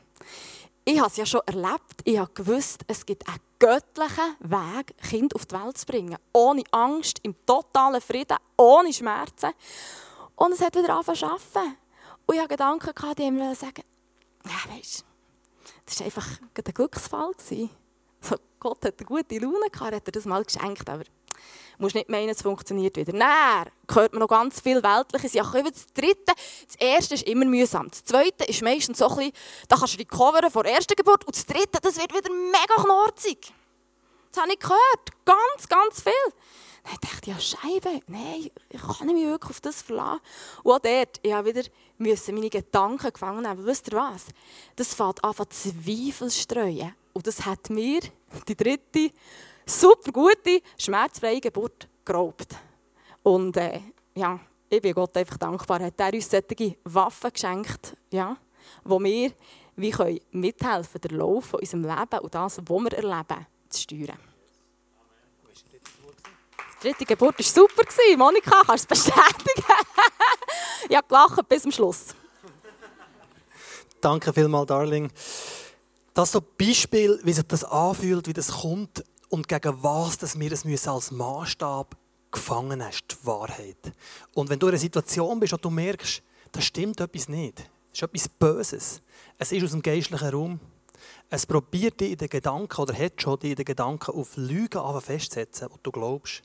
ich 0.84 0.98
habe 0.98 1.08
es 1.08 1.16
ja 1.16 1.26
schon 1.26 1.40
erlebt. 1.46 2.00
Ich 2.04 2.18
habe 2.18 2.32
gewusst, 2.32 2.82
es 2.86 3.04
gibt 3.04 3.26
einen 3.28 3.38
göttlichen 3.60 4.36
Weg, 4.40 4.96
Kind 4.98 5.34
auf 5.36 5.46
die 5.46 5.54
Welt 5.54 5.78
zu 5.78 5.86
bringen. 5.86 6.16
Ohne 6.32 6.64
Angst, 6.72 7.20
im 7.22 7.36
totalen 7.46 8.00
Frieden, 8.00 8.38
ohne 8.56 8.92
Schmerzen. 8.92 9.52
Und 10.34 10.52
es 10.52 10.60
hat 10.60 10.74
wieder 10.74 10.94
angefangen 10.94 11.18
zu 11.18 11.26
arbeiten. 11.26 11.76
Und 12.26 12.34
ich 12.34 12.40
hatte 12.40 12.56
Gedanken, 12.56 13.14
die 13.16 13.30
mir 13.30 13.54
sagen, 13.54 13.84
ja, 14.44 14.74
weißt, 14.74 15.04
das 15.86 16.00
war 16.00 16.06
einfach 16.06 16.26
ein 16.40 16.74
Glücksfall. 16.74 17.32
So, 18.20 18.36
Gott 18.60 18.84
hat 18.84 18.94
eine 18.98 19.06
gute 19.06 19.38
Laune 19.38 19.70
gehabt, 19.70 19.94
hat 19.94 20.06
er 20.06 20.12
das 20.12 20.24
mal 20.26 20.44
geschenkt, 20.44 20.88
aber 20.88 21.04
Du 21.80 21.84
musst 21.84 21.94
nicht 21.94 22.10
meinen, 22.10 22.28
es 22.28 22.42
funktioniert 22.42 22.94
wieder. 22.96 23.14
Nein, 23.14 23.70
hört 23.90 24.12
man 24.12 24.20
noch 24.20 24.28
ganz 24.28 24.60
viel 24.60 24.82
weltliche 24.82 25.30
Sachen. 25.30 25.64
Das 25.64 25.86
dritte, 25.94 26.34
das 26.66 26.76
erste 26.78 27.14
ist 27.14 27.26
immer 27.26 27.46
mühsam. 27.46 27.88
Das 27.90 28.04
zweite 28.04 28.44
ist 28.44 28.60
meistens 28.60 28.98
so 28.98 29.08
ein 29.08 29.16
bisschen, 29.16 29.32
da 29.66 29.76
kannst 29.76 29.94
du 29.94 29.98
recoveren 29.98 30.50
vor 30.50 30.64
der 30.64 30.74
ersten 30.74 30.94
Geburt. 30.94 31.24
Und 31.24 31.34
das 31.34 31.46
dritte, 31.46 31.78
das 31.80 31.96
wird 31.96 32.14
wieder 32.14 32.30
mega 32.30 32.82
knorzig. 32.82 33.54
Das 34.30 34.42
habe 34.42 34.52
ich 34.52 34.58
gehört. 34.58 35.24
Ganz, 35.24 35.68
ganz 35.68 36.02
viel. 36.02 36.12
Dann 36.84 36.98
dachte 37.00 37.18
ich, 37.22 37.26
ja, 37.28 37.40
Scheibe, 37.40 38.02
nein, 38.08 38.50
ich 38.68 38.82
kann 38.82 39.06
mich 39.06 39.26
wirklich 39.26 39.50
auf 39.50 39.60
das 39.62 39.80
verlassen. 39.80 40.20
Und 40.62 40.72
auch 40.74 40.78
dort, 40.80 41.18
ich 41.22 41.32
wieder 41.32 41.62
müssen 41.96 42.34
meine 42.34 42.50
Gedanken 42.50 43.10
gefangen 43.10 43.42
nehmen. 43.42 43.64
Wisst 43.64 43.90
ihr 43.90 43.98
was? 43.98 44.26
Das 44.76 44.92
fängt 44.92 45.24
an, 45.24 45.34
Zweifel 45.48 46.30
streuen. 46.30 46.94
Und 47.12 47.26
das 47.26 47.44
hat 47.44 47.70
mir 47.70 48.00
die 48.46 48.56
dritte, 48.56 49.10
super 49.66 50.12
gute, 50.12 50.62
schmerzfreie 50.78 51.40
Geburt 51.40 51.88
geraubt. 52.04 52.56
Und 53.22 53.56
äh, 53.56 53.80
ja, 54.14 54.40
ich 54.68 54.80
bin 54.80 54.94
Gott 54.94 55.16
einfach 55.16 55.36
dankbar, 55.36 55.80
hat 55.80 55.98
er 55.98 56.14
uns 56.14 56.30
solche 56.30 56.76
Waffen 56.84 57.32
geschenkt, 57.32 57.96
ja, 58.10 58.36
wo 58.84 59.02
wir 59.02 59.32
wie 59.76 59.90
können 59.90 60.20
mithelfen 60.32 61.00
den 61.00 61.16
Lauf 61.18 61.46
von 61.46 61.60
unserem 61.60 61.84
Leben 61.84 62.18
und 62.20 62.34
das, 62.34 62.58
was 62.58 62.68
wir 62.68 62.92
erleben, 62.92 63.46
zu 63.68 63.80
steuern. 63.80 64.18
Die 66.82 66.88
dritte 66.88 67.04
Geburt 67.04 67.38
war 67.38 67.44
super. 67.44 67.82
Monika, 68.16 68.62
kannst 68.66 68.90
du 68.90 68.94
es 68.94 69.04
bestätigen? 69.04 69.64
ich 70.88 70.96
habe 70.96 71.06
gelacht 71.06 71.48
bis 71.48 71.62
zum 71.62 71.72
Schluss. 71.72 72.14
Danke 74.00 74.32
vielmals, 74.32 74.66
Darling. 74.66 75.10
Das 76.14 76.28
ist 76.28 76.32
so 76.32 76.40
ein 76.40 76.46
Beispiel, 76.58 77.20
wie 77.22 77.32
sich 77.32 77.46
das 77.46 77.64
anfühlt, 77.64 78.26
wie 78.26 78.32
das 78.32 78.48
kommt 78.48 79.04
und 79.28 79.46
gegen 79.46 79.82
was 79.82 80.18
dass 80.18 80.38
wir 80.38 80.52
es 80.52 80.88
als 80.88 81.10
Maßstab 81.10 81.96
gefangen 82.32 82.84
hast, 82.84 83.04
die 83.10 83.26
Wahrheit. 83.26 83.92
Und 84.34 84.50
wenn 84.50 84.58
du 84.58 84.66
in 84.66 84.72
einer 84.72 84.80
Situation 84.80 85.38
bist 85.40 85.52
und 85.52 85.64
du 85.64 85.70
merkst, 85.70 86.22
da 86.52 86.60
stimmt 86.60 87.00
etwas 87.00 87.28
nicht, 87.28 87.58
das 87.58 87.68
ist 87.94 88.02
etwas 88.02 88.28
Böses, 88.28 89.02
es 89.38 89.52
ist 89.52 89.64
aus 89.64 89.70
dem 89.70 89.82
geistlichen 89.82 90.28
Raum, 90.28 90.60
es 91.28 91.46
probiert 91.46 92.00
dich 92.00 92.12
in 92.12 92.18
den 92.18 92.28
Gedanken 92.28 92.80
oder 92.80 92.94
hat 92.94 93.22
schon 93.22 93.38
dich 93.38 93.50
in 93.50 93.56
den 93.56 93.64
Gedanken 93.64 94.12
auf 94.12 94.36
Lügen 94.36 95.00
festzusetzen, 95.00 95.68
die 95.72 95.80
du 95.82 95.90
glaubst. 95.92 96.42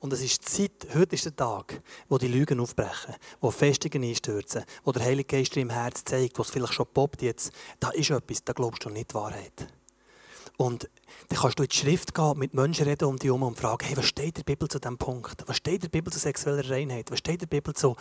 Und 0.00 0.12
es 0.12 0.22
ist 0.22 0.42
die 0.42 0.68
Zeit, 0.68 0.94
heute 0.94 1.14
ist 1.14 1.24
der 1.24 1.36
Tag, 1.36 1.80
wo 2.08 2.18
die 2.18 2.28
Lügen 2.28 2.60
aufbrechen, 2.60 3.14
wo 3.40 3.50
Festungen 3.50 4.02
einstürzen, 4.02 4.64
wo 4.84 4.92
der 4.92 5.04
Heilige 5.04 5.36
Geist 5.36 5.54
dir 5.54 5.60
im 5.60 5.70
Herz 5.70 6.04
zeigt, 6.04 6.38
wo 6.38 6.42
es 6.42 6.50
vielleicht 6.50 6.74
schon 6.74 6.86
poppt 6.92 7.22
jetzt. 7.22 7.52
Da 7.80 7.90
ist 7.90 8.10
etwas, 8.10 8.44
da 8.44 8.52
glaubst 8.52 8.84
du 8.84 8.90
nicht 8.90 9.10
die 9.10 9.14
Wahrheit. 9.14 9.68
Und 10.58 10.90
dann 11.28 11.38
kannst 11.38 11.60
du 11.60 11.62
in 11.62 11.68
die 11.68 11.76
Schrift 11.76 12.16
gehen, 12.16 12.36
mit 12.36 12.52
Menschen 12.52 12.84
reden 12.84 13.04
um 13.04 13.16
dich 13.16 13.28
herum 13.28 13.44
und 13.44 13.56
fragen, 13.56 13.86
hey, 13.86 13.96
was 13.96 14.06
steht 14.06 14.38
in 14.38 14.42
der 14.42 14.42
Bibel 14.42 14.66
zu 14.66 14.80
diesem 14.80 14.98
Punkt? 14.98 15.44
Was 15.46 15.56
steht 15.56 15.74
in 15.74 15.80
der 15.82 15.88
Bibel 15.88 16.12
zu 16.12 16.18
sexueller 16.18 16.68
Reinheit? 16.68 17.12
Was 17.12 17.20
steht 17.20 17.34
in 17.34 17.48
der 17.48 17.56
Bibel 17.56 17.72
zu, 17.74 17.94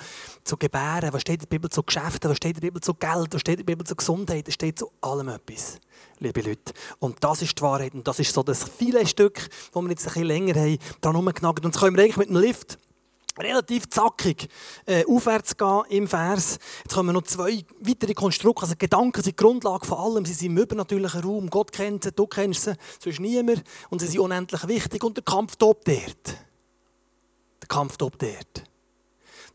zu 0.43 0.57
Gebären? 0.57 1.13
Was 1.13 1.21
steht 1.21 1.35
in 1.35 1.41
der 1.41 1.55
Bibel 1.55 1.69
zu 1.69 1.83
Geschäften? 1.83 2.31
Was 2.31 2.37
steht 2.37 2.55
in 2.55 2.61
der 2.61 2.67
Bibel 2.67 2.81
zu 2.81 2.95
Geld? 2.95 3.31
Was 3.31 3.41
steht 3.41 3.59
in 3.59 3.65
der 3.65 3.73
Bibel 3.75 3.85
zu 3.85 3.95
Gesundheit? 3.95 4.47
Es 4.47 4.55
steht 4.55 4.79
zu 4.79 4.91
allem 5.01 5.29
etwas, 5.29 5.79
liebe 6.17 6.41
Leute. 6.41 6.73
Und 6.97 7.23
das 7.23 7.43
ist 7.43 7.59
die 7.59 7.61
Wahrheit. 7.61 7.93
Und 7.93 8.07
das 8.07 8.17
ist 8.17 8.33
so 8.33 8.41
das 8.41 8.63
viele 8.63 9.05
Stück, 9.05 9.35
das 9.71 9.83
wir 9.83 9.89
jetzt 9.91 10.07
ein 10.07 10.13
bisschen 10.13 10.23
länger 10.23 10.55
haben, 10.55 10.79
daran 11.01 11.15
rumgenagelt. 11.17 11.63
Und 11.63 11.75
das 11.75 11.81
können 11.81 11.95
wir 11.95 12.03
eigentlich 12.03 12.17
mit 12.17 12.29
dem 12.29 12.37
Lift 12.37 12.79
relativ 13.39 13.89
zackig 13.89 14.49
äh, 14.85 15.05
aufwärts 15.05 15.57
gehen 15.57 15.83
im 15.89 16.07
Vers. 16.07 16.59
Jetzt 16.83 16.93
kommen 16.93 17.13
noch 17.13 17.23
zwei 17.23 17.63
weitere 17.79 18.13
Konstrukte. 18.13 18.63
Also 18.63 18.75
Gedanken 18.77 19.21
sind 19.21 19.39
die 19.39 19.43
Grundlage 19.43 19.85
von 19.85 19.97
allem. 19.97 20.25
Sie 20.25 20.33
sind 20.33 20.51
im 20.51 20.57
übernatürlichen 20.57 21.21
Raum. 21.21 21.49
Gott 21.49 21.71
kennt 21.71 22.03
sie, 22.03 22.11
du 22.11 22.27
kennst 22.27 22.63
sie, 22.63 22.75
sonst 22.99 23.19
niemand. 23.19 23.63
Und 23.89 23.99
sie 23.99 24.07
sind 24.07 24.19
unendlich 24.19 24.67
wichtig. 24.67 25.03
Und 25.03 25.17
der 25.17 25.23
Kampf 25.23 25.55
tobt 25.55 25.87
dort. 25.87 26.27
Der 27.61 27.67
Kampf 27.67 27.97
tobt 27.97 28.21
dort. 28.21 28.63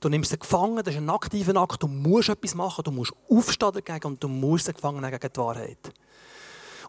Du 0.01 0.09
nimmst 0.09 0.31
sie 0.31 0.39
gefangen, 0.39 0.83
das 0.83 0.95
ist 0.95 1.01
ein 1.01 1.11
aktiver 1.11 1.55
Akt. 1.61 1.81
Du 1.81 1.87
musst 1.87 2.29
etwas 2.29 2.57
machen, 2.57 2.83
du 2.83 2.91
musst 2.91 3.13
aufstehen 3.31 3.73
dagegen 3.73 4.07
und 4.09 4.23
du 4.23 4.27
musst 4.27 4.67
sie 4.67 4.73
gefangen 4.73 5.01
gegen 5.01 5.33
die 5.33 5.39
Wahrheit. 5.39 5.93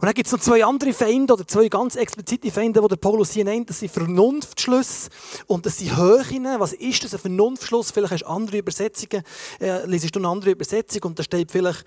Und 0.03 0.07
dann 0.07 0.15
gibt 0.15 0.27
es 0.27 0.33
noch 0.33 0.41
zwei 0.41 0.65
andere 0.65 0.91
Feinde, 0.91 1.31
oder 1.31 1.47
zwei 1.47 1.69
ganz 1.69 1.95
explizite 1.95 2.51
Feinde, 2.51 2.81
die 2.81 2.87
der 2.89 2.97
Paulus 2.97 3.31
hier 3.31 3.45
nennt. 3.45 3.69
Das 3.69 3.79
sind 3.79 3.89
Vernunftschlüsse 3.89 5.09
und 5.47 5.65
das 5.65 5.77
sind 5.77 5.95
Höhen. 5.95 6.45
Was 6.57 6.73
ist 6.73 7.05
das, 7.05 7.13
ein 7.13 7.21
Vernunftschluss? 7.21 7.91
Vielleicht 7.91 8.11
hast 8.11 8.23
du 8.23 8.27
andere 8.27 8.57
Übersetzungen, 8.57 9.23
äh, 9.61 9.85
liest 9.85 10.13
du 10.13 10.19
eine 10.19 10.27
andere 10.27 10.51
Übersetzung 10.51 11.03
und 11.03 11.19
da 11.19 11.23
steht 11.23 11.53
vielleicht 11.53 11.85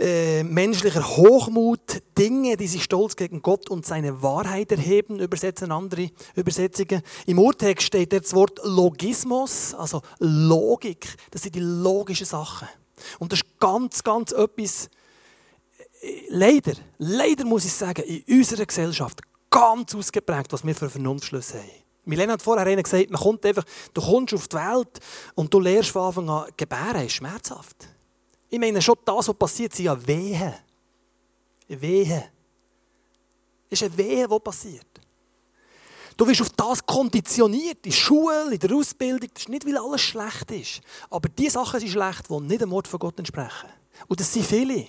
äh, 0.00 0.42
menschlicher 0.42 1.06
Hochmut, 1.06 2.02
Dinge, 2.18 2.56
die 2.56 2.66
sich 2.66 2.82
stolz 2.82 3.14
gegen 3.14 3.42
Gott 3.42 3.70
und 3.70 3.86
seine 3.86 4.24
Wahrheit 4.24 4.72
erheben, 4.72 5.20
übersetzen 5.20 5.70
andere 5.70 6.10
Übersetzungen. 6.34 7.00
Im 7.26 7.38
Urtext 7.38 7.86
steht 7.86 8.12
das 8.12 8.34
Wort 8.34 8.58
Logismus, 8.64 9.72
also 9.74 10.02
Logik. 10.18 11.14
Das 11.30 11.42
sind 11.42 11.54
die 11.54 11.60
logischen 11.60 12.26
Sachen. 12.26 12.66
Und 13.20 13.30
das 13.30 13.38
ist 13.38 13.60
ganz, 13.60 14.02
ganz 14.02 14.32
etwas, 14.32 14.90
leider, 16.28 16.72
leider 16.98 17.44
muss 17.44 17.64
ich 17.64 17.72
sagen, 17.72 18.02
in 18.02 18.38
unserer 18.38 18.66
Gesellschaft 18.66 19.20
ganz 19.50 19.94
ausgeprägt, 19.94 20.52
was 20.52 20.64
wir 20.64 20.74
für 20.74 20.88
Vernunftschlüsse 20.88 21.58
haben. 21.58 21.70
Milena 22.04 22.32
hat 22.32 22.42
vorher 22.42 22.82
gesagt, 22.82 23.10
man 23.10 23.20
kommt 23.20 23.44
einfach, 23.44 23.64
du 23.92 24.00
kommst 24.00 24.34
auf 24.34 24.48
die 24.48 24.56
Welt 24.56 24.98
und 25.34 25.52
du 25.52 25.60
lernst 25.60 25.90
von 25.90 26.02
Anfang 26.02 26.30
an, 26.30 26.50
gebären 26.56 27.06
ist 27.06 27.12
schmerzhaft. 27.12 27.88
Ich 28.48 28.58
meine, 28.58 28.80
schon 28.80 28.96
das, 29.04 29.28
was 29.28 29.34
passiert, 29.34 29.74
sind 29.74 29.84
ja 29.84 30.06
Wehen. 30.06 30.54
Wehen. 31.68 32.24
Es 33.68 33.80
ist 33.80 33.84
eine 33.84 33.96
Wehe, 33.96 34.26
die 34.26 34.38
passiert. 34.40 34.86
Du 36.16 36.26
wirst 36.26 36.42
auf 36.42 36.50
das 36.50 36.84
konditioniert, 36.84 37.78
in 37.86 37.92
der 37.92 37.96
Schule, 37.96 38.52
in 38.52 38.58
der 38.58 38.74
Ausbildung. 38.74 39.30
Das 39.32 39.44
ist 39.44 39.48
nicht, 39.48 39.64
weil 39.64 39.78
alles 39.78 40.00
schlecht 40.00 40.50
ist. 40.50 40.80
Aber 41.08 41.28
die 41.28 41.48
Sachen 41.48 41.80
sind 41.80 41.90
schlecht, 41.90 42.28
die 42.28 42.40
nicht 42.40 42.60
dem 42.60 42.70
Wort 42.70 42.88
von 42.88 42.98
Gott 42.98 43.18
entsprechen. 43.18 43.70
Und 44.08 44.18
das 44.18 44.32
sind 44.32 44.44
viele. 44.44 44.88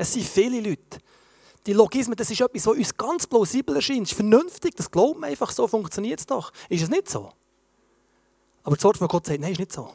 Es 0.00 0.14
sind 0.14 0.24
viele 0.24 0.60
Leute. 0.60 0.98
Die 1.66 1.74
Logismen, 1.74 2.16
das 2.16 2.30
ist 2.30 2.40
etwas, 2.40 2.66
was 2.66 2.74
uns 2.74 2.96
ganz 2.96 3.26
plausibel 3.26 3.76
erscheint. 3.76 4.06
Es 4.06 4.12
ist 4.12 4.16
vernünftig, 4.16 4.74
das 4.74 4.90
glauben 4.90 5.20
wir 5.20 5.26
einfach, 5.26 5.50
so 5.50 5.68
funktioniert 5.68 6.20
es 6.20 6.24
doch. 6.24 6.54
Ist 6.70 6.84
es 6.84 6.88
nicht 6.88 7.10
so? 7.10 7.30
Aber 8.62 8.76
das 8.76 8.84
Wort 8.86 8.96
von 8.96 9.08
Gott 9.08 9.26
sagt, 9.26 9.40
nein, 9.40 9.52
ist 9.52 9.58
nicht 9.58 9.72
so. 9.72 9.92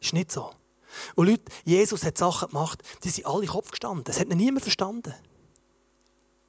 Ist 0.00 0.12
nicht 0.12 0.30
so. 0.30 0.50
Und 1.14 1.28
Leute, 1.28 1.44
Jesus 1.64 2.04
hat 2.04 2.18
Sachen 2.18 2.50
gemacht, 2.50 2.82
die 3.04 3.08
sind 3.08 3.24
alle 3.24 3.46
Kopf 3.46 3.70
gestanden. 3.70 4.04
Das 4.04 4.20
hat 4.20 4.28
noch 4.28 4.36
niemand 4.36 4.64
verstanden. 4.64 5.14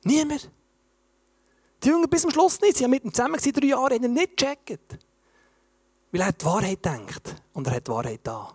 Niemand. 0.04 0.52
Die 1.86 1.88
Jünger 1.88 2.08
bis 2.08 2.24
zum 2.24 2.32
Schluss 2.32 2.60
nicht. 2.60 2.76
Sie 2.76 2.84
haben 2.84 2.92
mit 2.92 3.06
ihm 3.06 3.14
zusammen 3.14 3.40
drei 3.40 3.66
Jahre, 3.66 3.96
haben 3.96 4.04
ihn 4.04 4.14
nicht 4.14 4.36
gecheckt. 4.36 5.00
Weil 6.12 6.20
er 6.20 6.34
die 6.34 6.44
Wahrheit 6.44 6.84
denkt 6.84 7.34
und 7.54 7.66
er 7.66 7.76
hat 7.76 7.88
die 7.88 7.92
Wahrheit 7.92 8.20
da. 8.24 8.54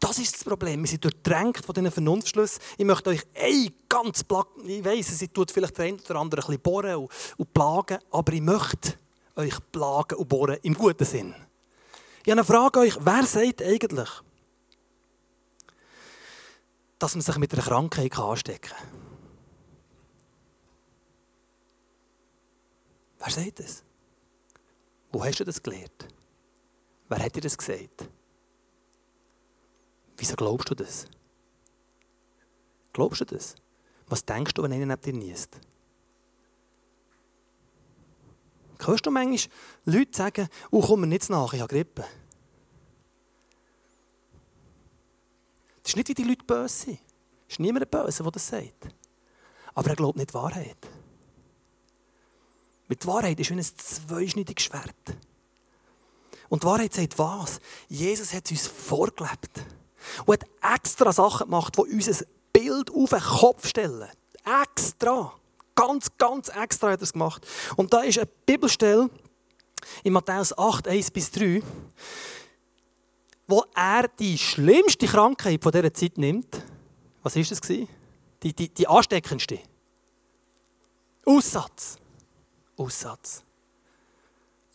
Das 0.00 0.18
ist 0.18 0.34
das 0.34 0.44
Problem. 0.44 0.80
Wir 0.80 0.88
sind 0.88 1.04
durchdrängt 1.04 1.64
von 1.64 1.74
diesen 1.74 1.90
Vernunftschlüssen. 1.90 2.62
Ich 2.76 2.84
möchte 2.84 3.10
euch 3.10 3.22
ein 3.34 3.72
ganz 3.88 4.22
plack, 4.22 4.46
ich 4.64 4.84
weiss, 4.84 5.10
es 5.10 5.32
tut 5.32 5.50
vielleicht 5.50 5.76
der 5.78 5.86
eine 5.86 5.96
oder 5.96 6.16
andere 6.16 6.40
ein 6.40 6.46
bisschen 6.46 6.62
bohren 6.62 6.96
und, 6.96 7.10
und 7.36 7.52
plagen, 7.52 7.98
aber 8.10 8.32
ich 8.32 8.40
möchte 8.40 8.94
euch 9.34 9.56
plagen 9.72 10.16
und 10.16 10.28
bohren 10.28 10.58
im 10.62 10.74
guten 10.74 11.04
Sinn. 11.04 11.34
Ich 12.24 12.30
habe 12.30 12.40
eine 12.40 12.44
Frage 12.44 12.80
euch, 12.80 12.96
wer 13.00 13.24
sagt 13.24 13.62
eigentlich, 13.62 14.10
dass 16.98 17.14
man 17.14 17.22
sich 17.22 17.36
mit 17.38 17.52
einer 17.52 17.62
Krankheit 17.62 18.18
anstecken 18.18 18.70
kann? 18.70 18.88
Wer 23.20 23.30
sagt 23.30 23.60
das? 23.60 23.82
Wo 25.10 25.24
hast 25.24 25.40
du 25.40 25.44
das 25.44 25.62
gelernt? 25.62 26.08
Wer 27.08 27.24
hat 27.24 27.34
dir 27.34 27.40
das 27.40 27.56
gesagt? 27.56 28.08
Wieso 30.18 30.34
glaubst 30.34 30.68
du 30.68 30.74
das? 30.74 31.06
Glaubst 32.92 33.20
du 33.20 33.24
das? 33.24 33.54
Was 34.08 34.24
denkst 34.24 34.52
du, 34.54 34.62
wenn 34.62 34.72
einer 34.72 34.86
neben 34.86 35.00
dir 35.00 35.12
niest? 35.12 35.60
Hörst 38.80 39.06
du 39.06 39.10
manchmal 39.10 39.54
Leute 39.84 40.16
sagen, 40.16 40.48
oh, 40.70 40.80
komm 40.80 41.00
mir 41.00 41.06
nicht 41.06 41.30
nach, 41.30 41.52
ich 41.52 41.60
habe 41.60 41.72
Grippe? 41.72 42.04
Das 45.82 45.92
ist 45.92 45.96
nicht, 45.96 46.08
wie 46.08 46.14
die 46.14 46.24
Leute 46.24 46.44
böse 46.44 46.68
sind. 46.68 47.00
Es 47.46 47.54
ist 47.54 47.60
niemand 47.60 47.90
böse, 47.90 48.22
der 48.22 48.32
das 48.32 48.46
sagt. 48.48 48.88
Aber 49.74 49.90
er 49.90 49.96
glaubt 49.96 50.16
nicht 50.16 50.30
die 50.30 50.34
Wahrheit. 50.34 50.76
Mit 52.88 53.06
Wahrheit 53.06 53.38
ist 53.38 53.50
wie 53.50 53.54
ein 53.54 53.62
zweischneidiges 53.62 54.64
Schwert. 54.64 55.16
Und 56.48 56.62
die 56.62 56.66
Wahrheit 56.66 56.94
sagt 56.94 57.18
was? 57.18 57.60
Jesus 57.88 58.32
hat 58.32 58.46
es 58.46 58.52
uns 58.52 58.66
vorgelebt. 58.66 59.64
Und 60.26 60.42
hat 60.62 60.74
extra 60.76 61.12
Sachen 61.12 61.46
gemacht, 61.46 61.76
die 61.76 61.92
unser 61.92 62.24
Bild 62.52 62.90
auf 62.90 63.10
den 63.10 63.20
Kopf 63.20 63.66
stellen. 63.66 64.08
Extra. 64.62 65.32
Ganz, 65.74 66.08
ganz 66.18 66.48
extra 66.48 66.90
hat 66.90 67.00
er 67.00 67.04
es 67.04 67.12
gemacht. 67.12 67.46
Und 67.76 67.92
da 67.92 68.00
ist 68.00 68.18
eine 68.18 68.28
Bibelstelle 68.46 69.08
in 70.02 70.12
Matthäus 70.12 70.56
8, 70.56 70.88
1 70.88 71.10
bis 71.10 71.30
3, 71.30 71.62
wo 73.46 73.64
er 73.74 74.08
die 74.08 74.36
schlimmste 74.36 75.06
Krankheit 75.06 75.62
von 75.62 75.72
dieser 75.72 75.94
Zeit 75.94 76.18
nimmt. 76.18 76.62
Was 77.22 77.36
war 77.36 77.42
das? 77.42 77.60
Die, 77.60 77.88
die, 78.42 78.68
die 78.68 78.86
ansteckendste. 78.86 79.60
Aussatz. 81.24 81.98
Aussatz. 82.76 83.42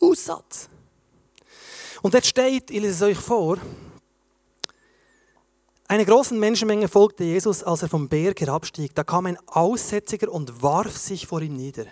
Aussatz. 0.00 0.68
Und 2.02 2.14
jetzt 2.14 2.28
steht, 2.28 2.70
ich 2.70 2.80
lese 2.80 2.94
es 2.94 3.02
euch 3.02 3.24
vor, 3.24 3.58
eine 5.86 6.06
große 6.06 6.34
Menschenmenge 6.34 6.88
folgte 6.88 7.24
Jesus, 7.24 7.62
als 7.62 7.82
er 7.82 7.88
vom 7.88 8.08
Berg 8.08 8.40
herabstieg. 8.40 8.94
Da 8.94 9.04
kam 9.04 9.26
ein 9.26 9.38
Aussätziger 9.46 10.32
und 10.32 10.62
warf 10.62 10.96
sich 10.96 11.26
vor 11.26 11.42
ihm 11.42 11.56
nieder. 11.56 11.86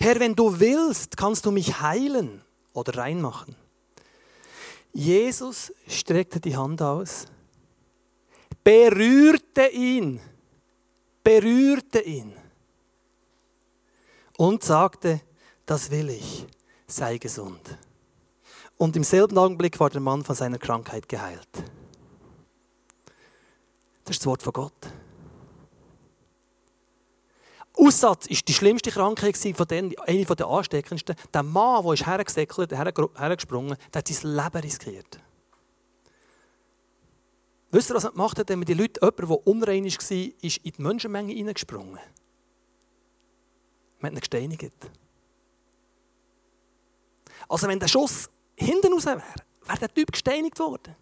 Herr, 0.00 0.18
wenn 0.18 0.34
du 0.34 0.58
willst, 0.58 1.16
kannst 1.16 1.46
du 1.46 1.52
mich 1.52 1.80
heilen 1.80 2.42
oder 2.72 2.96
reinmachen. 2.96 3.54
Jesus 4.92 5.72
streckte 5.86 6.40
die 6.40 6.56
Hand 6.56 6.82
aus, 6.82 7.26
berührte 8.64 9.68
ihn, 9.68 10.20
berührte 11.22 12.00
ihn 12.00 12.32
und 14.36 14.64
sagte, 14.64 15.20
das 15.64 15.90
will 15.90 16.10
ich, 16.10 16.46
sei 16.86 17.18
gesund. 17.18 17.78
Und 18.78 18.96
im 18.96 19.04
selben 19.04 19.38
Augenblick 19.38 19.78
war 19.78 19.90
der 19.90 20.00
Mann 20.00 20.24
von 20.24 20.34
seiner 20.34 20.58
Krankheit 20.58 21.08
geheilt. 21.08 21.48
Das 24.08 24.16
ist 24.16 24.22
das 24.22 24.26
Wort 24.26 24.42
von 24.42 24.52
Gott. 24.54 24.92
Aussatz 27.76 28.24
ist 28.24 28.48
die 28.48 28.54
schlimmste 28.54 28.90
Krankheit 28.90 29.36
von 29.36 29.68
denen, 29.68 29.92
eine 29.98 30.24
der 30.24 30.46
ansteckendsten. 30.46 31.14
Der 31.34 31.42
Mann, 31.42 31.84
der 31.84 31.92
ist 31.92 32.06
hergesäckelt, 32.06 32.72
hergesprungen, 32.72 33.76
der 33.92 33.98
hat 33.98 34.08
sein 34.08 34.34
Leben 34.34 34.60
riskiert. 34.62 35.20
Wisst 37.70 37.90
ihr, 37.90 37.96
was 37.96 38.04
er 38.04 38.12
gemacht 38.12 38.38
hat, 38.38 38.48
wenn 38.48 38.62
die 38.62 38.72
Leute, 38.72 38.98
jemand, 39.02 39.18
der 39.18 39.46
unrein 39.46 39.84
war, 39.84 40.10
in 40.10 40.32
die 40.40 40.72
Menschenmenge 40.78 41.34
hineingesprungen? 41.34 41.98
Man 43.98 44.10
hat 44.10 44.16
ihn 44.16 44.20
gesteinigt. 44.20 44.72
Also 47.46 47.68
wenn 47.68 47.78
der 47.78 47.88
Schuss 47.88 48.30
hinten 48.56 48.90
raus 48.90 49.04
wäre, 49.04 49.22
wäre 49.66 49.78
der 49.78 49.92
Typ 49.92 50.12
gesteinigt 50.12 50.58
worden. 50.58 50.96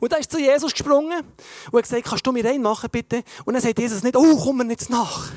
Und 0.00 0.12
dann 0.12 0.20
ist 0.20 0.30
zu 0.30 0.38
Jesus 0.38 0.72
gesprungen 0.72 1.22
und 1.70 1.78
hat 1.78 1.82
gesagt, 1.82 2.04
kannst 2.04 2.26
du 2.26 2.32
mir 2.32 2.44
reinmachen, 2.44 2.90
bitte? 2.90 3.22
Und 3.44 3.54
dann 3.54 3.62
sagt 3.62 3.78
Jesus 3.78 4.02
nicht, 4.02 4.16
oh, 4.16 4.36
komm 4.42 4.58
mir 4.58 4.70
jetzt 4.70 4.90
nach. 4.90 5.30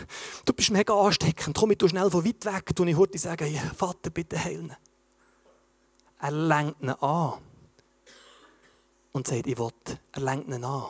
Du 0.46 0.54
bist 0.54 0.72
mega 0.72 0.94
ansteckend, 0.94 1.58
komm, 1.58 1.72
ich 1.72 1.90
schnell 1.90 2.10
von 2.10 2.26
weit 2.26 2.46
weg. 2.46 2.80
Und 2.80 2.88
ich 2.88 2.98
heute 2.98 3.18
sagen, 3.18 3.60
Vater, 3.76 4.10
bitte 4.10 4.44
heilen. 4.44 4.76
Er 6.20 6.32
lenkt 6.32 6.82
ihn 6.82 6.90
an 6.90 7.34
und 9.12 9.28
sagt, 9.28 9.48
ich 9.48 9.58
will. 9.58 9.70
Er 10.12 10.22
lenkt 10.22 10.48
ihn 10.48 10.64
an. 10.64 10.84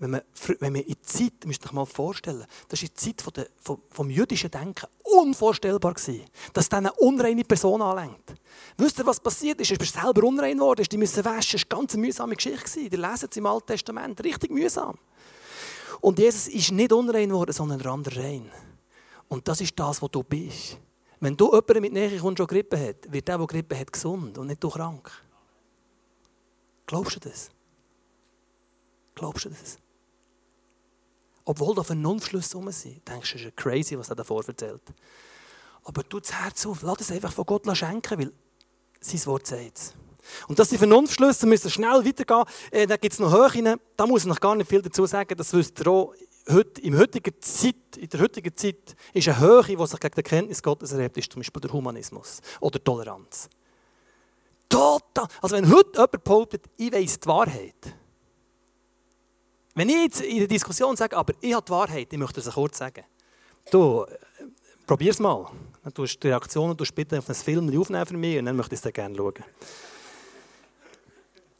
Wenn 0.00 0.10
man, 0.10 0.20
wenn 0.60 0.72
man 0.72 0.82
in 0.82 0.94
die 0.94 1.02
Zeit, 1.02 1.44
müsst 1.44 1.64
ihr 1.64 1.66
euch 1.66 1.72
mal 1.72 1.84
vorstellen, 1.84 2.46
das 2.68 2.82
war 2.82 2.94
Zeit 2.94 3.20
von 3.20 3.32
der, 3.32 3.48
vom, 3.60 3.82
vom 3.90 4.08
jüdischen 4.08 4.50
Denken 4.50 4.86
unvorstellbar 5.02 5.94
gewesen, 5.94 6.24
dass 6.52 6.68
dann 6.68 6.86
eine 6.86 6.94
unreine 6.94 7.42
Person 7.42 7.82
anlenkt. 7.82 8.34
Wisst 8.76 8.98
ihr, 8.98 9.06
was 9.06 9.18
passiert 9.18 9.60
ist? 9.60 9.72
Er 9.72 9.80
ist 9.80 9.92
selber 9.92 10.22
unrein 10.24 10.56
geworden, 10.56 10.86
die 10.88 10.96
müssen 10.96 11.24
waschen. 11.24 11.58
Das 11.58 11.68
war 11.68 11.78
eine 11.78 11.82
ganz 11.82 11.96
mühsame 11.96 12.36
Geschichte. 12.36 12.88
Die 12.88 12.96
lesen 12.96 13.28
es 13.28 13.36
im 13.36 13.46
Alten 13.46 13.66
Testament. 13.66 14.22
Richtig 14.22 14.52
mühsam. 14.52 14.96
Und 16.00 16.18
Jesus 16.20 16.46
ist 16.46 16.70
nicht 16.70 16.92
unrein 16.92 17.28
geworden, 17.28 17.52
sondern 17.52 17.78
der 17.80 18.16
rein. 18.16 18.48
Und 19.26 19.48
das 19.48 19.60
ist 19.60 19.76
das, 19.78 20.00
was 20.00 20.10
du 20.10 20.22
bist. 20.22 20.78
Wenn 21.18 21.36
du 21.36 21.46
jemanden 21.46 21.80
mit 21.80 21.92
Nähe 21.92 22.18
kommst, 22.20 22.38
der 22.38 22.46
Grippe 22.46 22.78
hat, 22.78 23.12
wird 23.12 23.26
der, 23.26 23.38
der 23.38 23.46
Grippe 23.48 23.76
hat, 23.76 23.92
gesund 23.92 24.38
und 24.38 24.46
nicht 24.46 24.62
du 24.62 24.70
krank. 24.70 25.10
Glaubst 26.86 27.16
du 27.16 27.20
das? 27.28 27.50
Glaubst 29.16 29.44
du 29.44 29.48
das? 29.50 29.78
Obwohl 31.48 31.74
da 31.74 31.82
Vernunftschlüsse 31.82 32.58
rum 32.58 32.70
sind. 32.70 33.08
Denkst 33.08 33.32
du, 33.32 33.38
das 33.38 33.46
ist 33.46 33.56
crazy, 33.56 33.98
was 33.98 34.10
er 34.10 34.16
davor 34.16 34.46
erzählt. 34.46 34.82
Aber 35.82 36.06
tu 36.06 36.20
das 36.20 36.30
Herz 36.30 36.66
auf, 36.66 36.82
lass 36.82 37.00
es 37.00 37.10
einfach 37.10 37.32
von 37.32 37.46
Gott 37.46 37.64
schenken, 37.74 38.18
weil 38.18 38.32
sein 39.00 39.24
Wort 39.24 39.46
sagt 39.46 39.78
es. 39.78 39.94
Und 40.46 40.58
dass 40.58 40.68
die 40.68 40.76
Vernunftschlüsse 40.76 41.46
müssen 41.46 41.70
schnell 41.70 42.04
weitergehen, 42.04 42.44
äh, 42.70 42.86
da 42.86 42.98
gibt 42.98 43.14
es 43.14 43.18
noch 43.18 43.32
Höhen, 43.32 43.80
da 43.96 44.06
muss 44.06 44.24
ich 44.24 44.28
noch 44.28 44.38
gar 44.38 44.54
nicht 44.56 44.68
viel 44.68 44.82
dazu 44.82 45.06
sagen, 45.06 45.34
das 45.38 45.54
wisst 45.54 45.80
ihr 45.80 45.86
auch. 45.86 46.12
Heute, 46.50 46.82
in, 46.82 46.98
heutigen 46.98 47.34
Zeit, 47.40 47.96
in 47.96 48.08
der 48.10 48.20
heutigen 48.20 48.54
Zeit 48.54 48.94
ist 49.14 49.28
eine 49.28 49.40
Höhe, 49.40 49.74
die 49.74 49.86
sich 49.86 50.00
gegen 50.00 50.14
die 50.14 50.22
Kenntnis 50.22 50.62
Gottes 50.62 50.92
erhebt, 50.92 51.16
ist 51.16 51.32
zum 51.32 51.40
Beispiel 51.40 51.62
der 51.62 51.72
Humanismus 51.72 52.42
oder 52.60 52.82
Toleranz. 52.84 53.48
Total. 54.68 55.26
Also 55.40 55.56
wenn 55.56 55.74
heute 55.74 55.92
jemand 55.92 56.24
behauptet, 56.24 56.64
ich 56.76 56.92
weiss 56.92 57.18
die 57.18 57.26
Wahrheit, 57.26 57.94
wenn 59.78 59.88
ich 59.88 59.96
jetzt 59.96 60.20
in 60.22 60.38
der 60.38 60.48
Diskussion 60.48 60.96
sage, 60.96 61.16
aber 61.16 61.34
ich 61.40 61.54
habe 61.54 61.64
die 61.64 61.70
Wahrheit, 61.70 62.08
ich 62.10 62.18
möchte 62.18 62.40
es 62.40 62.50
kurz 62.50 62.78
sagen. 62.78 63.04
Du, 63.70 64.04
probier 64.86 65.12
es 65.12 65.20
mal. 65.20 65.48
Dann 65.84 65.94
tust 65.94 66.16
du 66.16 66.20
die 66.20 66.28
Reaktionen 66.28 66.76
du 66.76 66.84
bitte 66.92 67.18
auf 67.18 67.28
einen 67.28 67.36
Film 67.36 67.78
aufnehmen 67.78 68.06
für 68.06 68.16
mich 68.16 68.38
und 68.38 68.46
dann 68.46 68.56
möchte 68.56 68.74
ich 68.74 68.84
es 68.84 68.92
gerne 68.92 69.16
schauen. 69.16 69.34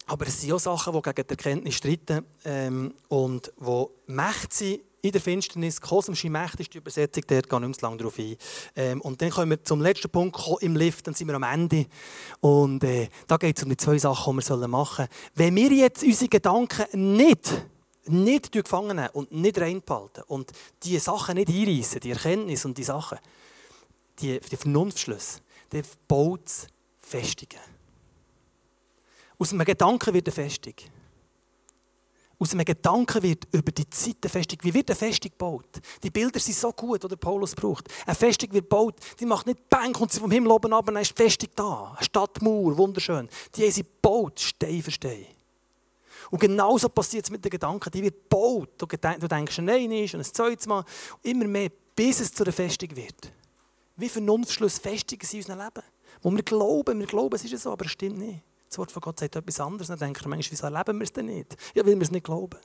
Aber 0.06 0.26
es 0.26 0.40
sind 0.40 0.52
auch 0.52 0.58
Sachen, 0.58 0.94
die 0.94 1.02
gegen 1.02 1.26
die 1.26 1.30
Erkenntnis 1.30 1.74
streiten 1.76 2.24
ähm, 2.44 2.94
und 3.08 3.52
die 3.56 3.86
Mächte 4.06 4.64
sind 4.64 4.80
in 5.00 5.12
der 5.12 5.20
Finsternis. 5.20 5.80
Kosmische 5.80 6.28
Mächte 6.28 6.62
ist 6.62 6.74
die 6.74 6.78
Übersetzung, 6.78 7.22
gehe 7.24 7.38
ich 7.38 7.50
nicht 7.52 7.82
lange 7.82 7.98
darauf 7.98 8.18
ein. 8.18 8.36
Ähm, 8.74 9.00
und 9.00 9.22
dann 9.22 9.30
kommen 9.30 9.50
wir 9.50 9.62
zum 9.62 9.80
letzten 9.80 10.10
Punkt 10.10 10.36
im 10.60 10.74
Lift, 10.74 11.06
dann 11.06 11.14
sind 11.14 11.28
wir 11.28 11.36
am 11.36 11.44
Ende. 11.44 11.86
Und 12.40 12.82
äh, 12.82 13.08
da 13.28 13.36
geht 13.36 13.58
es 13.58 13.62
um 13.62 13.70
die 13.70 13.76
zwei 13.76 13.98
Sachen, 13.98 14.38
die 14.38 14.48
wir 14.48 14.66
machen 14.66 15.06
sollen. 15.06 15.08
Wenn 15.36 15.54
wir 15.54 15.70
jetzt 15.70 16.02
unsere 16.02 16.28
Gedanken 16.28 17.16
nicht 17.16 17.68
nicht 18.10 18.52
gefangen 18.52 18.96
nehmen 18.96 19.10
und 19.12 19.32
nicht 19.32 19.58
reinbehalten 19.60 20.24
und 20.28 20.52
die 20.82 20.98
Sachen 20.98 21.36
nicht 21.36 21.48
einreißen, 21.48 22.00
die 22.00 22.10
Erkenntnis 22.10 22.64
und 22.64 22.76
die 22.76 22.84
Sachen, 22.84 23.18
die, 24.20 24.40
die 24.40 24.56
Vernunftschlüsse, 24.56 25.40
dann 25.70 25.82
baut 26.06 26.46
es 26.46 26.66
Festungen. 27.00 27.62
Aus 29.38 29.52
einem 29.52 29.64
Gedanken 29.64 30.14
wird 30.14 30.26
eine 30.26 30.34
Festung. 30.34 30.74
Aus 32.40 32.52
einem 32.52 32.64
Gedanken 32.64 33.22
wird 33.22 33.48
über 33.52 33.72
die 33.72 33.88
Zeit 33.90 34.16
eine 34.22 34.30
Festung. 34.30 34.58
Wie 34.62 34.74
wird 34.74 34.90
eine 34.90 34.96
Festung 34.96 35.30
gebaut? 35.30 35.80
Die 36.02 36.10
Bilder 36.10 36.38
sind 36.38 36.56
so 36.56 36.72
gut, 36.72 37.10
die 37.10 37.16
Paulus 37.16 37.54
braucht. 37.54 37.88
Eine 38.06 38.14
Festung 38.14 38.52
wird 38.52 38.64
gebaut, 38.64 38.94
die 39.18 39.26
macht 39.26 39.46
nicht 39.46 39.68
Bang, 39.68 39.92
kommt 39.92 40.12
sie 40.12 40.20
vom 40.20 40.30
Himmel 40.30 40.52
oben 40.52 40.72
ab, 40.72 40.86
dann 40.86 40.96
ist 40.96 41.18
die 41.18 41.22
Festung 41.22 41.48
da. 41.56 41.94
Eine 41.96 42.04
Stadtmauer, 42.04 42.76
wunderschön. 42.76 43.28
Die 43.54 43.64
haben 43.64 43.72
sie 43.72 43.82
gebaut, 43.82 44.38
Stein 44.38 44.82
für 44.82 44.90
Stein. 44.90 45.26
Und 46.30 46.40
genauso 46.40 46.88
passiert 46.88 47.24
es 47.24 47.30
mit 47.30 47.44
den 47.44 47.50
Gedanken. 47.50 47.90
Die 47.90 48.02
wird 48.02 48.22
gebaut. 48.22 48.70
Du 48.76 48.86
denkst 48.86 49.58
an 49.58 49.68
ein 49.68 49.92
ist 49.92 50.14
und 50.14 50.20
ein 50.20 50.24
zweites 50.24 50.66
Mal. 50.66 50.84
Immer 51.22 51.46
mehr, 51.46 51.70
bis 51.94 52.20
es 52.20 52.32
zu 52.32 52.44
einer 52.44 52.52
Festung 52.52 52.94
wird. 52.94 53.32
Wie 53.96 54.08
Vernunftschluss 54.08 54.78
festigen 54.78 55.26
sie 55.26 55.38
in 55.38 55.42
unserem 55.44 55.60
Leben. 55.60 55.86
Wo 56.22 56.30
wir 56.30 56.42
glauben, 56.42 56.98
wir 56.98 57.06
glauben, 57.06 57.34
es 57.34 57.44
ist 57.44 57.62
so, 57.62 57.72
aber 57.72 57.86
es 57.86 57.92
stimmt 57.92 58.18
nicht. 58.18 58.42
Das 58.68 58.78
Wort 58.78 58.92
von 58.92 59.00
Gott 59.00 59.18
sagt 59.18 59.36
etwas 59.36 59.60
anderes. 59.60 59.88
Dann 59.88 59.98
denken 59.98 60.24
wir 60.24 60.28
manchmal, 60.28 60.52
wieso 60.52 60.66
erleben 60.66 60.98
wir 60.98 61.04
es 61.04 61.12
denn 61.12 61.26
nicht? 61.26 61.56
Ja, 61.74 61.84
weil 61.86 61.94
wir 61.94 62.02
es 62.02 62.10
nicht 62.10 62.24
glauben. 62.24 62.58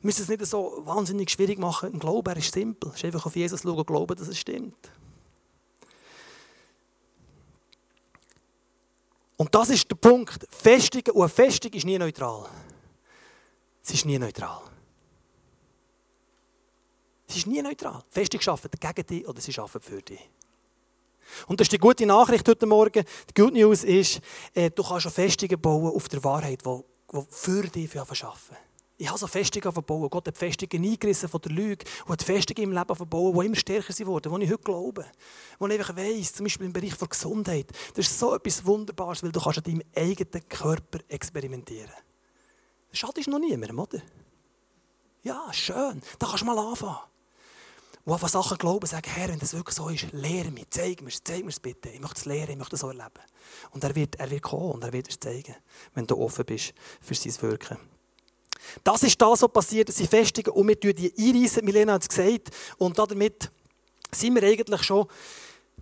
Wir 0.00 0.06
müssen 0.06 0.22
es 0.22 0.28
nicht 0.28 0.44
so 0.46 0.82
wahnsinnig 0.84 1.30
schwierig 1.30 1.58
machen. 1.58 1.92
Im 1.92 2.00
Glauben, 2.00 2.28
er 2.28 2.36
ist 2.36 2.52
simpel. 2.52 2.90
Es 2.90 2.96
ist 2.96 3.04
einfach 3.04 3.26
auf 3.26 3.36
Jesus 3.36 3.62
schauen 3.62 3.78
und 3.78 3.86
glauben, 3.86 4.16
dass 4.16 4.26
es 4.26 4.38
stimmt. 4.38 4.90
Und 9.42 9.52
das 9.56 9.70
ist 9.70 9.90
der 9.90 9.96
Punkt. 9.96 10.46
Festung 10.50 11.02
und 11.14 11.28
eine 11.28 11.74
ist 11.74 11.84
nie 11.84 11.98
neutral. 11.98 12.48
Sie 13.80 13.94
ist 13.94 14.06
nie 14.06 14.16
neutral. 14.16 14.60
Sie 17.26 17.38
ist 17.38 17.48
nie 17.48 17.60
neutral. 17.60 18.04
Festung 18.08 18.40
arbeitet 18.46 18.80
gegen 18.80 19.04
dich 19.04 19.26
oder 19.26 19.40
sie 19.40 19.58
arbeitet 19.58 19.82
für 19.82 20.00
dich. 20.00 20.30
Und 21.48 21.58
das 21.58 21.64
ist 21.64 21.72
die 21.72 21.78
gute 21.78 22.06
Nachricht 22.06 22.46
heute 22.48 22.66
Morgen. 22.66 23.04
Die 23.30 23.42
Good 23.42 23.54
News 23.54 23.82
ist, 23.82 24.20
äh, 24.54 24.70
du 24.70 24.84
kannst 24.84 25.06
eine 25.06 25.12
Festung 25.12 25.60
bauen 25.60 25.92
auf 25.92 26.08
der 26.08 26.22
Wahrheit, 26.22 26.62
die 26.64 27.22
für 27.28 27.62
dich 27.62 27.98
arbeiten 27.98 28.56
ich 28.98 29.08
habe 29.08 29.18
so 29.18 29.26
Festungen 29.26 29.72
verbauen. 29.72 30.08
Gott 30.10 30.28
hat 30.28 30.38
Festungen 30.38 30.84
eingerissen 30.84 31.28
von 31.28 31.40
der 31.40 31.52
Lüge 31.52 31.84
und 32.04 32.12
hat 32.12 32.22
Festungen 32.22 32.70
im 32.70 32.72
Leben 32.72 32.94
verbauen, 32.94 33.38
die 33.38 33.46
immer 33.46 33.56
stärker 33.56 33.92
sind 33.92 34.06
worden, 34.06 34.32
die 34.34 34.44
ich 34.44 34.50
heute 34.52 34.62
glaube. 34.62 35.06
Wo 35.58 35.66
ich 35.66 35.78
einfach 35.78 35.96
weiss, 35.96 36.34
zum 36.34 36.44
Beispiel 36.44 36.66
im 36.66 36.72
Bereich 36.72 36.96
der 36.96 37.08
Gesundheit, 37.08 37.72
das 37.94 38.06
ist 38.06 38.18
so 38.18 38.34
etwas 38.34 38.64
Wunderbares, 38.64 39.22
weil 39.22 39.32
du 39.32 39.40
kannst 39.40 39.58
an 39.58 39.64
deinem 39.64 39.82
eigenen 39.96 40.48
Körper 40.48 41.00
experimentieren. 41.08 41.90
Das 42.90 42.98
schadet 42.98 43.26
noch 43.26 43.38
niemandem, 43.38 43.78
oder? 43.78 44.02
Ja, 45.22 45.52
schön. 45.52 46.02
Da 46.18 46.26
kannst 46.26 46.42
du 46.42 46.46
mal 46.46 46.58
anfangen. 46.58 46.98
Und 48.04 48.12
einfach 48.12 48.28
Sachen 48.28 48.58
glauben, 48.58 48.86
sagen, 48.86 49.08
Herr, 49.08 49.28
wenn 49.28 49.38
das 49.38 49.54
wirklich 49.54 49.76
so 49.76 49.88
ist, 49.88 50.12
lehre 50.12 50.50
mich, 50.50 50.66
zeig 50.70 51.02
mir 51.02 51.08
es, 51.08 51.22
zeig 51.22 51.44
mir 51.44 51.50
es 51.50 51.60
bitte. 51.60 51.88
Ich 51.88 52.00
möchte 52.00 52.18
es 52.18 52.24
lernen, 52.24 52.50
ich 52.50 52.56
möchte 52.56 52.74
es 52.74 52.80
so 52.80 52.88
erleben. 52.88 53.20
Und 53.70 53.84
er 53.84 53.94
wird, 53.94 54.16
er 54.16 54.28
wird 54.28 54.42
kommen 54.42 54.72
und 54.72 54.82
er 54.84 54.92
wird 54.92 55.08
es 55.08 55.20
zeigen, 55.20 55.54
wenn 55.94 56.06
du 56.06 56.18
offen 56.18 56.44
bist 56.44 56.74
für 57.00 57.14
sein 57.14 57.40
Wirken. 57.42 57.78
Das 58.84 59.02
ist 59.02 59.20
das, 59.20 59.42
was 59.42 59.52
passiert, 59.52 59.88
dass 59.88 59.96
sie 59.96 60.06
festigen 60.06 60.50
und 60.50 60.66
wir 60.68 60.76
die 60.76 61.12
einreißen. 61.18 61.64
Milena 61.64 61.94
hat 61.94 62.02
es 62.02 62.08
gesagt. 62.08 62.50
Und 62.78 62.98
damit 62.98 63.50
sind 64.12 64.34
wir 64.34 64.42
eigentlich 64.42 64.82
schon 64.82 65.06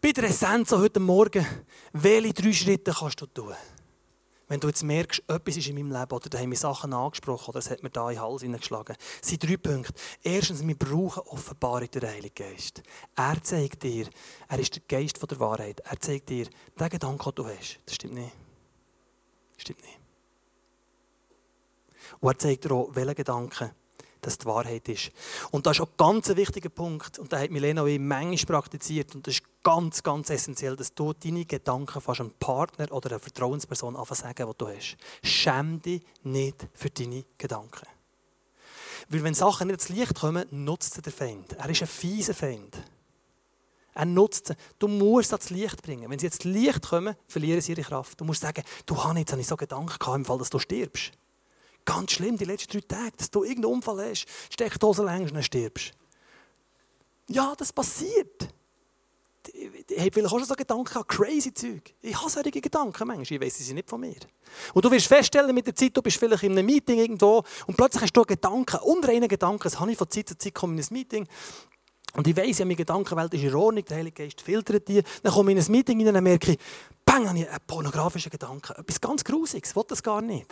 bei 0.01 0.12
der 0.12 0.24
Essenz 0.24 0.72
heute 0.72 1.01
Morgen. 1.01 1.47
Welche 1.93 2.33
drei 2.33 2.53
Schritte 2.53 2.95
kannst 2.99 3.20
du 3.20 3.26
tun? 3.26 3.55
Wenn 4.51 4.59
du 4.59 4.66
jetzt 4.66 4.83
merkst, 4.83 5.22
etwas 5.28 5.57
ist 5.57 5.68
in 5.68 5.76
meinem 5.76 5.93
Leben 5.93 6.12
oder 6.12 6.28
da 6.28 6.39
haben 6.39 6.51
wir 6.51 6.59
Sachen 6.59 6.93
angesprochen 6.93 7.51
oder 7.51 7.61
es 7.61 7.70
hat 7.70 7.85
mir 7.85 7.91
da 7.91 8.11
in 8.11 8.16
den 8.16 8.22
Hals 8.22 8.43
hineingeschlagen. 8.43 8.97
Es 9.22 9.28
sind 9.28 9.45
drei 9.45 9.57
Punkte. 9.57 9.95
Erstens, 10.24 10.66
wir 10.66 10.74
brauchen 10.74 11.22
Offenbarung 11.28 11.89
durch 11.89 11.91
den 11.91 12.11
Heiligen 12.11 12.35
Geist. 12.35 12.83
Er 13.14 13.41
zeigt 13.45 13.85
dir, 13.85 14.09
er 14.49 14.59
ist 14.59 14.74
der 14.74 14.83
Geist 14.89 15.22
der 15.22 15.39
Wahrheit. 15.39 15.78
Er 15.89 16.01
zeigt 16.01 16.31
dir, 16.31 16.49
der 16.76 16.89
Gedanke, 16.89 17.24
den 17.31 17.35
du 17.37 17.47
hast, 17.47 17.78
das 17.87 17.95
stimmt 17.95 18.14
nicht. 18.14 18.33
Das 19.55 19.62
stimmt 19.62 19.83
nicht. 19.83 19.99
Und 22.19 22.31
er 22.33 22.39
zeigt 22.39 22.65
dir 22.65 22.73
auch, 22.73 22.91
welche 22.93 23.15
Gedanken 23.15 23.71
dass 24.21 24.39
die 24.39 24.47
Wahrheit 24.47 24.89
ist. 24.89 25.13
Und 25.51 25.67
das 25.67 25.79
ist 25.79 25.81
auch 25.83 25.97
ganz 25.97 26.29
ein 26.31 26.37
wichtiger 26.37 26.69
Punkt, 26.69 27.19
und 27.19 27.33
da 27.33 27.39
hat 27.39 27.51
Milena 27.51 27.83
auch 27.83 27.99
manchmal 27.99 28.61
praktiziert, 28.61 29.15
und 29.15 29.27
das 29.27 29.35
ist 29.35 29.45
ganz, 29.63 30.03
ganz 30.03 30.31
essentiell, 30.31 30.77
dass 30.77 30.95
du 30.95 31.13
deine 31.13 31.45
Gedanken 31.45 32.01
fast 32.01 32.21
einem 32.21 32.33
Partner 32.33 32.93
oder 32.93 33.11
einer 33.11 33.21
Vertrauensperson 33.21 33.97
einfach 33.97 34.17
sagen, 34.17 34.47
die 34.47 34.59
du 34.59 34.69
hast. 34.69 34.97
Schäm 35.23 35.81
dich 35.81 36.03
nicht 36.23 36.67
für 36.75 36.91
deine 36.91 37.25
Gedanken. 37.39 37.87
Weil 39.09 39.25
wenn 39.25 39.35
Sachen 39.35 39.67
nicht 39.67 39.81
ins 39.81 39.89
Licht 39.89 40.15
kommen, 40.15 40.47
nutzt 40.51 40.95
sie 40.95 41.03
der 41.03 41.13
Feind. 41.13 41.55
Er 41.55 41.69
ist 41.69 41.83
ein 41.83 41.89
fieser 41.89 42.35
Feind. 42.35 42.77
Er 43.93 44.05
nutzt 44.05 44.47
sie. 44.47 44.55
Du 44.79 44.87
musst 44.87 45.33
ans 45.33 45.51
Licht 45.51 45.83
bringen. 45.83 46.09
Wenn 46.09 46.19
sie 46.19 46.27
jetzt 46.27 46.45
Licht 46.45 46.89
kommen, 46.89 47.17
verlieren 47.27 47.61
sie 47.61 47.73
ihre 47.73 47.83
Kraft. 47.83 48.21
Du 48.21 48.25
musst 48.25 48.43
sagen, 48.43 48.63
du 48.87 49.03
hast 49.03 49.17
jetzt 49.17 49.33
habe 49.33 49.41
ich 49.41 49.49
so 49.49 49.57
Gedanken 49.57 49.99
gehabt, 49.99 50.17
im 50.17 50.25
Fall, 50.25 50.39
dass 50.39 50.51
du 50.51 50.61
stirbst. 50.61 51.11
Ganz 51.91 52.12
schlimm, 52.12 52.36
die 52.36 52.45
letzten 52.45 52.70
drei 52.70 52.80
Tage, 52.86 53.16
dass 53.16 53.32
du 53.32 53.43
irgendeinen 53.43 53.74
Unfall 53.74 54.11
hast, 54.11 54.24
Steckdose 54.49 55.05
längst 55.05 55.34
und 55.34 55.43
stirbst. 55.43 55.91
Ja, 57.26 57.53
das 57.59 57.72
passiert. 57.72 58.47
Ich 59.53 59.99
habe 59.99 60.11
vielleicht 60.12 60.26
auch 60.26 60.38
schon 60.38 60.45
so 60.45 60.55
Gedanken 60.55 60.99
an 60.99 61.07
crazy 61.09 61.53
Zeug. 61.53 61.93
Ich 62.01 62.16
habe 62.16 62.30
solche 62.30 62.53
Gedanken 62.53 63.09
manchmal, 63.09 63.24
ich 63.24 63.41
weiß, 63.41 63.57
sie 63.57 63.64
sind 63.64 63.74
nicht 63.74 63.91
von 63.91 64.01
mir. 64.01 64.14
Und 64.72 64.84
du 64.84 64.91
wirst 64.93 65.09
feststellen 65.09 65.53
mit 65.53 65.66
der 65.66 65.74
Zeit, 65.74 65.97
du 65.97 66.01
bist 66.01 66.16
vielleicht 66.16 66.45
in 66.45 66.53
einem 66.53 66.64
Meeting 66.64 67.01
irgendwo 67.01 67.43
und 67.66 67.76
plötzlich 67.76 68.03
hast 68.03 68.12
du 68.12 68.22
Gedanken, 68.22 68.78
unreine 68.82 69.26
Gedanken, 69.26 69.64
das 69.64 69.80
habe 69.80 69.91
ich 69.91 69.99
von 69.99 70.09
Zeit 70.09 70.28
zu 70.28 70.38
Zeit 70.38 70.55
komme 70.55 70.74
in 70.74 70.78
ein 70.78 70.86
Meeting 70.91 71.26
und 72.14 72.24
ich 72.28 72.36
weiss, 72.36 72.59
ja, 72.59 72.66
meine 72.66 72.76
Gedankenwelt 72.76 73.34
ist 73.34 73.43
in 73.43 73.55
Ordnung, 73.55 73.84
der 73.84 73.97
Heilige 73.97 74.22
Geist 74.22 74.41
filtert 74.41 74.86
die. 74.86 75.03
Dann 75.24 75.32
komme 75.32 75.51
ich 75.51 75.59
in 75.59 75.64
ein 75.64 75.72
Meeting 75.72 76.07
und 76.07 76.22
merke 76.22 76.57
bang, 77.05 77.28
habe 77.28 77.38
ich 77.38 77.49
einen 77.49 77.59
pornografischen 77.66 78.30
Gedanken. 78.30 78.74
Etwas 78.76 79.01
ganz 79.01 79.24
Grusiges, 79.24 79.70
ich 79.70 79.76
will 79.76 79.84
das 79.88 80.03
gar 80.05 80.22
nicht. 80.22 80.47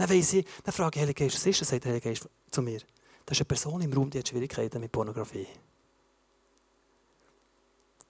Dann 0.00 0.08
weiss 0.08 0.32
ich, 0.32 0.46
dann 0.64 0.72
frage 0.72 0.96
ich 0.96 1.02
Heilige 1.02 1.24
Geist, 1.24 1.36
was 1.36 1.44
ist 1.44 1.60
das? 1.60 1.68
Sagt 1.68 1.84
der 1.84 1.92
Heilige 1.92 2.08
Geist 2.08 2.26
zu 2.50 2.62
mir. 2.62 2.80
Das 3.26 3.36
ist 3.36 3.42
eine 3.42 3.44
Person 3.44 3.82
im 3.82 3.92
Raum, 3.92 4.08
die 4.08 4.18
hat 4.18 4.28
Schwierigkeiten 4.28 4.80
mit 4.80 4.90
Pornografie. 4.90 5.46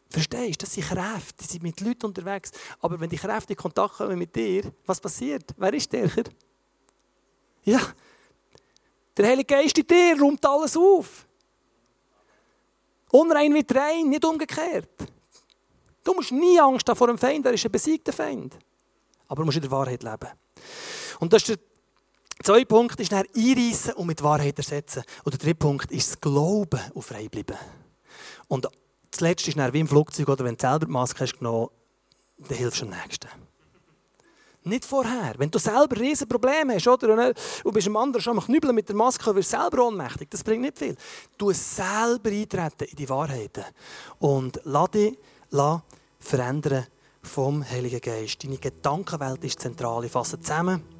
Verstehst 0.09 0.62
du? 0.62 0.66
Das 0.66 0.72
sind 0.72 0.86
Kräfte, 0.86 1.43
die 1.43 1.49
sind 1.49 1.64
mit 1.64 1.80
Leuten 1.80 2.07
unterwegs. 2.07 2.53
Aber 2.78 3.01
wenn 3.01 3.11
die 3.11 3.16
Kräfte 3.16 3.55
in 3.55 3.57
Kontakt 3.57 3.95
kommen 3.95 4.16
mit 4.16 4.36
dir, 4.36 4.72
was 4.86 5.01
passiert? 5.01 5.53
Wer 5.57 5.74
ist 5.74 5.86
stärker? 5.86 6.30
Ja, 7.64 7.80
der 9.16 9.26
Heilige 9.26 9.53
Geist 9.53 9.76
in 9.76 9.86
dir 9.88 10.16
räumt 10.16 10.47
alles 10.47 10.76
auf. 10.76 11.26
Unrein 13.11 13.53
wird 13.53 13.74
rein, 13.74 14.09
nicht 14.09 14.24
umgekehrt. 14.24 15.09
Du 16.05 16.14
musst 16.14 16.30
nie 16.30 16.61
Angst 16.61 16.88
haben 16.88 16.97
vor 16.97 17.09
dem 17.09 17.18
Feind, 17.18 17.45
er 17.47 17.53
ist 17.53 17.64
ein 17.64 17.72
besiegter 17.72 18.12
Feind. 18.12 18.57
Aber 19.26 19.43
du 19.43 19.47
musst 19.47 19.57
in 19.57 19.62
der 19.62 19.72
Wahrheit 19.72 20.05
leben. 20.05 20.28
Und 21.18 21.32
das 21.32 21.43
ist 21.43 21.49
der 21.49 21.69
zweite 22.47 22.66
Punkt, 22.66 22.99
ist 23.01 23.12
dann 23.12 23.26
einreissen 23.36 23.95
und 23.95 24.07
mit 24.07 24.22
Wahrheit 24.22 24.57
ersetzen. 24.59 25.03
Und 25.24 25.32
der 25.34 25.38
dritte 25.38 25.57
Punkt 25.57 25.91
ist 25.91 26.11
das 26.11 26.20
Glauben 26.20 26.80
auf 26.95 27.07
frei 27.07 27.28
bleiben. 27.28 27.57
Und 28.49 28.66
das 29.11 29.20
letzte 29.20 29.51
ist 29.51 29.59
dann 29.59 29.72
wie 29.72 29.80
im 29.80 29.88
Flugzeug, 29.88 30.28
oder 30.28 30.45
wenn 30.45 30.57
du 30.57 30.61
selber 30.61 30.86
die 30.86 30.93
Maske 30.93 31.20
hast 31.20 31.38
genommen, 31.38 31.68
dann 32.38 32.57
hilfst 32.57 32.80
du 32.80 32.86
am 32.86 32.91
nächsten. 32.91 33.28
Nicht 34.62 34.84
vorher. 34.84 35.34
Wenn 35.38 35.51
du 35.51 35.59
selber 35.59 35.99
riesen 35.99 36.28
Probleme 36.28 36.74
hast 36.74 36.86
oder, 36.86 37.32
und 37.64 37.72
bist 37.72 37.86
einem 37.86 37.97
anderen 37.97 38.22
schon 38.22 38.38
am 38.38 38.45
Knüppeln 38.45 38.74
mit 38.74 38.88
der 38.88 38.97
Maske, 38.97 39.34
wirst 39.34 39.53
du 39.53 39.59
selber 39.59 39.86
ohnmächtig. 39.86 40.30
Das 40.30 40.45
bringt 40.45 40.62
nicht 40.62 40.78
viel. 40.78 40.97
Du 41.38 41.51
selber 41.53 42.30
eintreten 42.30 42.84
in 42.84 42.97
die 42.97 43.09
Wahrheiten 43.09 43.64
und 44.18 44.61
lass 44.64 44.91
dich 44.91 45.18
verändern 46.18 46.86
vom 47.22 47.68
Heiligen 47.68 48.01
Geist. 48.01 48.45
Deine 48.45 48.59
Gedankenwelt 48.59 49.45
ist 49.45 49.61
zentral. 49.61 50.05
Ich 50.05 50.12
fasse 50.12 50.38
zusammen. 50.38 50.99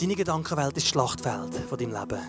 Deine 0.00 0.14
Gedankenwelt 0.14 0.76
ist 0.76 0.86
das 0.86 0.90
Schlachtfeld 0.90 1.56
von 1.68 1.76
deinem 1.76 1.90
Leben. 1.90 2.20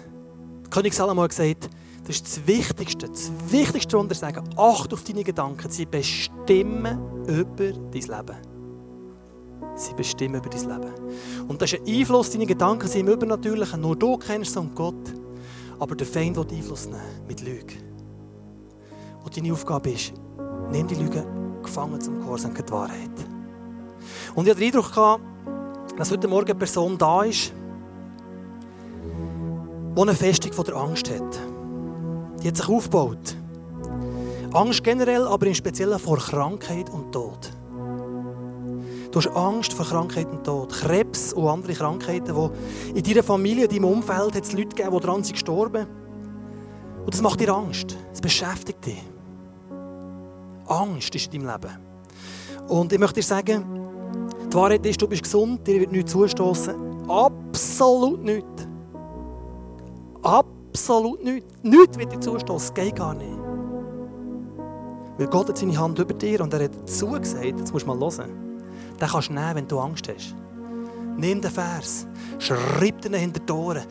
König 0.72 0.91
Salomo 0.91 1.22
hat 1.22 1.30
gesagt, 1.30 1.70
das 2.03 2.15
ist 2.15 2.26
das 2.26 2.47
Wichtigste. 2.47 3.07
Das 3.07 3.32
Wichtigste, 3.49 3.95
was 3.99 4.09
wir 4.09 4.15
sagen, 4.15 4.49
acht 4.57 4.91
auf 4.91 5.03
deine 5.03 5.24
Gedanken. 5.24 5.70
Sie 5.70 5.86
bestimmen 5.86 6.97
über 7.28 7.72
dein 7.72 7.91
Leben. 7.91 8.38
Sie 9.76 9.93
bestimmen 9.93 10.36
über 10.36 10.49
dein 10.49 10.61
Leben. 10.61 10.93
Und 11.47 11.61
das 11.61 11.74
ist 11.74 11.82
ein 11.82 11.95
Einfluss, 11.95 12.32
deine 12.32 12.47
Gedanken 12.47 12.88
sind 12.88 13.01
im 13.01 13.13
Übernatürlichen. 13.13 13.82
Nur 13.82 13.95
du 13.95 14.17
kennst 14.17 14.53
so 14.53 14.63
Gott. 14.63 15.13
Aber 15.78 15.95
der 15.95 16.07
Feind 16.07 16.38
will 16.38 16.47
Einfluss 16.51 16.88
nehmen 16.88 16.99
mit 17.28 17.41
Lügen. 17.41 17.84
Und 19.24 19.38
deine 19.38 19.53
Aufgabe 19.53 19.91
ist, 19.91 20.13
nimm 20.72 20.88
die 20.88 20.95
Lüge 20.95 21.24
gefangen 21.61 22.01
zum 22.01 22.20
Gehorsam 22.20 22.51
die 22.55 22.72
Wahrheit. 22.72 23.11
Und 24.34 24.45
ich 24.45 24.51
hatte 24.51 24.59
den 24.59 24.74
Eindruck, 24.74 25.20
dass 26.00 26.12
heute 26.12 26.30
Morgen 26.30 26.45
eine 26.45 26.56
Person 26.56 26.97
da 26.97 27.24
ist, 27.24 27.52
die 29.97 30.02
eine 30.02 30.16
Festung 30.16 30.54
von 30.54 30.64
der 30.64 30.76
Angst 30.76 31.10
hat. 31.10 31.39
Die 32.41 32.47
hat 32.47 32.56
sich 32.56 32.70
aufgebaut. 32.70 33.36
Angst 34.54 34.82
generell, 34.82 35.28
aber 35.28 35.45
im 35.47 35.54
Speziellen 35.54 36.00
vor 36.00 36.18
Krankheit 36.18 36.89
und 36.89 37.12
Tod. 37.12 37.52
Du 39.12 39.20
hast 39.20 39.28
Angst 39.36 39.74
vor 39.74 39.86
Krankheit 39.86 40.28
und 40.28 40.45
Tod. 40.45 40.72
Krebs 40.72 41.34
und 41.34 41.50
andere 41.50 41.74
Krankheiten, 41.74 42.34
die 42.34 42.97
in 42.97 43.04
deiner 43.04 43.24
Familie, 43.24 43.66
in 43.66 43.70
deinem 43.70 43.84
Umfeld 43.84 44.36
hat 44.36 44.43
es 44.43 44.54
Leute 44.54 44.70
gegeben, 44.70 44.95
die 44.95 45.02
daran 45.02 45.24
sind 45.26 45.34
gestorben. 45.34 45.86
Und 47.04 47.14
das 47.14 47.22
macht 47.22 47.41
dir 47.41 47.54
Angst. 47.54 47.97
Es 48.14 48.22
beschäftigt 48.22 48.86
dich. 48.86 49.04
Angst 50.66 51.14
ist 51.14 51.34
in 51.34 51.45
deinem 51.45 51.60
Leben. 51.62 51.78
Und 52.70 52.93
ich 52.93 53.00
möchte 53.00 53.16
dir 53.16 53.24
sagen, 53.24 53.88
die 54.52 54.56
Wahrheit 54.56 54.86
ist, 54.86 55.02
du 55.02 55.08
bist 55.08 55.24
gesund, 55.24 55.66
dir 55.68 55.80
wird 55.80 55.91
nichts 55.91 56.12
zustoßen. 56.12 57.10
Absolut 57.10 58.24
nichts. 58.24 58.68
Absolut 60.22 61.24
nichts. 61.24 61.54
Nichts 61.64 61.97
wird 61.97 62.14
dir 62.14 62.20
zustoßen. 62.20 62.74
Geht 62.74 62.95
gar 62.95 63.14
nicht. 63.14 63.38
Weil 65.18 65.28
Gott 65.28 65.50
hat 65.50 65.58
seine 65.58 65.78
Hand 65.78 66.00
über 66.00 66.14
dir 66.14 66.41
und 66.41 66.54
er 66.54 66.64
hat 66.64 66.89
zugesagt, 66.89 67.60
jetzt 67.60 67.74
musst 67.74 67.86
du 67.86 67.93
mal 67.93 68.00
hören 68.00 68.50
den 69.00 69.08
kannst 69.08 69.30
du 69.30 69.34
nehmen, 69.34 69.56
wenn 69.56 69.68
du 69.68 69.80
Angst 69.80 70.10
hast. 70.10 70.36
Nimm 71.18 71.41
den 71.41 71.52
Vers, 71.52 72.08
schreib 72.38 73.06
ihn 73.06 73.14
hinter 73.14 73.39
die 73.39 73.52
Ohren 73.52 73.84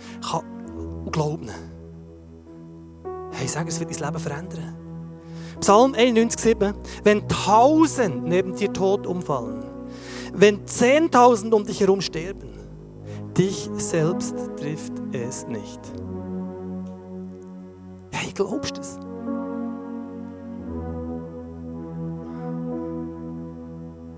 und 1.05 1.13
glaub 1.13 1.43
ihn. 1.43 1.51
Hey, 3.33 3.47
sag, 3.47 3.69
es 3.69 3.79
wird 3.79 3.91
dein 3.91 4.07
Leben 4.07 4.19
verändern. 4.19 4.77
Psalm 5.61 5.93
91,7 5.93 6.75
Wenn 7.05 7.29
tausend 7.29 8.25
neben 8.25 8.55
dir 8.55 8.73
tot 8.73 9.07
umfallen, 9.07 9.65
wenn 10.33 10.67
zehntausend 10.67 11.53
um 11.55 11.65
dich 11.65 11.81
herum 11.81 12.01
sterben, 12.01 12.51
dich 13.37 13.71
selbst 13.77 14.35
trifft 14.57 14.93
es 15.13 15.47
nicht. 15.47 15.81
Hey, 18.11 18.33
glaubst 18.35 18.77
du 18.77 18.81
es? 18.81 18.99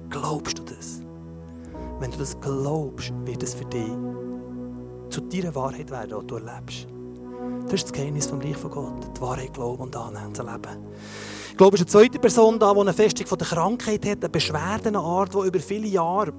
Glaubst 0.08 0.58
du 0.58 0.62
das? 0.62 1.02
Wenn 1.98 2.10
du 2.10 2.18
das 2.18 2.40
glaubst, 2.40 3.12
wird 3.24 3.42
es 3.42 3.54
für 3.54 3.64
dich 3.66 3.90
zu 5.10 5.20
deiner 5.20 5.54
Wahrheit 5.54 5.90
werden, 5.90 6.18
die 6.20 6.26
du 6.26 6.36
erlebst. 6.36 6.86
Das 7.64 7.74
ist 7.74 7.84
das 7.84 7.92
Geheimnis 7.92 8.26
vom 8.26 8.40
Reich 8.40 8.56
von 8.56 8.70
Gott. 8.70 9.16
Die 9.16 9.20
Wahrheit 9.20 9.52
glauben 9.54 9.82
und 9.82 9.96
annehmen 9.96 10.34
zu 10.34 10.42
leben. 10.42 10.78
Ich 11.50 11.56
glaube, 11.56 11.76
es 11.76 11.82
ist 11.82 11.94
eine 11.94 12.04
zweite 12.04 12.18
Person 12.18 12.58
da, 12.58 12.72
die 12.72 12.80
eine 12.80 12.92
Festung 12.92 13.26
von 13.26 13.38
der 13.38 13.46
Krankheit 13.46 14.06
hat, 14.06 14.18
eine 14.18 14.28
Beschwerde, 14.28 14.88
eine 14.88 14.98
Art, 14.98 15.34
die 15.34 15.46
über 15.46 15.60
viele 15.60 15.88
Jahre 15.88 16.32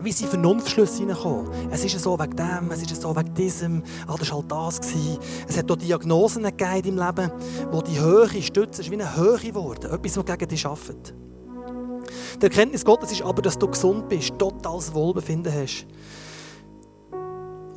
wie 0.00 0.12
sie 0.12 0.26
Vernunftschlüsse 0.26 0.98
hineinkommen. 0.98 1.50
Es 1.70 1.84
ist 1.84 1.98
so 1.98 2.18
wegen 2.18 2.36
dem, 2.36 2.70
es 2.70 2.82
ist 2.82 3.02
so 3.02 3.16
wegen 3.16 3.34
diesem, 3.34 3.82
ah, 4.06 4.14
das 4.18 4.30
war 4.30 4.38
halt 4.38 4.52
das. 4.52 4.80
Gewesen. 4.80 5.18
Es 5.48 5.58
hat 5.58 5.70
auch 5.70 5.76
Diagnosen 5.76 6.44
gegeben 6.44 6.88
im 6.88 6.98
Leben, 6.98 7.32
wo 7.72 7.82
die 7.82 7.98
Höhe 7.98 8.28
stützen, 8.42 8.82
ist 8.82 8.90
wie 8.90 8.94
eine 8.94 9.16
Höhe 9.16 9.38
geworden. 9.38 9.90
Etwas, 9.92 10.12
das 10.12 10.24
gegen 10.24 10.48
dich 10.48 10.66
arbeitet. 10.66 11.14
Die 12.40 12.44
Erkenntnis 12.44 12.84
Gottes 12.84 13.12
ist 13.12 13.22
aber, 13.22 13.42
dass 13.42 13.58
du 13.58 13.66
gesund 13.66 14.08
bist, 14.08 14.38
totales 14.38 14.94
Wohlbefinden 14.94 15.52
hast. 15.52 15.86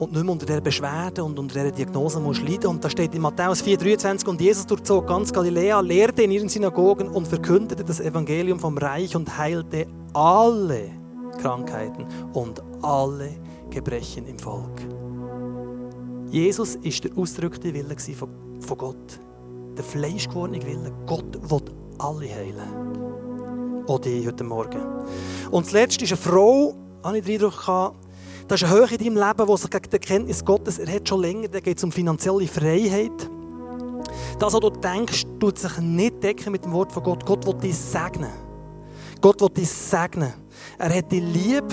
Und 0.02 0.14
nicht 0.14 0.24
mehr 0.24 0.32
unter 0.32 0.48
dieser 0.48 0.62
Beschwerde 0.62 1.24
und 1.24 1.38
unter 1.38 1.54
dieser 1.54 1.72
Diagnose 1.72 2.20
musst 2.20 2.42
leiden. 2.42 2.72
Und 2.72 2.84
da 2.84 2.90
steht 2.90 3.14
in 3.14 3.22
Matthäus 3.22 3.64
4,23 3.64 4.28
und 4.28 4.42
Jesus 4.42 4.66
durchzog 4.66 5.06
ganz 5.06 5.32
Galiläa, 5.32 5.80
lehrte 5.80 6.24
in 6.24 6.32
ihren 6.32 6.50
Synagogen 6.50 7.08
und 7.08 7.28
verkündete 7.28 7.84
das 7.84 8.00
Evangelium 8.00 8.60
vom 8.60 8.80
Reich 8.80 9.16
und 9.16 9.38
heilte 9.38 9.86
alle 10.14 10.90
Krankheiten 11.40 12.08
und 12.34 12.64
alle 12.82 13.30
Gebrechen 13.70 14.26
im 14.26 14.40
Volk. 14.40 14.82
Jesus 16.32 16.78
ist 16.78 17.04
der 17.04 17.16
ausdrückte 17.16 17.72
Wille 17.72 17.96
von 18.16 18.78
Gott. 18.80 19.20
Der 19.78 19.84
fleischgewordene 19.84 20.66
Wille. 20.66 20.92
Gott 21.06 21.52
will 21.52 21.62
alle 22.00 22.28
heilen 22.28 23.02
auch 23.88 24.00
dich 24.00 24.26
heute 24.26 24.44
Morgen. 24.44 24.82
Und 25.52 25.66
das 25.66 25.74
Letzte 25.74 26.06
ist 26.06 26.12
eine 26.12 26.22
Frau, 26.22 26.76
habe 27.04 27.18
ich 27.18 27.26
den 27.26 27.36
Eindruck 27.36 27.68
das 28.52 28.62
ist 28.62 28.68
eine 28.68 28.80
Höhe 28.82 28.98
in 28.98 28.98
deinem 28.98 29.16
Leben, 29.16 29.48
die 29.48 29.58
sich 29.58 29.70
gegen 29.70 29.90
die 29.90 29.94
Erkenntnis 29.94 30.44
Gottes 30.44 30.78
erhält 30.78 31.08
schon 31.08 31.22
länger. 31.22 31.48
Da 31.48 31.62
geht 31.62 31.78
es 31.78 31.84
um 31.86 31.92
finanzielle 31.92 32.46
Freiheit. 32.48 33.30
Das, 34.40 34.54
was 34.54 34.60
du 34.60 34.70
denkst, 34.70 35.26
tut 35.40 35.58
sich 35.58 35.78
nicht 35.78 36.22
decken 36.22 36.52
mit 36.52 36.66
dem 36.66 36.74
Wort 36.74 36.92
von 36.92 37.02
Gott. 37.02 37.26
Gott 37.26 37.46
will 37.46 37.54
dich 37.54 37.78
segnen. 37.78 38.30
Gott 39.22 39.40
will 39.40 39.48
dich 39.48 39.70
segnen. 39.70 40.34
Er 40.78 40.94
hat 40.94 41.10
dich 41.10 41.24
lieb 41.24 41.64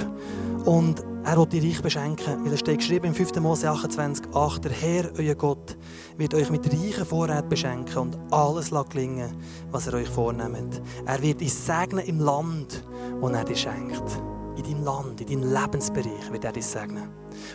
und 0.67 1.05
Er 1.25 1.37
will 1.37 1.47
dich 1.47 1.65
reich 1.65 1.83
beschenken, 1.83 2.45
weil 2.45 2.53
es 2.53 2.61
steht 2.61 2.79
geschrieben 2.79 3.07
im 3.07 3.15
5. 3.15 3.41
Mose 3.41 3.69
28, 3.69 4.33
8, 4.33 4.65
der 4.65 4.73
Herr, 4.73 5.11
euer 5.19 5.35
Gott, 5.35 5.77
wird 6.17 6.33
euch 6.33 6.49
mit 6.49 6.73
reichen 6.73 7.05
Vorräten 7.05 7.49
beschenken 7.49 7.99
und 7.99 8.19
alles 8.31 8.71
gelingen, 8.89 9.37
was 9.73 9.89
er 9.89 9.95
euch 9.95 10.09
vornimmt. 10.09 10.81
Er 11.05 11.21
wird 11.21 11.41
dich 11.41 11.53
segnen 11.53 12.07
im 12.07 12.21
Land, 12.21 12.85
das 13.21 13.33
er 13.33 13.45
dir 13.45 13.57
schenkt. 13.57 14.23
In 14.59 14.65
deinem 14.65 14.85
Land, 14.85 15.21
in 15.21 15.41
deinem 15.41 15.55
Lebensbereich 15.55 16.33
wird 16.33 16.45
er 16.45 16.53
dich 16.53 16.67
segnen. 16.67 17.09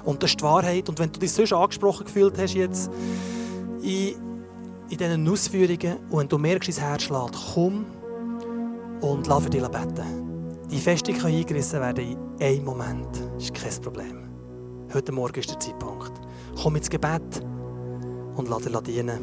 Und 0.05 0.23
das 0.23 0.31
ist 0.31 0.39
die 0.39 0.43
Wahrheit. 0.43 0.87
Und 0.87 0.97
wenn 0.99 1.11
du 1.11 1.19
dich 1.19 1.33
sonst 1.33 1.51
angesprochen 1.51 2.05
gefühlt 2.05 2.37
hast 2.37 2.53
jetzt 2.53 2.89
in, 3.81 4.15
in 4.89 4.97
diesen 4.97 5.27
Ausführungen 5.27 5.97
und 6.09 6.19
wenn 6.19 6.29
du 6.29 6.37
merkst, 6.37 6.69
dein 6.69 6.85
Herz 6.85 7.03
schlägt, 7.03 7.37
komm 7.53 7.85
und 9.01 9.27
lass 9.27 9.43
für 9.43 9.49
dich 9.49 9.61
beten. 9.61 10.23
Die 10.71 10.79
Festung 10.79 11.17
kann 11.17 11.31
eingerissen 11.31 11.81
werden 11.81 12.17
in 12.39 12.45
einem 12.45 12.63
Moment. 12.63 13.09
Das 13.35 13.43
ist 13.43 13.53
kein 13.53 13.81
Problem. 13.81 14.29
Heute 14.93 15.11
Morgen 15.11 15.39
ist 15.39 15.51
der 15.51 15.59
Zeitpunkt. 15.59 16.13
Komm 16.61 16.77
ins 16.77 16.89
Gebet 16.89 17.41
und 18.35 18.49
lass 18.49 18.63
dir 18.63 18.81
dienen. 18.81 19.19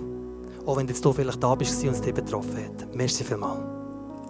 Auch 0.66 0.76
wenn 0.76 0.86
du 0.86 0.92
jetzt 0.92 1.02
hier 1.02 1.14
vielleicht 1.14 1.42
da 1.42 1.54
bist 1.54 1.82
und 1.82 1.90
es 1.90 2.00
dich 2.02 2.12
betroffen 2.12 2.56
hat. 2.56 2.94
Merci 2.94 3.24
vielmals. 3.24 3.79